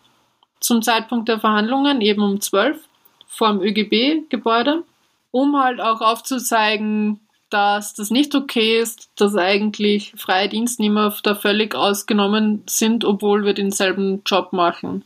zum 0.61 0.83
Zeitpunkt 0.83 1.29
der 1.29 1.41
Verhandlungen, 1.41 2.01
eben 2.01 2.23
um 2.23 2.41
12 2.41 2.79
vor 3.27 3.49
dem 3.49 3.63
ÖGB-Gebäude, 3.63 4.85
um 5.31 5.61
halt 5.61 5.81
auch 5.81 6.01
aufzuzeigen, 6.01 7.21
dass 7.51 7.95
das 7.95 8.11
nicht 8.11 8.35
okay 8.35 8.81
ist, 8.81 9.11
dass 9.17 9.37
eigentlich 9.37 10.13
freie 10.17 10.49
Dienstnehmer 10.49 11.15
da 11.23 11.35
völlig 11.35 11.75
ausgenommen 11.75 12.63
sind, 12.67 13.05
obwohl 13.05 13.45
wir 13.45 13.55
denselben 13.55 14.23
Job 14.25 14.53
machen. 14.53 15.05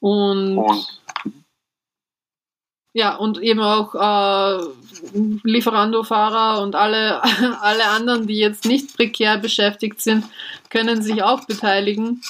Und, 0.00 0.58
Und 0.58 0.99
ja, 2.92 3.14
und 3.14 3.38
eben 3.40 3.60
auch 3.60 3.94
äh, 3.94 4.64
Lieferando-Fahrer 5.44 6.62
und 6.62 6.74
alle, 6.74 7.22
alle 7.60 7.86
anderen, 7.88 8.26
die 8.26 8.38
jetzt 8.38 8.64
nicht 8.64 8.96
prekär 8.96 9.38
beschäftigt 9.38 10.00
sind, 10.00 10.24
können 10.70 11.02
sich 11.02 11.22
auch 11.22 11.44
beteiligen 11.46 12.20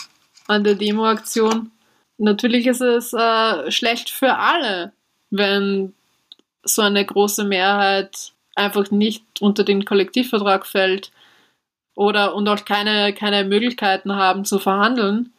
an 0.46 0.64
der 0.64 0.74
Demoaktion. 0.74 1.70
Natürlich 2.18 2.66
ist 2.66 2.82
es 2.82 3.12
äh, 3.14 3.70
schlecht 3.70 4.10
für 4.10 4.36
alle, 4.36 4.92
wenn 5.30 5.94
so 6.62 6.82
eine 6.82 7.04
große 7.04 7.44
Mehrheit 7.44 8.32
einfach 8.54 8.90
nicht 8.90 9.24
unter 9.40 9.64
den 9.64 9.86
Kollektivvertrag 9.86 10.66
fällt 10.66 11.10
oder 11.94 12.34
und 12.34 12.48
auch 12.48 12.64
keine, 12.64 13.14
keine 13.14 13.44
Möglichkeiten 13.44 14.14
haben 14.14 14.44
zu 14.44 14.58
verhandeln, 14.58 15.32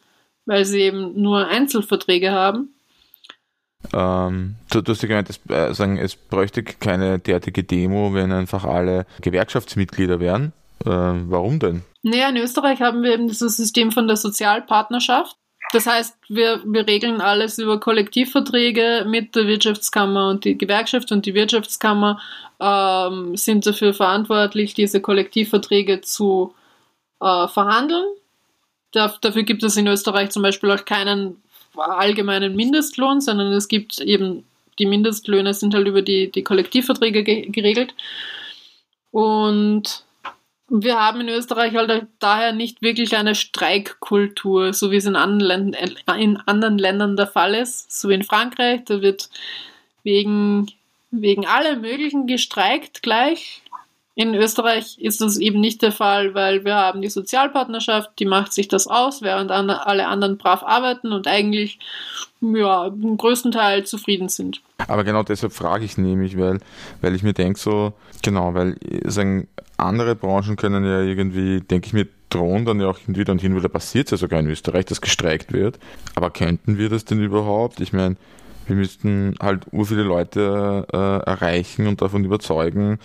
weil 0.46 0.64
sie 0.64 0.80
eben 0.80 1.20
nur 1.20 1.46
Einzelverträge 1.46 2.32
haben. 2.32 2.74
Ähm, 3.92 4.56
du, 4.70 4.80
du 4.80 4.92
hast 4.92 5.02
ja 5.02 5.08
gemeint, 5.08 5.30
es, 5.30 5.40
äh, 5.48 5.74
sagen, 5.74 5.98
es 5.98 6.16
bräuchte 6.16 6.62
keine 6.62 7.18
derartige 7.18 7.64
Demo, 7.64 8.14
wenn 8.14 8.32
einfach 8.32 8.64
alle 8.64 9.06
Gewerkschaftsmitglieder 9.20 10.20
wären. 10.20 10.52
Ähm, 10.86 11.26
warum 11.28 11.58
denn? 11.58 11.82
Naja, 12.02 12.28
in 12.28 12.36
Österreich 12.36 12.80
haben 12.80 13.02
wir 13.02 13.12
eben 13.12 13.28
dieses 13.28 13.56
System 13.56 13.92
von 13.92 14.06
der 14.06 14.16
Sozialpartnerschaft. 14.16 15.36
Das 15.72 15.86
heißt, 15.86 16.16
wir, 16.28 16.60
wir 16.64 16.86
regeln 16.86 17.20
alles 17.20 17.58
über 17.58 17.80
Kollektivverträge 17.80 19.06
mit 19.08 19.34
der 19.34 19.46
Wirtschaftskammer 19.46 20.28
und 20.28 20.44
die 20.44 20.58
Gewerkschaft 20.58 21.12
und 21.12 21.24
die 21.24 21.34
Wirtschaftskammer 21.34 22.20
ähm, 22.60 23.36
sind 23.36 23.66
dafür 23.66 23.94
verantwortlich, 23.94 24.74
diese 24.74 25.00
Kollektivverträge 25.00 26.02
zu 26.02 26.54
äh, 27.20 27.48
verhandeln. 27.48 28.04
Da, 28.92 29.14
dafür 29.20 29.44
gibt 29.44 29.62
es 29.62 29.76
in 29.76 29.86
Österreich 29.86 30.30
zum 30.30 30.42
Beispiel 30.42 30.70
auch 30.70 30.84
keinen 30.84 31.42
allgemeinen 31.76 32.54
Mindestlohn, 32.56 33.20
sondern 33.20 33.52
es 33.52 33.68
gibt 33.68 34.00
eben 34.00 34.44
die 34.78 34.86
Mindestlöhne 34.86 35.54
sind 35.54 35.74
halt 35.74 35.86
über 35.86 36.02
die, 36.02 36.30
die 36.30 36.42
Kollektivverträge 36.42 37.22
ge 37.24 37.48
geregelt. 37.50 37.94
Und 39.10 40.04
wir 40.68 40.98
haben 40.98 41.20
in 41.20 41.28
Österreich 41.28 41.74
halt 41.74 42.06
daher 42.18 42.52
nicht 42.52 42.80
wirklich 42.80 43.14
eine 43.14 43.34
Streikkultur, 43.34 44.72
so 44.72 44.90
wie 44.90 44.96
es 44.96 45.04
in 45.04 45.16
anderen, 45.16 45.70
Ländern, 45.70 46.18
in 46.18 46.36
anderen 46.38 46.78
Ländern 46.78 47.16
der 47.16 47.26
Fall 47.26 47.54
ist. 47.54 47.92
So 47.92 48.08
wie 48.08 48.14
in 48.14 48.22
Frankreich, 48.22 48.80
da 48.86 49.02
wird 49.02 49.28
wegen, 50.02 50.72
wegen 51.10 51.46
allem 51.46 51.82
Möglichen 51.82 52.26
gestreikt 52.26 53.02
gleich. 53.02 53.62
In 54.14 54.34
Österreich 54.34 54.98
ist 54.98 55.22
das 55.22 55.38
eben 55.38 55.60
nicht 55.60 55.80
der 55.80 55.92
Fall, 55.92 56.34
weil 56.34 56.66
wir 56.66 56.74
haben 56.74 57.00
die 57.00 57.08
Sozialpartnerschaft, 57.08 58.10
die 58.18 58.26
macht 58.26 58.52
sich 58.52 58.68
das 58.68 58.86
aus, 58.86 59.22
während 59.22 59.50
alle 59.50 60.06
anderen 60.06 60.36
brav 60.36 60.62
arbeiten 60.62 61.12
und 61.12 61.26
eigentlich 61.26 61.78
ja, 62.42 62.88
im 62.88 63.16
größten 63.16 63.52
Teil 63.52 63.84
zufrieden 63.84 64.28
sind. 64.28 64.60
Aber 64.88 65.04
genau 65.04 65.22
deshalb 65.22 65.52
frage 65.52 65.84
ich 65.84 65.96
nämlich, 65.96 66.38
weil, 66.38 66.58
weil 67.00 67.14
ich 67.14 67.22
mir 67.22 67.32
denke 67.32 67.58
so, 67.58 67.94
genau, 68.22 68.52
weil 68.52 68.76
sagen, 69.04 69.48
andere 69.78 70.14
Branchen 70.14 70.56
können 70.56 70.84
ja 70.84 71.00
irgendwie, 71.00 71.60
denke 71.60 71.86
ich 71.86 71.92
mir, 71.94 72.06
drohen 72.28 72.64
dann 72.64 72.80
ja 72.80 72.88
auch 72.88 72.98
hin 72.98 73.14
und 73.28 73.40
hin 73.40 73.56
wieder 73.56 73.68
passiert 73.68 74.10
ja 74.10 74.16
sogar 74.16 74.40
in 74.40 74.46
Österreich, 74.48 74.86
dass 74.86 75.00
gestreikt 75.00 75.52
wird. 75.52 75.78
Aber 76.14 76.30
könnten 76.30 76.78
wir 76.78 76.88
das 76.88 77.04
denn 77.04 77.22
überhaupt? 77.22 77.80
Ich 77.80 77.92
meine, 77.92 78.16
wir 78.66 78.76
müssten 78.76 79.34
halt 79.40 79.64
ur 79.72 79.86
viele 79.86 80.02
Leute 80.02 80.86
äh, 80.92 81.30
erreichen 81.30 81.86
und 81.86 82.02
davon 82.02 82.24
überzeugen, 82.24 82.98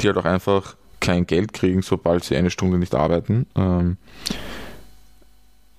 die 0.00 0.06
halt 0.06 0.16
auch 0.16 0.24
einfach 0.24 0.76
kein 1.00 1.26
Geld 1.26 1.52
kriegen, 1.52 1.82
sobald 1.82 2.24
sie 2.24 2.36
eine 2.36 2.50
Stunde 2.50 2.78
nicht 2.78 2.94
arbeiten. 2.94 3.46
Ähm, 3.56 3.96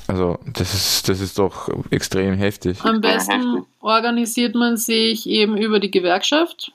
also 0.08 0.38
das 0.46 0.74
ist, 0.74 1.10
das 1.10 1.20
ist 1.20 1.40
doch 1.40 1.70
extrem 1.90 2.36
heftig. 2.36 2.80
Am 2.84 3.02
besten 3.02 3.66
organisiert 3.82 4.54
man 4.54 4.78
sich 4.78 5.28
eben 5.28 5.58
über 5.58 5.80
die 5.80 5.90
Gewerkschaft, 5.90 6.72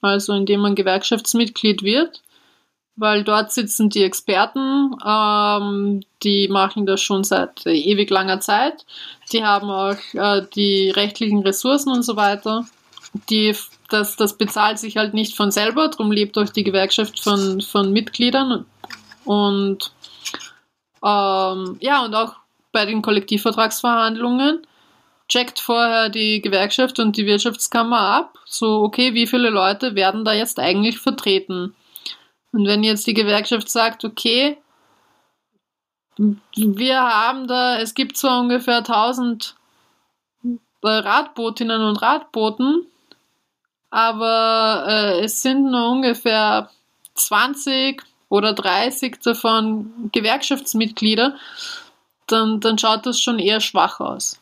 also 0.00 0.32
indem 0.32 0.60
man 0.60 0.76
Gewerkschaftsmitglied 0.76 1.82
wird 1.82 2.22
weil 2.98 3.22
dort 3.24 3.52
sitzen 3.52 3.90
die 3.90 4.02
Experten, 4.02 4.94
ähm, 5.06 6.00
die 6.22 6.48
machen 6.48 6.84
das 6.84 7.00
schon 7.00 7.24
seit 7.24 7.64
ewig 7.66 8.10
langer 8.10 8.40
Zeit. 8.40 8.84
Die 9.32 9.44
haben 9.44 9.70
auch 9.70 9.96
äh, 10.14 10.42
die 10.54 10.90
rechtlichen 10.90 11.40
Ressourcen 11.40 11.92
und 11.92 12.02
so 12.02 12.16
weiter. 12.16 12.66
Die, 13.30 13.54
das, 13.88 14.16
das 14.16 14.36
bezahlt 14.36 14.78
sich 14.78 14.96
halt 14.96 15.14
nicht 15.14 15.36
von 15.36 15.50
selber, 15.50 15.88
darum 15.88 16.12
lebt 16.12 16.36
auch 16.36 16.48
die 16.48 16.64
Gewerkschaft 16.64 17.20
von, 17.20 17.60
von 17.60 17.92
Mitgliedern. 17.92 18.66
Und 19.24 19.92
ähm, 21.04 21.76
ja, 21.80 22.04
und 22.04 22.14
auch 22.14 22.34
bei 22.72 22.84
den 22.84 23.02
Kollektivvertragsverhandlungen 23.02 24.66
checkt 25.28 25.60
vorher 25.60 26.08
die 26.08 26.40
Gewerkschaft 26.40 26.98
und 26.98 27.16
die 27.16 27.26
Wirtschaftskammer 27.26 28.00
ab, 28.00 28.38
so 28.44 28.82
okay, 28.82 29.14
wie 29.14 29.26
viele 29.26 29.50
Leute 29.50 29.94
werden 29.94 30.24
da 30.24 30.32
jetzt 30.32 30.58
eigentlich 30.58 30.98
vertreten? 30.98 31.74
Und 32.52 32.66
wenn 32.66 32.82
jetzt 32.82 33.06
die 33.06 33.14
Gewerkschaft 33.14 33.70
sagt, 33.70 34.04
okay, 34.04 34.58
wir 36.16 37.00
haben 37.00 37.46
da, 37.46 37.78
es 37.78 37.94
gibt 37.94 38.16
zwar 38.16 38.40
ungefähr 38.40 38.78
1000 38.78 39.54
Radbootinnen 40.82 41.82
und 41.82 41.96
Radbooten, 42.02 42.86
aber 43.90 44.84
äh, 44.88 45.24
es 45.24 45.42
sind 45.42 45.70
nur 45.70 45.90
ungefähr 45.90 46.70
20 47.14 48.02
oder 48.28 48.52
30 48.52 49.20
davon 49.20 50.10
Gewerkschaftsmitglieder, 50.12 51.36
dann, 52.26 52.60
dann 52.60 52.78
schaut 52.78 53.06
das 53.06 53.20
schon 53.20 53.38
eher 53.38 53.60
schwach 53.60 54.00
aus. 54.00 54.40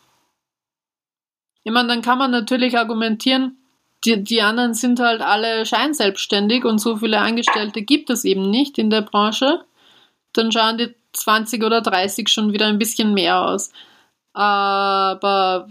Ich 1.63 1.73
meine, 1.73 1.89
dann 1.89 2.03
kann 2.03 2.19
man 2.19 2.31
natürlich 2.31 2.79
argumentieren, 2.79 3.56
die, 4.05 4.22
die 4.22 4.42
anderen 4.42 4.74
sind 4.74 5.01
halt 5.01 5.20
alle 5.20 5.66
scheinselbstständig 5.66 6.64
und 6.64 6.78
so 6.78 6.97
viele 6.97 7.18
Angestellte 7.18 7.82
gibt 7.82 8.11
es 8.11 8.24
eben 8.24 8.51
nicht 8.51 8.78
in 8.78 8.90
der 8.90 9.03
Branche. 9.03 9.64
Dann 10.32 10.53
schauen 10.53 10.78
die 10.78 10.94
20 11.12 11.64
oder 11.64 11.80
30 11.80 12.28
schon 12.28 12.53
wieder 12.53 12.66
ein 12.66 12.78
bisschen 12.78 13.14
mehr 13.14 13.40
aus. 13.42 13.72
Aber 14.32 15.68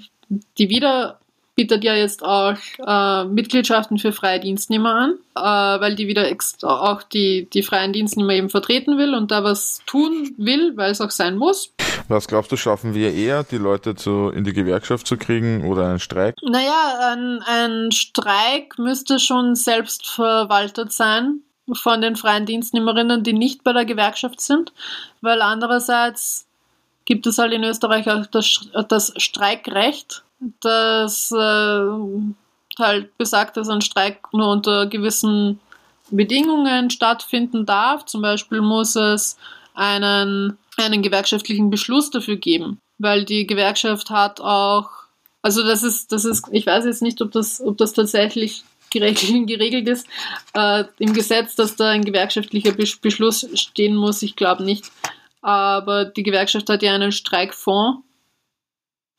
die 0.58 0.70
wieder 0.70 1.20
bietet 1.56 1.84
ja 1.84 1.96
jetzt 1.96 2.24
auch 2.24 2.56
äh, 2.86 3.26
Mitgliedschaften 3.26 3.98
für 3.98 4.12
freie 4.12 4.40
Dienstnehmer 4.40 4.94
an, 4.94 5.12
äh, 5.36 5.82
weil 5.82 5.96
die 5.96 6.08
wieder 6.08 6.30
auch 6.64 7.04
die, 7.04 7.48
die 7.52 7.64
freien 7.64 7.94
Dienstnehmer 7.94 8.34
eben 8.34 8.50
vertreten 8.50 8.98
will 8.98 9.14
und 9.14 9.32
da 9.32 9.44
was 9.44 9.82
tun 9.86 10.34
will, 10.38 10.74
weil 10.76 10.92
es 10.92 11.02
auch 11.02 11.12
sein 11.12 11.38
muss. 11.38 11.74
Was 12.10 12.28
glaubst 12.28 12.52
du, 12.52 12.58
schaffen 12.58 12.94
wir 12.94 13.14
eher, 13.14 13.44
die 13.44 13.58
Leute 13.58 13.96
zu, 13.96 14.30
in 14.30 14.44
die 14.44 14.54
Gewerkschaft 14.54 15.08
zu 15.08 15.18
kriegen 15.18 15.66
oder 15.66 15.88
einen 15.88 16.00
Streik? 16.00 16.36
Naja, 16.44 17.14
ein, 17.14 17.42
ein 17.46 17.92
Streik 17.92 18.78
müsste 18.78 19.20
schon 19.20 19.56
selbst 19.56 20.08
verwaltet 20.08 20.92
sein 20.92 21.40
von 21.74 22.02
den 22.02 22.16
freien 22.16 22.46
Dienstnehmerinnen, 22.46 23.24
die 23.24 23.34
nicht 23.34 23.64
bei 23.64 23.74
der 23.74 23.86
Gewerkschaft 23.86 24.42
sind, 24.42 24.74
weil 25.22 25.42
andererseits 25.42 26.46
gibt 27.06 27.26
es 27.28 27.38
halt 27.38 27.54
in 27.54 27.64
Österreich 27.64 28.10
auch 28.10 28.26
das, 28.26 28.70
das 28.88 29.14
Streikrecht 29.18 30.24
das 30.40 31.32
äh, 31.32 31.90
halt 32.80 33.18
besagt, 33.18 33.58
dass 33.58 33.70
ein 33.70 33.82
Streik 33.82 34.34
nur 34.34 34.50
unter 34.50 34.88
gewissen 34.88 35.60
Bedingungen 36.12 36.90
stattfinden 36.90 37.66
darf. 37.66 38.06
Zum 38.06 38.22
Beispiel 38.22 38.62
muss 38.62 38.96
es 38.96 39.38
einen, 39.74 40.58
einen 40.78 41.02
gewerkschaftlichen 41.02 41.70
Beschluss 41.70 42.12
dafür 42.12 42.38
geben, 42.38 42.80
weil 42.98 43.26
die 43.26 43.48
Gewerkschaft 43.48 44.10
hat 44.10 44.42
auch, 44.42 44.90
also 45.42 45.64
das 45.64 45.84
ist, 45.84 46.12
das 46.12 46.26
ist, 46.26 46.46
ich 46.52 46.66
weiß 46.66 46.86
jetzt 46.86 47.02
nicht, 47.02 47.22
ob 47.22 47.32
das, 47.32 47.62
ob 47.62 47.78
das 47.78 47.94
tatsächlich 47.94 48.64
geregelt 48.92 49.88
ist 49.90 50.08
äh, 50.54 50.86
im 51.00 51.14
Gesetz, 51.14 51.56
dass 51.56 51.76
da 51.76 51.90
ein 51.90 52.06
gewerkschaftlicher 52.06 52.74
Beschluss 52.74 53.48
stehen 53.54 53.96
muss. 53.96 54.22
Ich 54.22 54.36
glaube 54.36 54.64
nicht. 54.64 54.92
Aber 55.42 56.06
die 56.06 56.24
Gewerkschaft 56.24 56.70
hat 56.70 56.82
ja 56.82 56.94
einen 56.94 57.12
Streikfonds 57.12 58.02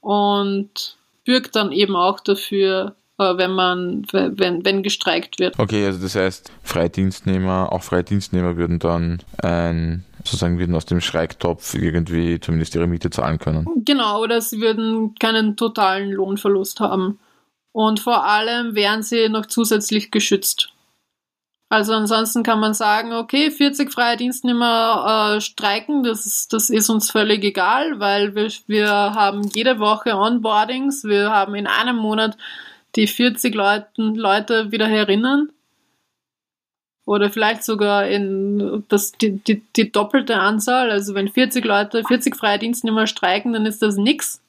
und 0.01 0.97
bürgt 1.27 1.55
dann 1.57 1.73
eben 1.73 1.95
auch 1.95 2.21
dafür, 2.21 2.97
äh, 3.19 3.37
wenn 3.37 3.51
man, 3.51 4.07
wenn, 4.13 4.65
wenn 4.65 4.83
gestreikt 4.83 5.39
wird. 5.39 5.59
Okay, 5.59 5.85
also 5.85 6.01
das 6.01 6.15
heißt, 6.15 6.51
Freidienstnehmer, 6.63 7.71
auch 7.73 7.83
Freidienstnehmer 7.83 8.57
würden 8.57 8.79
dann 8.79 9.23
ein 9.43 10.07
sozusagen 10.25 10.59
würden 10.59 10.75
aus 10.75 10.87
dem 10.87 11.01
Streiktopf 11.01 11.75
irgendwie 11.75 12.41
zumindest 12.41 12.75
ihre 12.75 12.87
Miete 12.87 13.11
zahlen 13.11 13.39
können. 13.39 13.67
Genau, 13.85 14.23
oder 14.23 14.41
sie 14.41 14.61
würden 14.61 15.15
keinen 15.15 15.57
totalen 15.57 16.11
Lohnverlust 16.11 16.81
haben. 16.81 17.21
Und 17.73 18.01
vor 18.01 18.25
allem 18.25 18.75
wären 18.75 19.03
sie 19.03 19.29
noch 19.29 19.47
zusätzlich 19.47 20.11
geschützt. 20.11 20.73
Also 21.69 21.95
ansonsten 21.95 22.45
kann 22.45 22.61
man 22.61 22.75
sagen, 22.75 23.13
okay, 23.13 23.51
40 23.51 23.93
freie 23.93 24.17
Dienstnehmer 24.17 25.35
äh, 25.37 25.41
streiken, 25.41 26.05
das 26.05 26.25
ist, 26.25 26.53
das 26.53 26.71
ist 26.71 26.89
uns 26.89 27.11
völlig 27.11 27.43
egal, 27.43 27.99
weil 27.99 28.37
wir, 28.37 28.49
wir 28.69 28.89
haben 28.89 29.43
jede 29.53 29.81
Woche 29.81 30.17
Onboardings, 30.17 31.03
wir 31.03 31.31
haben 31.31 31.57
in 31.57 31.67
einem 31.67 31.97
Monat 31.97 32.37
die 32.95 33.09
40 33.09 33.55
Leuten, 33.55 34.15
Leute 34.15 34.71
wieder 34.71 34.87
herinnen. 34.87 35.51
Oder 37.05 37.31
vielleicht 37.31 37.63
sogar 37.63 38.07
in 38.09 38.85
das, 38.89 39.13
die, 39.13 39.39
die, 39.39 39.63
die 39.77 39.93
doppelte 39.93 40.39
Anzahl. 40.39 40.91
Also 40.91 41.15
wenn 41.15 41.29
40 41.29 41.65
Leute, 41.65 42.03
40 42.03 42.35
freie 42.35 42.59
Dienstnehmer 42.59 43.07
streiken, 43.07 43.53
dann 43.53 43.65
ist 43.65 43.81
das 43.81 43.97
nix. 43.97 44.41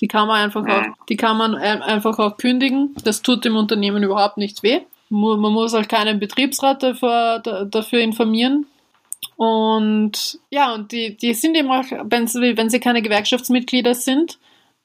Die 0.00 0.08
kann 0.08 0.26
man 0.26 0.42
einfach 0.42 0.66
auch, 0.66 1.06
die 1.08 1.16
kann 1.16 1.36
man 1.36 1.54
einfach 1.54 2.18
auch 2.18 2.36
kündigen. 2.36 2.96
Das 3.04 3.22
tut 3.22 3.44
dem 3.44 3.54
Unternehmen 3.54 4.02
überhaupt 4.02 4.38
nicht 4.38 4.64
weh. 4.64 4.80
Man 5.10 5.40
muss 5.40 5.74
halt 5.74 5.88
keinen 5.88 6.20
Betriebsrat 6.20 6.82
dafür, 6.82 7.40
dafür 7.40 8.00
informieren. 8.00 8.66
Und 9.36 10.38
ja, 10.50 10.72
und 10.74 10.92
die, 10.92 11.16
die 11.16 11.34
sind 11.34 11.56
eben 11.56 11.70
auch, 11.70 11.84
wenn 12.04 12.26
sie, 12.26 12.56
wenn 12.56 12.70
sie 12.70 12.80
keine 12.80 13.02
Gewerkschaftsmitglieder 13.02 13.94
sind 13.94 14.38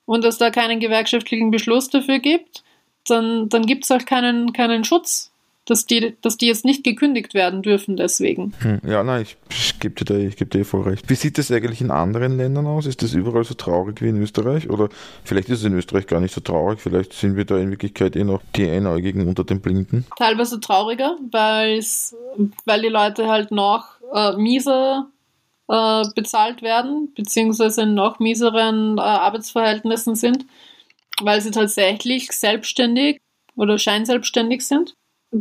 und 0.05 0.25
es 0.25 0.37
da 0.37 0.49
keinen 0.49 0.79
gewerkschaftlichen 0.79 1.51
Beschluss 1.51 1.89
dafür 1.89 2.19
gibt, 2.19 2.63
dann, 3.07 3.49
dann 3.49 3.65
gibt 3.65 3.83
es 3.83 3.91
auch 3.91 4.05
keinen, 4.05 4.51
keinen 4.53 4.83
Schutz 4.83 5.31
dass 5.65 5.85
die, 5.85 6.15
dass 6.21 6.37
die 6.37 6.45
jetzt 6.45 6.63
nicht 6.63 6.83
gekündigt 6.83 7.33
werden 7.33 7.63
dürfen 7.63 7.97
deswegen. 7.97 8.53
Hm, 8.59 8.79
ja, 8.87 9.03
nein, 9.03 9.23
ich, 9.23 9.37
ich 9.49 9.79
gebe 9.79 9.95
dir, 9.95 10.05
da, 10.05 10.29
geb 10.29 10.51
dir 10.51 10.63
voll 10.63 10.83
recht. 10.83 11.09
Wie 11.09 11.15
sieht 11.15 11.37
das 11.37 11.51
eigentlich 11.51 11.81
in 11.81 11.91
anderen 11.91 12.37
Ländern 12.37 12.67
aus? 12.67 12.85
Ist 12.85 13.01
das 13.01 13.13
überall 13.13 13.43
so 13.43 13.55
traurig 13.55 14.01
wie 14.01 14.09
in 14.09 14.21
Österreich? 14.21 14.69
Oder 14.69 14.89
vielleicht 15.23 15.49
ist 15.49 15.59
es 15.59 15.65
in 15.65 15.73
Österreich 15.73 16.05
gar 16.05 16.21
nicht 16.21 16.33
so 16.33 16.41
traurig, 16.41 16.79
vielleicht 16.79 17.13
sind 17.13 17.35
wir 17.35 17.45
da 17.45 17.57
in 17.57 17.71
Wirklichkeit 17.71 18.15
eh 18.15 18.23
noch 18.23 18.41
die 18.55 18.69
Einäugigen 18.69 19.27
unter 19.27 19.43
den 19.43 19.61
Blinden? 19.61 20.05
Teilweise 20.17 20.59
trauriger, 20.59 21.17
weil 21.31 21.79
die 21.79 22.87
Leute 22.87 23.27
halt 23.27 23.49
noch 23.51 23.87
äh, 24.13 24.37
mieser 24.37 25.09
äh, 25.67 26.03
bezahlt 26.15 26.61
werden, 26.61 27.11
beziehungsweise 27.15 27.83
in 27.83 27.95
noch 27.95 28.19
mieseren 28.19 28.99
äh, 28.99 29.01
Arbeitsverhältnissen 29.01 30.13
sind, 30.13 30.45
weil 31.21 31.41
sie 31.41 31.51
tatsächlich 31.51 32.31
selbstständig 32.31 33.19
oder 33.55 33.79
scheinselbstständig 33.79 34.61
sind 34.61 34.93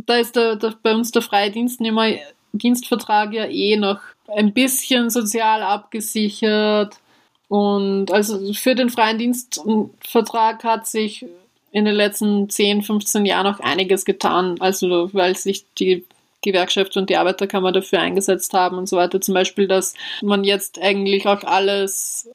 da 0.05 0.17
ist 0.17 0.35
der, 0.35 0.55
der, 0.55 0.73
bei 0.81 0.93
uns 0.93 1.11
der 1.11 1.21
freie 1.21 1.51
Dienstnehmer 1.51 2.07
Dienstvertrag 2.51 3.33
ja 3.33 3.45
eh 3.45 3.77
noch 3.77 3.99
ein 4.27 4.53
bisschen 4.53 5.09
sozial 5.09 5.61
abgesichert. 5.61 6.99
Und 7.47 8.11
also 8.11 8.53
für 8.53 8.75
den 8.75 8.89
freien 8.89 9.17
Dienstvertrag 9.17 10.63
hat 10.63 10.87
sich 10.87 11.25
in 11.71 11.85
den 11.85 11.95
letzten 11.95 12.49
10, 12.49 12.81
15 12.81 13.25
Jahren 13.25 13.47
auch 13.47 13.59
einiges 13.59 14.05
getan. 14.05 14.55
Also 14.59 15.13
weil 15.13 15.35
sich 15.35 15.65
die 15.77 16.05
Gewerkschaft 16.41 16.95
und 16.97 17.09
die 17.09 17.17
Arbeiterkammer 17.17 17.71
dafür 17.71 17.99
eingesetzt 17.99 18.53
haben 18.53 18.77
und 18.77 18.87
so 18.87 18.97
weiter. 18.97 19.21
Zum 19.21 19.33
Beispiel, 19.33 19.67
dass 19.67 19.95
man 20.21 20.43
jetzt 20.43 20.79
eigentlich 20.81 21.27
auch 21.27 21.43
alles 21.43 22.29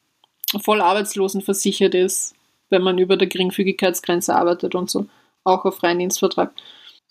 voll 0.63 0.81
Arbeitslosen 0.81 1.43
versichert 1.43 1.95
ist, 1.95 2.35
wenn 2.71 2.83
man 2.83 2.99
über 2.99 3.17
der 3.17 3.29
Geringfügigkeitsgrenze 3.29 4.35
arbeitet 4.35 4.75
und 4.75 4.91
so. 4.91 5.07
Auch 5.45 5.65
auf 5.65 5.77
freien 5.77 5.99
Dienstvertrag. 5.99 6.53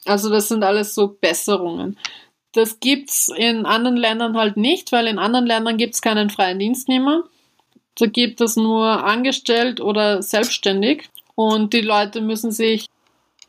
Also 0.06 0.30
das 0.30 0.48
sind 0.48 0.64
alles 0.64 0.96
so 0.96 1.18
Besserungen. 1.20 1.98
Das 2.54 2.80
gibt's 2.80 3.30
in 3.36 3.66
anderen 3.66 3.98
Ländern 3.98 4.38
halt 4.38 4.58
nicht, 4.58 4.92
weil 4.92 5.08
in 5.08 5.20
anderen 5.20 5.46
Ländern 5.46 5.78
gibt's 5.78 6.02
keinen 6.02 6.30
freien 6.30 6.60
Dienstnehmer. 6.60 7.24
Da 7.96 8.08
gibt 8.08 8.42
es 8.42 8.56
nur 8.56 9.04
angestellt 9.04 9.82
oder 9.82 10.22
selbstständig. 10.22 11.10
Und 11.36 11.74
die 11.74 11.82
Leute 11.82 12.22
müssen 12.22 12.52
sich 12.52 12.88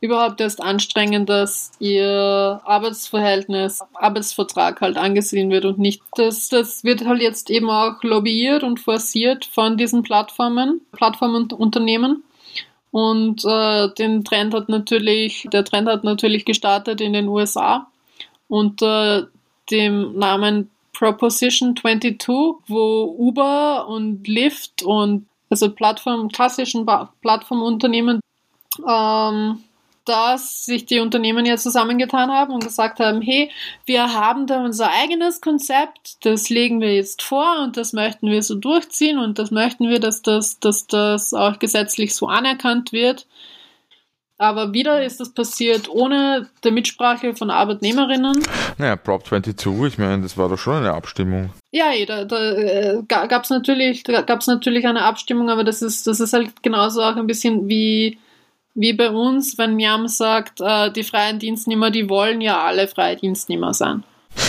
überhaupt 0.00 0.40
erst 0.40 0.62
anstrengen, 0.62 1.26
dass 1.26 1.72
ihr 1.78 2.60
Arbeitsverhältnis, 2.64 3.80
Arbeitsvertrag 3.94 4.80
halt 4.80 4.96
angesehen 4.96 5.50
wird 5.50 5.64
und 5.66 5.78
nicht. 5.78 6.02
Das, 6.16 6.48
das 6.48 6.84
wird 6.84 7.04
halt 7.04 7.20
jetzt 7.20 7.50
eben 7.50 7.70
auch 7.70 8.02
lobbyiert 8.02 8.62
und 8.62 8.80
forciert 8.80 9.44
von 9.44 9.76
diesen 9.76 10.02
Plattformen, 10.02 10.80
Plattformunternehmen. 10.92 12.12
Und 12.12 12.22
äh, 13.44 13.88
den 13.94 14.24
Trend 14.24 14.54
hat 14.54 14.68
natürlich, 14.68 15.46
der 15.52 15.64
Trend 15.64 15.88
hat 15.88 16.04
natürlich 16.04 16.44
gestartet 16.44 17.00
in 17.00 17.12
den 17.12 17.28
USA 17.28 17.86
unter 18.48 19.28
dem 19.70 20.18
Namen 20.18 20.70
Proposition 20.92 21.76
22, 21.76 22.18
wo 22.66 23.14
Uber 23.16 23.86
und 23.88 24.26
Lyft 24.26 24.82
und 24.82 25.26
also 25.48 25.70
Plattform, 25.70 26.28
klassischen 26.28 26.86
Plattformunternehmen 27.22 28.20
ähm, 28.86 29.64
dass 30.04 30.64
sich 30.64 30.86
die 30.86 31.00
Unternehmen 31.00 31.44
ja 31.44 31.56
zusammengetan 31.56 32.30
haben 32.30 32.52
und 32.52 32.64
gesagt 32.64 33.00
haben, 33.00 33.20
hey, 33.22 33.50
wir 33.84 34.14
haben 34.14 34.46
da 34.46 34.64
unser 34.64 34.90
eigenes 34.90 35.40
Konzept, 35.40 36.24
das 36.24 36.48
legen 36.48 36.80
wir 36.80 36.94
jetzt 36.94 37.22
vor 37.22 37.60
und 37.62 37.76
das 37.76 37.92
möchten 37.92 38.28
wir 38.28 38.42
so 38.42 38.54
durchziehen 38.54 39.18
und 39.18 39.38
das 39.38 39.50
möchten 39.50 39.88
wir, 39.88 40.00
dass 40.00 40.22
das, 40.22 40.58
dass 40.58 40.86
das 40.86 41.34
auch 41.34 41.58
gesetzlich 41.58 42.14
so 42.14 42.26
anerkannt 42.26 42.92
wird. 42.92 43.26
Aber 44.40 44.72
wieder 44.72 45.04
ist 45.04 45.20
das 45.20 45.34
passiert 45.34 45.90
ohne 45.90 46.48
die 46.64 46.70
Mitsprache 46.70 47.34
von 47.34 47.50
Arbeitnehmerinnen. 47.50 48.42
Naja, 48.78 48.96
Prop 48.96 49.26
22, 49.26 49.92
ich 49.92 49.98
meine, 49.98 50.22
das 50.22 50.38
war 50.38 50.48
doch 50.48 50.56
schon 50.56 50.76
eine 50.76 50.94
Abstimmung. 50.94 51.50
Ja, 51.72 51.90
da, 52.06 52.24
da 52.24 52.52
äh, 52.52 53.02
gab 53.06 53.44
es 53.44 53.50
natürlich, 53.50 54.02
natürlich 54.06 54.86
eine 54.86 55.02
Abstimmung, 55.02 55.50
aber 55.50 55.62
das 55.62 55.82
ist, 55.82 56.06
das 56.06 56.20
ist 56.20 56.32
halt 56.32 56.62
genauso 56.62 57.02
auch 57.02 57.16
ein 57.16 57.26
bisschen 57.26 57.68
wie 57.68 58.18
wie 58.74 58.92
bei 58.92 59.10
uns, 59.10 59.58
wenn 59.58 59.76
Miam 59.76 60.08
sagt, 60.08 60.60
äh, 60.60 60.90
die 60.92 61.02
freien 61.02 61.38
Dienstnehmer, 61.38 61.90
die 61.90 62.08
wollen 62.08 62.40
ja 62.40 62.62
alle 62.62 62.88
freie 62.88 63.16
Dienstnehmer 63.16 63.74
sein. 63.74 64.04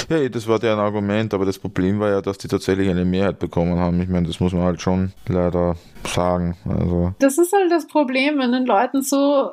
Ja, 0.09 0.29
das 0.29 0.47
war 0.47 0.59
deren 0.59 0.79
Argument, 0.79 1.33
aber 1.33 1.45
das 1.45 1.57
Problem 1.57 1.99
war 1.99 2.09
ja, 2.09 2.21
dass 2.21 2.37
die 2.37 2.47
tatsächlich 2.47 2.89
eine 2.89 3.05
Mehrheit 3.05 3.39
bekommen 3.39 3.79
haben. 3.79 3.99
Ich 4.01 4.09
meine, 4.09 4.27
das 4.27 4.39
muss 4.39 4.53
man 4.53 4.63
halt 4.63 4.81
schon 4.81 5.11
leider 5.27 5.75
sagen. 6.05 6.55
Also. 6.65 7.13
Das 7.19 7.37
ist 7.37 7.51
halt 7.51 7.71
das 7.71 7.87
Problem, 7.87 8.37
wenn 8.37 8.51
den 8.51 8.65
Leuten 8.65 9.01
so 9.01 9.51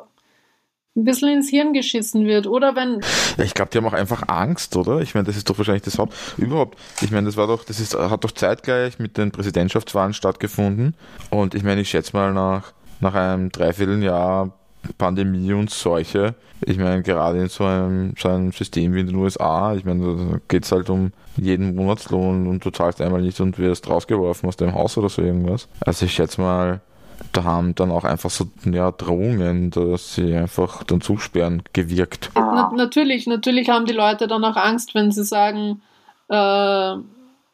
ein 0.97 1.05
bisschen 1.05 1.29
ins 1.29 1.49
Hirn 1.49 1.73
geschissen 1.73 2.27
wird. 2.27 2.47
Oder 2.47 2.77
wenn. 2.77 3.01
Ja, 3.39 3.45
ich 3.45 3.55
glaube, 3.55 3.71
die 3.71 3.79
haben 3.79 3.87
auch 3.87 3.95
einfach 3.95 4.25
Angst, 4.29 4.77
oder? 4.77 5.01
Ich 5.01 5.15
meine, 5.15 5.27
das 5.27 5.37
ist 5.37 5.49
doch 5.49 5.57
wahrscheinlich 5.57 5.85
das 5.85 5.99
Haupt. 5.99 6.15
Überhaupt, 6.37 6.77
ich 7.01 7.11
meine, 7.11 7.27
das 7.27 7.37
war 7.37 7.47
doch, 7.47 7.65
das 7.65 7.81
ist, 7.81 7.95
hat 7.95 8.25
doch 8.25 8.33
zeitgleich 8.33 8.99
mit 8.99 9.17
den 9.17 9.31
Präsidentschaftswahlen 9.31 10.13
stattgefunden. 10.13 10.95
Und 11.31 11.55
ich 11.55 11.63
meine, 11.63 11.81
ich 11.81 11.89
schätze 11.89 12.15
mal 12.15 12.35
nach, 12.35 12.73
nach 13.01 13.15
einem 13.15 13.51
Dreivierteljahr 13.51 14.58
Pandemie 14.97 15.53
und 15.53 15.71
Seuche. 15.71 16.35
Ich 16.65 16.79
meine, 16.79 17.03
gerade 17.03 17.39
in 17.41 17.49
so 17.49 17.65
einem, 17.65 18.15
so 18.19 18.29
einem 18.29 18.53
System 18.53 18.95
wie 18.95 19.01
in 19.01 19.09
den 19.09 19.17
USA, 19.17 19.75
ich 19.75 19.85
meine, 19.85 20.17
da 20.17 20.39
geht 20.49 20.65
es 20.65 20.73
halt 20.73 20.91
um 20.91 21.13
jeden 21.37 21.75
Monatslohn 21.75 22.47
und 22.47 22.65
du 22.65 22.71
zahlst 22.71 23.01
einmal 23.01 23.23
nicht 23.23 23.41
und 23.41 23.59
wirst 23.59 23.89
rausgeworfen 23.89 24.49
aus 24.49 24.57
deinem 24.57 24.75
Haus 24.75 24.99
oder 24.99 25.09
so 25.09 25.23
irgendwas. 25.23 25.69
Also 25.81 26.07
ich 26.07 26.13
schätze 26.13 26.41
mal, 26.41 26.81
da 27.33 27.45
haben 27.45 27.75
dann 27.75 27.91
auch 27.91 28.05
einfach 28.05 28.31
so 28.31 28.47
ja, 28.65 28.91
Drohungen, 28.91 29.71
dass 29.71 30.15
sie 30.15 30.35
einfach 30.35 30.83
dann 30.85 31.01
zusperren, 31.01 31.63
gewirkt. 31.73 32.31
Na, 32.35 32.73
natürlich, 32.75 33.27
natürlich 33.27 33.69
haben 33.69 33.87
die 33.87 33.93
Leute 33.93 34.27
dann 34.27 34.45
auch 34.45 34.57
Angst, 34.57 34.95
wenn 34.95 35.13
sie 35.13 35.25
sagen, 35.25 35.83
äh, 36.29 36.95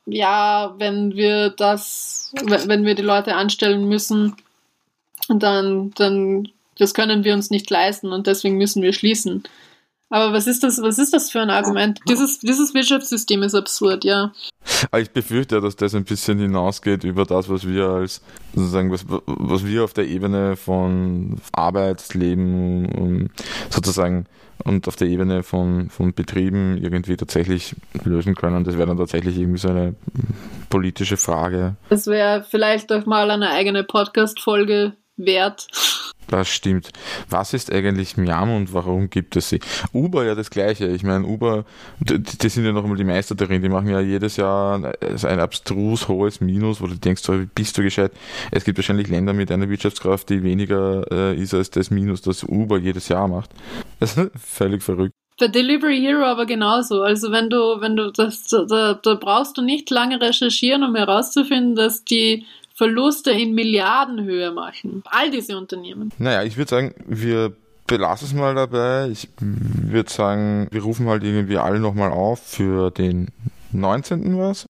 ja, 0.06 0.74
wenn 0.78 1.14
wir 1.14 1.50
das, 1.50 2.32
wenn 2.44 2.84
wir 2.84 2.94
die 2.94 3.02
Leute 3.02 3.36
anstellen 3.36 3.88
müssen, 3.88 4.36
dann, 5.28 5.92
dann 5.96 6.48
das 6.78 6.94
können 6.94 7.24
wir 7.24 7.34
uns 7.34 7.50
nicht 7.50 7.70
leisten 7.70 8.12
und 8.12 8.26
deswegen 8.26 8.56
müssen 8.56 8.82
wir 8.82 8.92
schließen. 8.92 9.44
Aber 10.10 10.32
was 10.32 10.46
ist 10.46 10.62
das, 10.62 10.80
was 10.80 10.98
ist 10.98 11.12
das 11.12 11.30
für 11.30 11.40
ein 11.40 11.50
Argument? 11.50 12.00
Dieses, 12.08 12.38
dieses 12.38 12.72
Wirtschaftssystem 12.72 13.42
ist 13.42 13.54
absurd, 13.54 14.04
ja. 14.04 14.32
Ich 14.96 15.10
befürchte, 15.10 15.60
dass 15.60 15.76
das 15.76 15.94
ein 15.94 16.04
bisschen 16.04 16.38
hinausgeht 16.38 17.04
über 17.04 17.24
das, 17.24 17.48
was 17.48 17.66
wir 17.66 17.88
als, 17.88 18.20
sozusagen, 18.54 18.92
was, 18.92 19.04
was 19.08 19.66
wir 19.66 19.82
auf 19.82 19.92
der 19.92 20.06
Ebene 20.06 20.56
von 20.56 21.40
Arbeitsleben 21.52 22.86
und 22.86 23.30
sozusagen 23.70 24.26
und 24.62 24.86
auf 24.86 24.96
der 24.96 25.08
Ebene 25.08 25.42
von, 25.42 25.90
von 25.90 26.14
Betrieben 26.14 26.78
irgendwie 26.78 27.16
tatsächlich 27.16 27.74
lösen 28.04 28.34
können. 28.34 28.62
Das 28.62 28.76
wäre 28.76 28.86
dann 28.86 28.98
tatsächlich 28.98 29.36
irgendwie 29.36 29.58
so 29.58 29.68
eine 29.68 29.94
politische 30.70 31.16
Frage. 31.16 31.76
Das 31.88 32.06
wäre 32.06 32.44
vielleicht 32.48 32.92
auch 32.92 33.06
mal 33.06 33.30
eine 33.30 33.50
eigene 33.50 33.82
Podcast-Folge 33.82 34.92
wert. 35.16 35.66
Das 36.28 36.48
stimmt. 36.48 36.90
Was 37.28 37.52
ist 37.52 37.72
eigentlich 37.72 38.16
Miam 38.16 38.54
und 38.54 38.72
warum 38.72 39.10
gibt 39.10 39.36
es 39.36 39.50
sie? 39.50 39.60
Uber 39.92 40.24
ja 40.24 40.34
das 40.34 40.50
gleiche. 40.50 40.86
Ich 40.86 41.02
meine, 41.02 41.26
Uber, 41.26 41.64
die, 42.00 42.18
die 42.18 42.48
sind 42.48 42.64
ja 42.64 42.72
noch 42.72 42.82
einmal 42.82 42.96
die 42.96 43.04
Meister 43.04 43.34
darin. 43.34 43.62
Die 43.62 43.68
machen 43.68 43.88
ja 43.88 44.00
jedes 44.00 44.36
Jahr 44.36 44.94
ein 45.00 45.40
abstrus 45.40 46.08
hohes 46.08 46.40
Minus, 46.40 46.80
wo 46.80 46.86
du 46.86 46.94
denkst, 46.94 47.22
so, 47.22 47.44
bist 47.54 47.76
du 47.76 47.82
gescheit. 47.82 48.12
Es 48.50 48.64
gibt 48.64 48.78
wahrscheinlich 48.78 49.08
Länder 49.08 49.32
mit 49.32 49.50
einer 49.50 49.68
Wirtschaftskraft, 49.68 50.30
die 50.30 50.42
weniger 50.42 51.04
äh, 51.10 51.36
ist 51.36 51.54
als 51.54 51.70
das 51.70 51.90
Minus, 51.90 52.22
das 52.22 52.42
Uber 52.42 52.78
jedes 52.78 53.08
Jahr 53.08 53.28
macht. 53.28 53.50
Das 54.00 54.18
ist 54.18 54.32
völlig 54.38 54.82
verrückt. 54.82 55.14
Bei 55.38 55.48
Delivery 55.48 55.98
Hero 55.98 56.24
aber 56.24 56.46
genauso. 56.46 57.02
Also 57.02 57.32
wenn 57.32 57.48
du, 57.48 57.80
wenn 57.80 57.96
du 57.96 58.12
das, 58.12 58.44
da, 58.44 58.94
da 58.94 59.14
brauchst 59.14 59.56
du 59.56 59.62
nicht 59.62 59.88
lange 59.90 60.20
recherchieren, 60.20 60.84
um 60.84 60.94
herauszufinden, 60.94 61.74
dass 61.74 62.04
die 62.04 62.44
Verluste 62.74 63.30
in 63.30 63.54
Milliardenhöhe 63.54 64.50
machen. 64.50 65.02
All 65.06 65.30
diese 65.30 65.56
Unternehmen. 65.56 66.12
Naja, 66.18 66.42
ich 66.42 66.56
würde 66.56 66.70
sagen, 66.70 66.94
wir 67.06 67.54
belassen 67.86 68.26
es 68.26 68.34
mal 68.34 68.54
dabei. 68.54 69.08
Ich 69.10 69.28
würde 69.38 70.10
sagen, 70.10 70.68
wir 70.70 70.82
rufen 70.82 71.06
halt 71.06 71.22
irgendwie 71.22 71.56
alle 71.56 71.78
nochmal 71.78 72.10
auf 72.10 72.40
für 72.40 72.90
den 72.90 73.28
19. 73.72 74.38
was? 74.38 74.66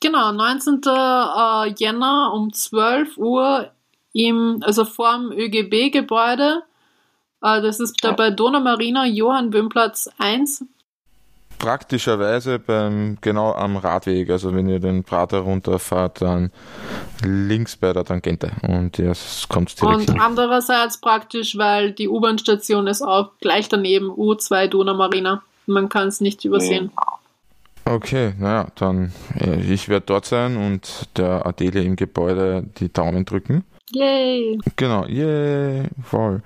Genau, 0.00 0.30
19. 0.32 0.82
Äh, 0.86 1.74
Jänner 1.76 2.32
um 2.32 2.52
12 2.52 3.18
Uhr 3.18 3.72
im, 4.12 4.62
also 4.62 4.84
vorm 4.84 5.32
ÖGB-Gebäude. 5.32 6.62
Äh, 7.42 7.60
das 7.62 7.80
ist 7.80 7.96
da 8.02 8.12
bei 8.12 8.30
Donaumarina, 8.30 9.06
Johann 9.06 9.50
Böhmplatz 9.50 10.08
1 10.18 10.64
praktischerweise 11.58 12.58
beim, 12.58 13.18
genau 13.20 13.52
am 13.52 13.76
Radweg, 13.76 14.30
also 14.30 14.54
wenn 14.54 14.68
ihr 14.68 14.80
den 14.80 15.04
Prater 15.04 15.40
runterfahrt, 15.40 16.22
dann 16.22 16.50
links 17.24 17.76
bei 17.76 17.92
der 17.92 18.04
Tangente 18.04 18.52
und 18.62 18.98
es 18.98 19.46
kommt 19.48 19.78
direkt 19.80 19.96
Und 19.96 20.10
hin. 20.10 20.20
andererseits 20.20 21.00
praktisch, 21.00 21.58
weil 21.58 21.92
die 21.92 22.08
U-Bahn-Station 22.08 22.86
ist 22.86 23.02
auch 23.02 23.30
gleich 23.40 23.68
daneben, 23.68 24.10
U2 24.10 24.68
Donaumarina. 24.68 25.42
Man 25.66 25.88
kann 25.88 26.08
es 26.08 26.20
nicht 26.20 26.44
übersehen. 26.44 26.90
Okay, 27.84 28.34
naja, 28.38 28.68
dann 28.74 29.12
äh, 29.38 29.60
ich 29.60 29.88
werde 29.88 30.06
dort 30.06 30.26
sein 30.26 30.56
und 30.56 31.08
der 31.16 31.46
Adele 31.46 31.82
im 31.82 31.96
Gebäude 31.96 32.64
die 32.78 32.92
Daumen 32.92 33.24
drücken. 33.24 33.64
Yay! 33.92 34.58
Genau, 34.76 35.06
yay, 35.06 35.84
voll. 36.02 36.42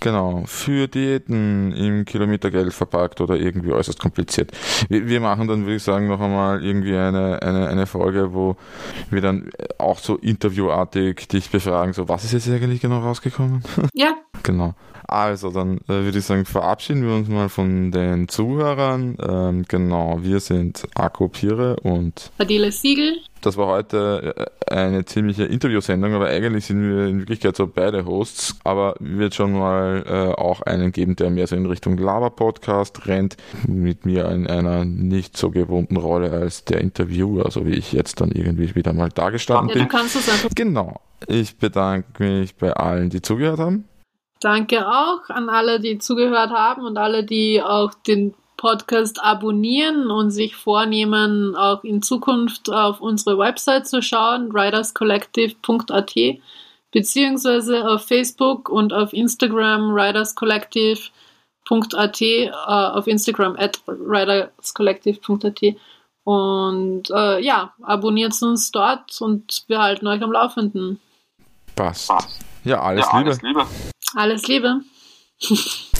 Genau, 0.00 0.44
für 0.46 0.86
Diäten 0.86 1.72
im 1.72 2.04
Kilometergeld 2.04 2.72
verpackt 2.72 3.20
oder 3.20 3.36
irgendwie 3.36 3.72
äußerst 3.72 3.98
kompliziert. 3.98 4.52
Wir, 4.88 5.08
wir 5.08 5.20
machen 5.20 5.48
dann, 5.48 5.62
würde 5.62 5.76
ich 5.76 5.82
sagen, 5.82 6.08
noch 6.08 6.20
einmal 6.20 6.64
irgendwie 6.64 6.96
eine, 6.96 7.42
eine, 7.42 7.68
eine 7.68 7.86
Folge, 7.86 8.32
wo 8.32 8.56
wir 9.10 9.20
dann 9.20 9.50
auch 9.78 9.98
so 9.98 10.16
interviewartig 10.16 11.26
dich 11.28 11.50
befragen, 11.50 11.92
so 11.92 12.08
was 12.08 12.24
ist 12.24 12.32
jetzt 12.32 12.48
eigentlich 12.48 12.80
genau 12.80 13.00
rausgekommen? 13.00 13.62
Ja. 13.92 14.14
genau. 14.42 14.74
Also, 15.06 15.50
dann 15.50 15.78
äh, 15.88 16.04
würde 16.04 16.18
ich 16.18 16.24
sagen, 16.24 16.44
verabschieden 16.44 17.06
wir 17.06 17.14
uns 17.14 17.28
mal 17.28 17.48
von 17.48 17.90
den 17.90 18.28
Zuhörern. 18.28 19.16
Ähm, 19.20 19.64
genau, 19.68 20.18
wir 20.22 20.40
sind 20.40 20.86
Akku 20.94 21.28
Pire 21.28 21.76
und 21.82 22.30
Adele 22.38 22.72
Siegel. 22.72 23.18
Das 23.44 23.58
war 23.58 23.66
heute 23.66 24.34
äh, 24.68 24.74
eine 24.74 25.04
ziemliche 25.04 25.44
Interviewsendung, 25.44 26.14
aber 26.14 26.28
eigentlich 26.28 26.64
sind 26.64 26.80
wir 26.80 27.06
in 27.06 27.18
Wirklichkeit 27.18 27.54
so 27.54 27.66
beide 27.66 28.06
Hosts. 28.06 28.56
Aber 28.64 28.94
wird 29.00 29.34
schon 29.34 29.52
mal 29.52 30.02
äh, 30.06 30.40
auch 30.40 30.62
einen 30.62 30.92
geben, 30.92 31.14
der 31.16 31.28
mehr 31.28 31.46
so 31.46 31.54
in 31.54 31.66
Richtung 31.66 31.98
Lava-Podcast 31.98 33.06
rennt, 33.06 33.36
mit 33.68 34.06
mir 34.06 34.30
in 34.30 34.46
einer 34.46 34.86
nicht 34.86 35.36
so 35.36 35.50
gewohnten 35.50 35.98
Rolle 35.98 36.30
als 36.30 36.64
der 36.64 36.80
Interviewer, 36.80 37.50
so 37.50 37.66
wie 37.66 37.74
ich 37.74 37.92
jetzt 37.92 38.22
dann 38.22 38.32
irgendwie 38.32 38.74
wieder 38.74 38.94
mal 38.94 39.10
dargestanden 39.10 39.68
ja, 39.68 39.74
bin. 39.74 39.82
Du 39.84 39.88
kannst 39.88 40.16
es 40.16 40.28
einfach. 40.28 40.48
Genau. 40.54 41.00
Ich 41.26 41.58
bedanke 41.58 42.22
mich 42.22 42.56
bei 42.56 42.72
allen, 42.72 43.10
die 43.10 43.20
zugehört 43.20 43.58
haben. 43.58 43.84
Danke 44.44 44.86
auch 44.86 45.30
an 45.30 45.48
alle, 45.48 45.80
die 45.80 45.96
zugehört 45.96 46.50
haben 46.50 46.84
und 46.84 46.98
alle, 46.98 47.24
die 47.24 47.62
auch 47.62 47.94
den 48.06 48.34
Podcast 48.58 49.18
abonnieren 49.24 50.10
und 50.10 50.32
sich 50.32 50.54
vornehmen, 50.54 51.56
auch 51.56 51.82
in 51.82 52.02
Zukunft 52.02 52.70
auf 52.70 53.00
unsere 53.00 53.38
Website 53.38 53.88
zu 53.88 54.02
schauen, 54.02 54.52
riderscollective.at, 54.52 56.14
beziehungsweise 56.92 57.88
auf 57.88 58.06
Facebook 58.06 58.68
und 58.68 58.92
auf 58.92 59.14
Instagram 59.14 59.94
Riders 59.94 60.34
Collective 60.34 61.00
riderscollective.at, 61.70 62.20
äh, 62.20 62.50
auf 62.50 63.06
Instagram 63.06 63.56
at 63.56 63.80
riderscollective.at 63.88 65.76
und 66.24 67.10
äh, 67.10 67.42
ja, 67.42 67.72
abonniert 67.82 68.40
uns 68.42 68.70
dort 68.70 69.18
und 69.22 69.64
wir 69.68 69.80
halten 69.80 70.06
euch 70.06 70.22
am 70.22 70.32
Laufenden. 70.32 71.00
Passt. 71.76 72.10
Ja, 72.64 72.80
alles, 72.80 73.04
ja, 73.04 73.10
alles 73.12 73.42
Liebe. 73.42 73.60
Liebe. 73.60 73.66
Alles 74.14 74.46
Liebe. 74.48 74.80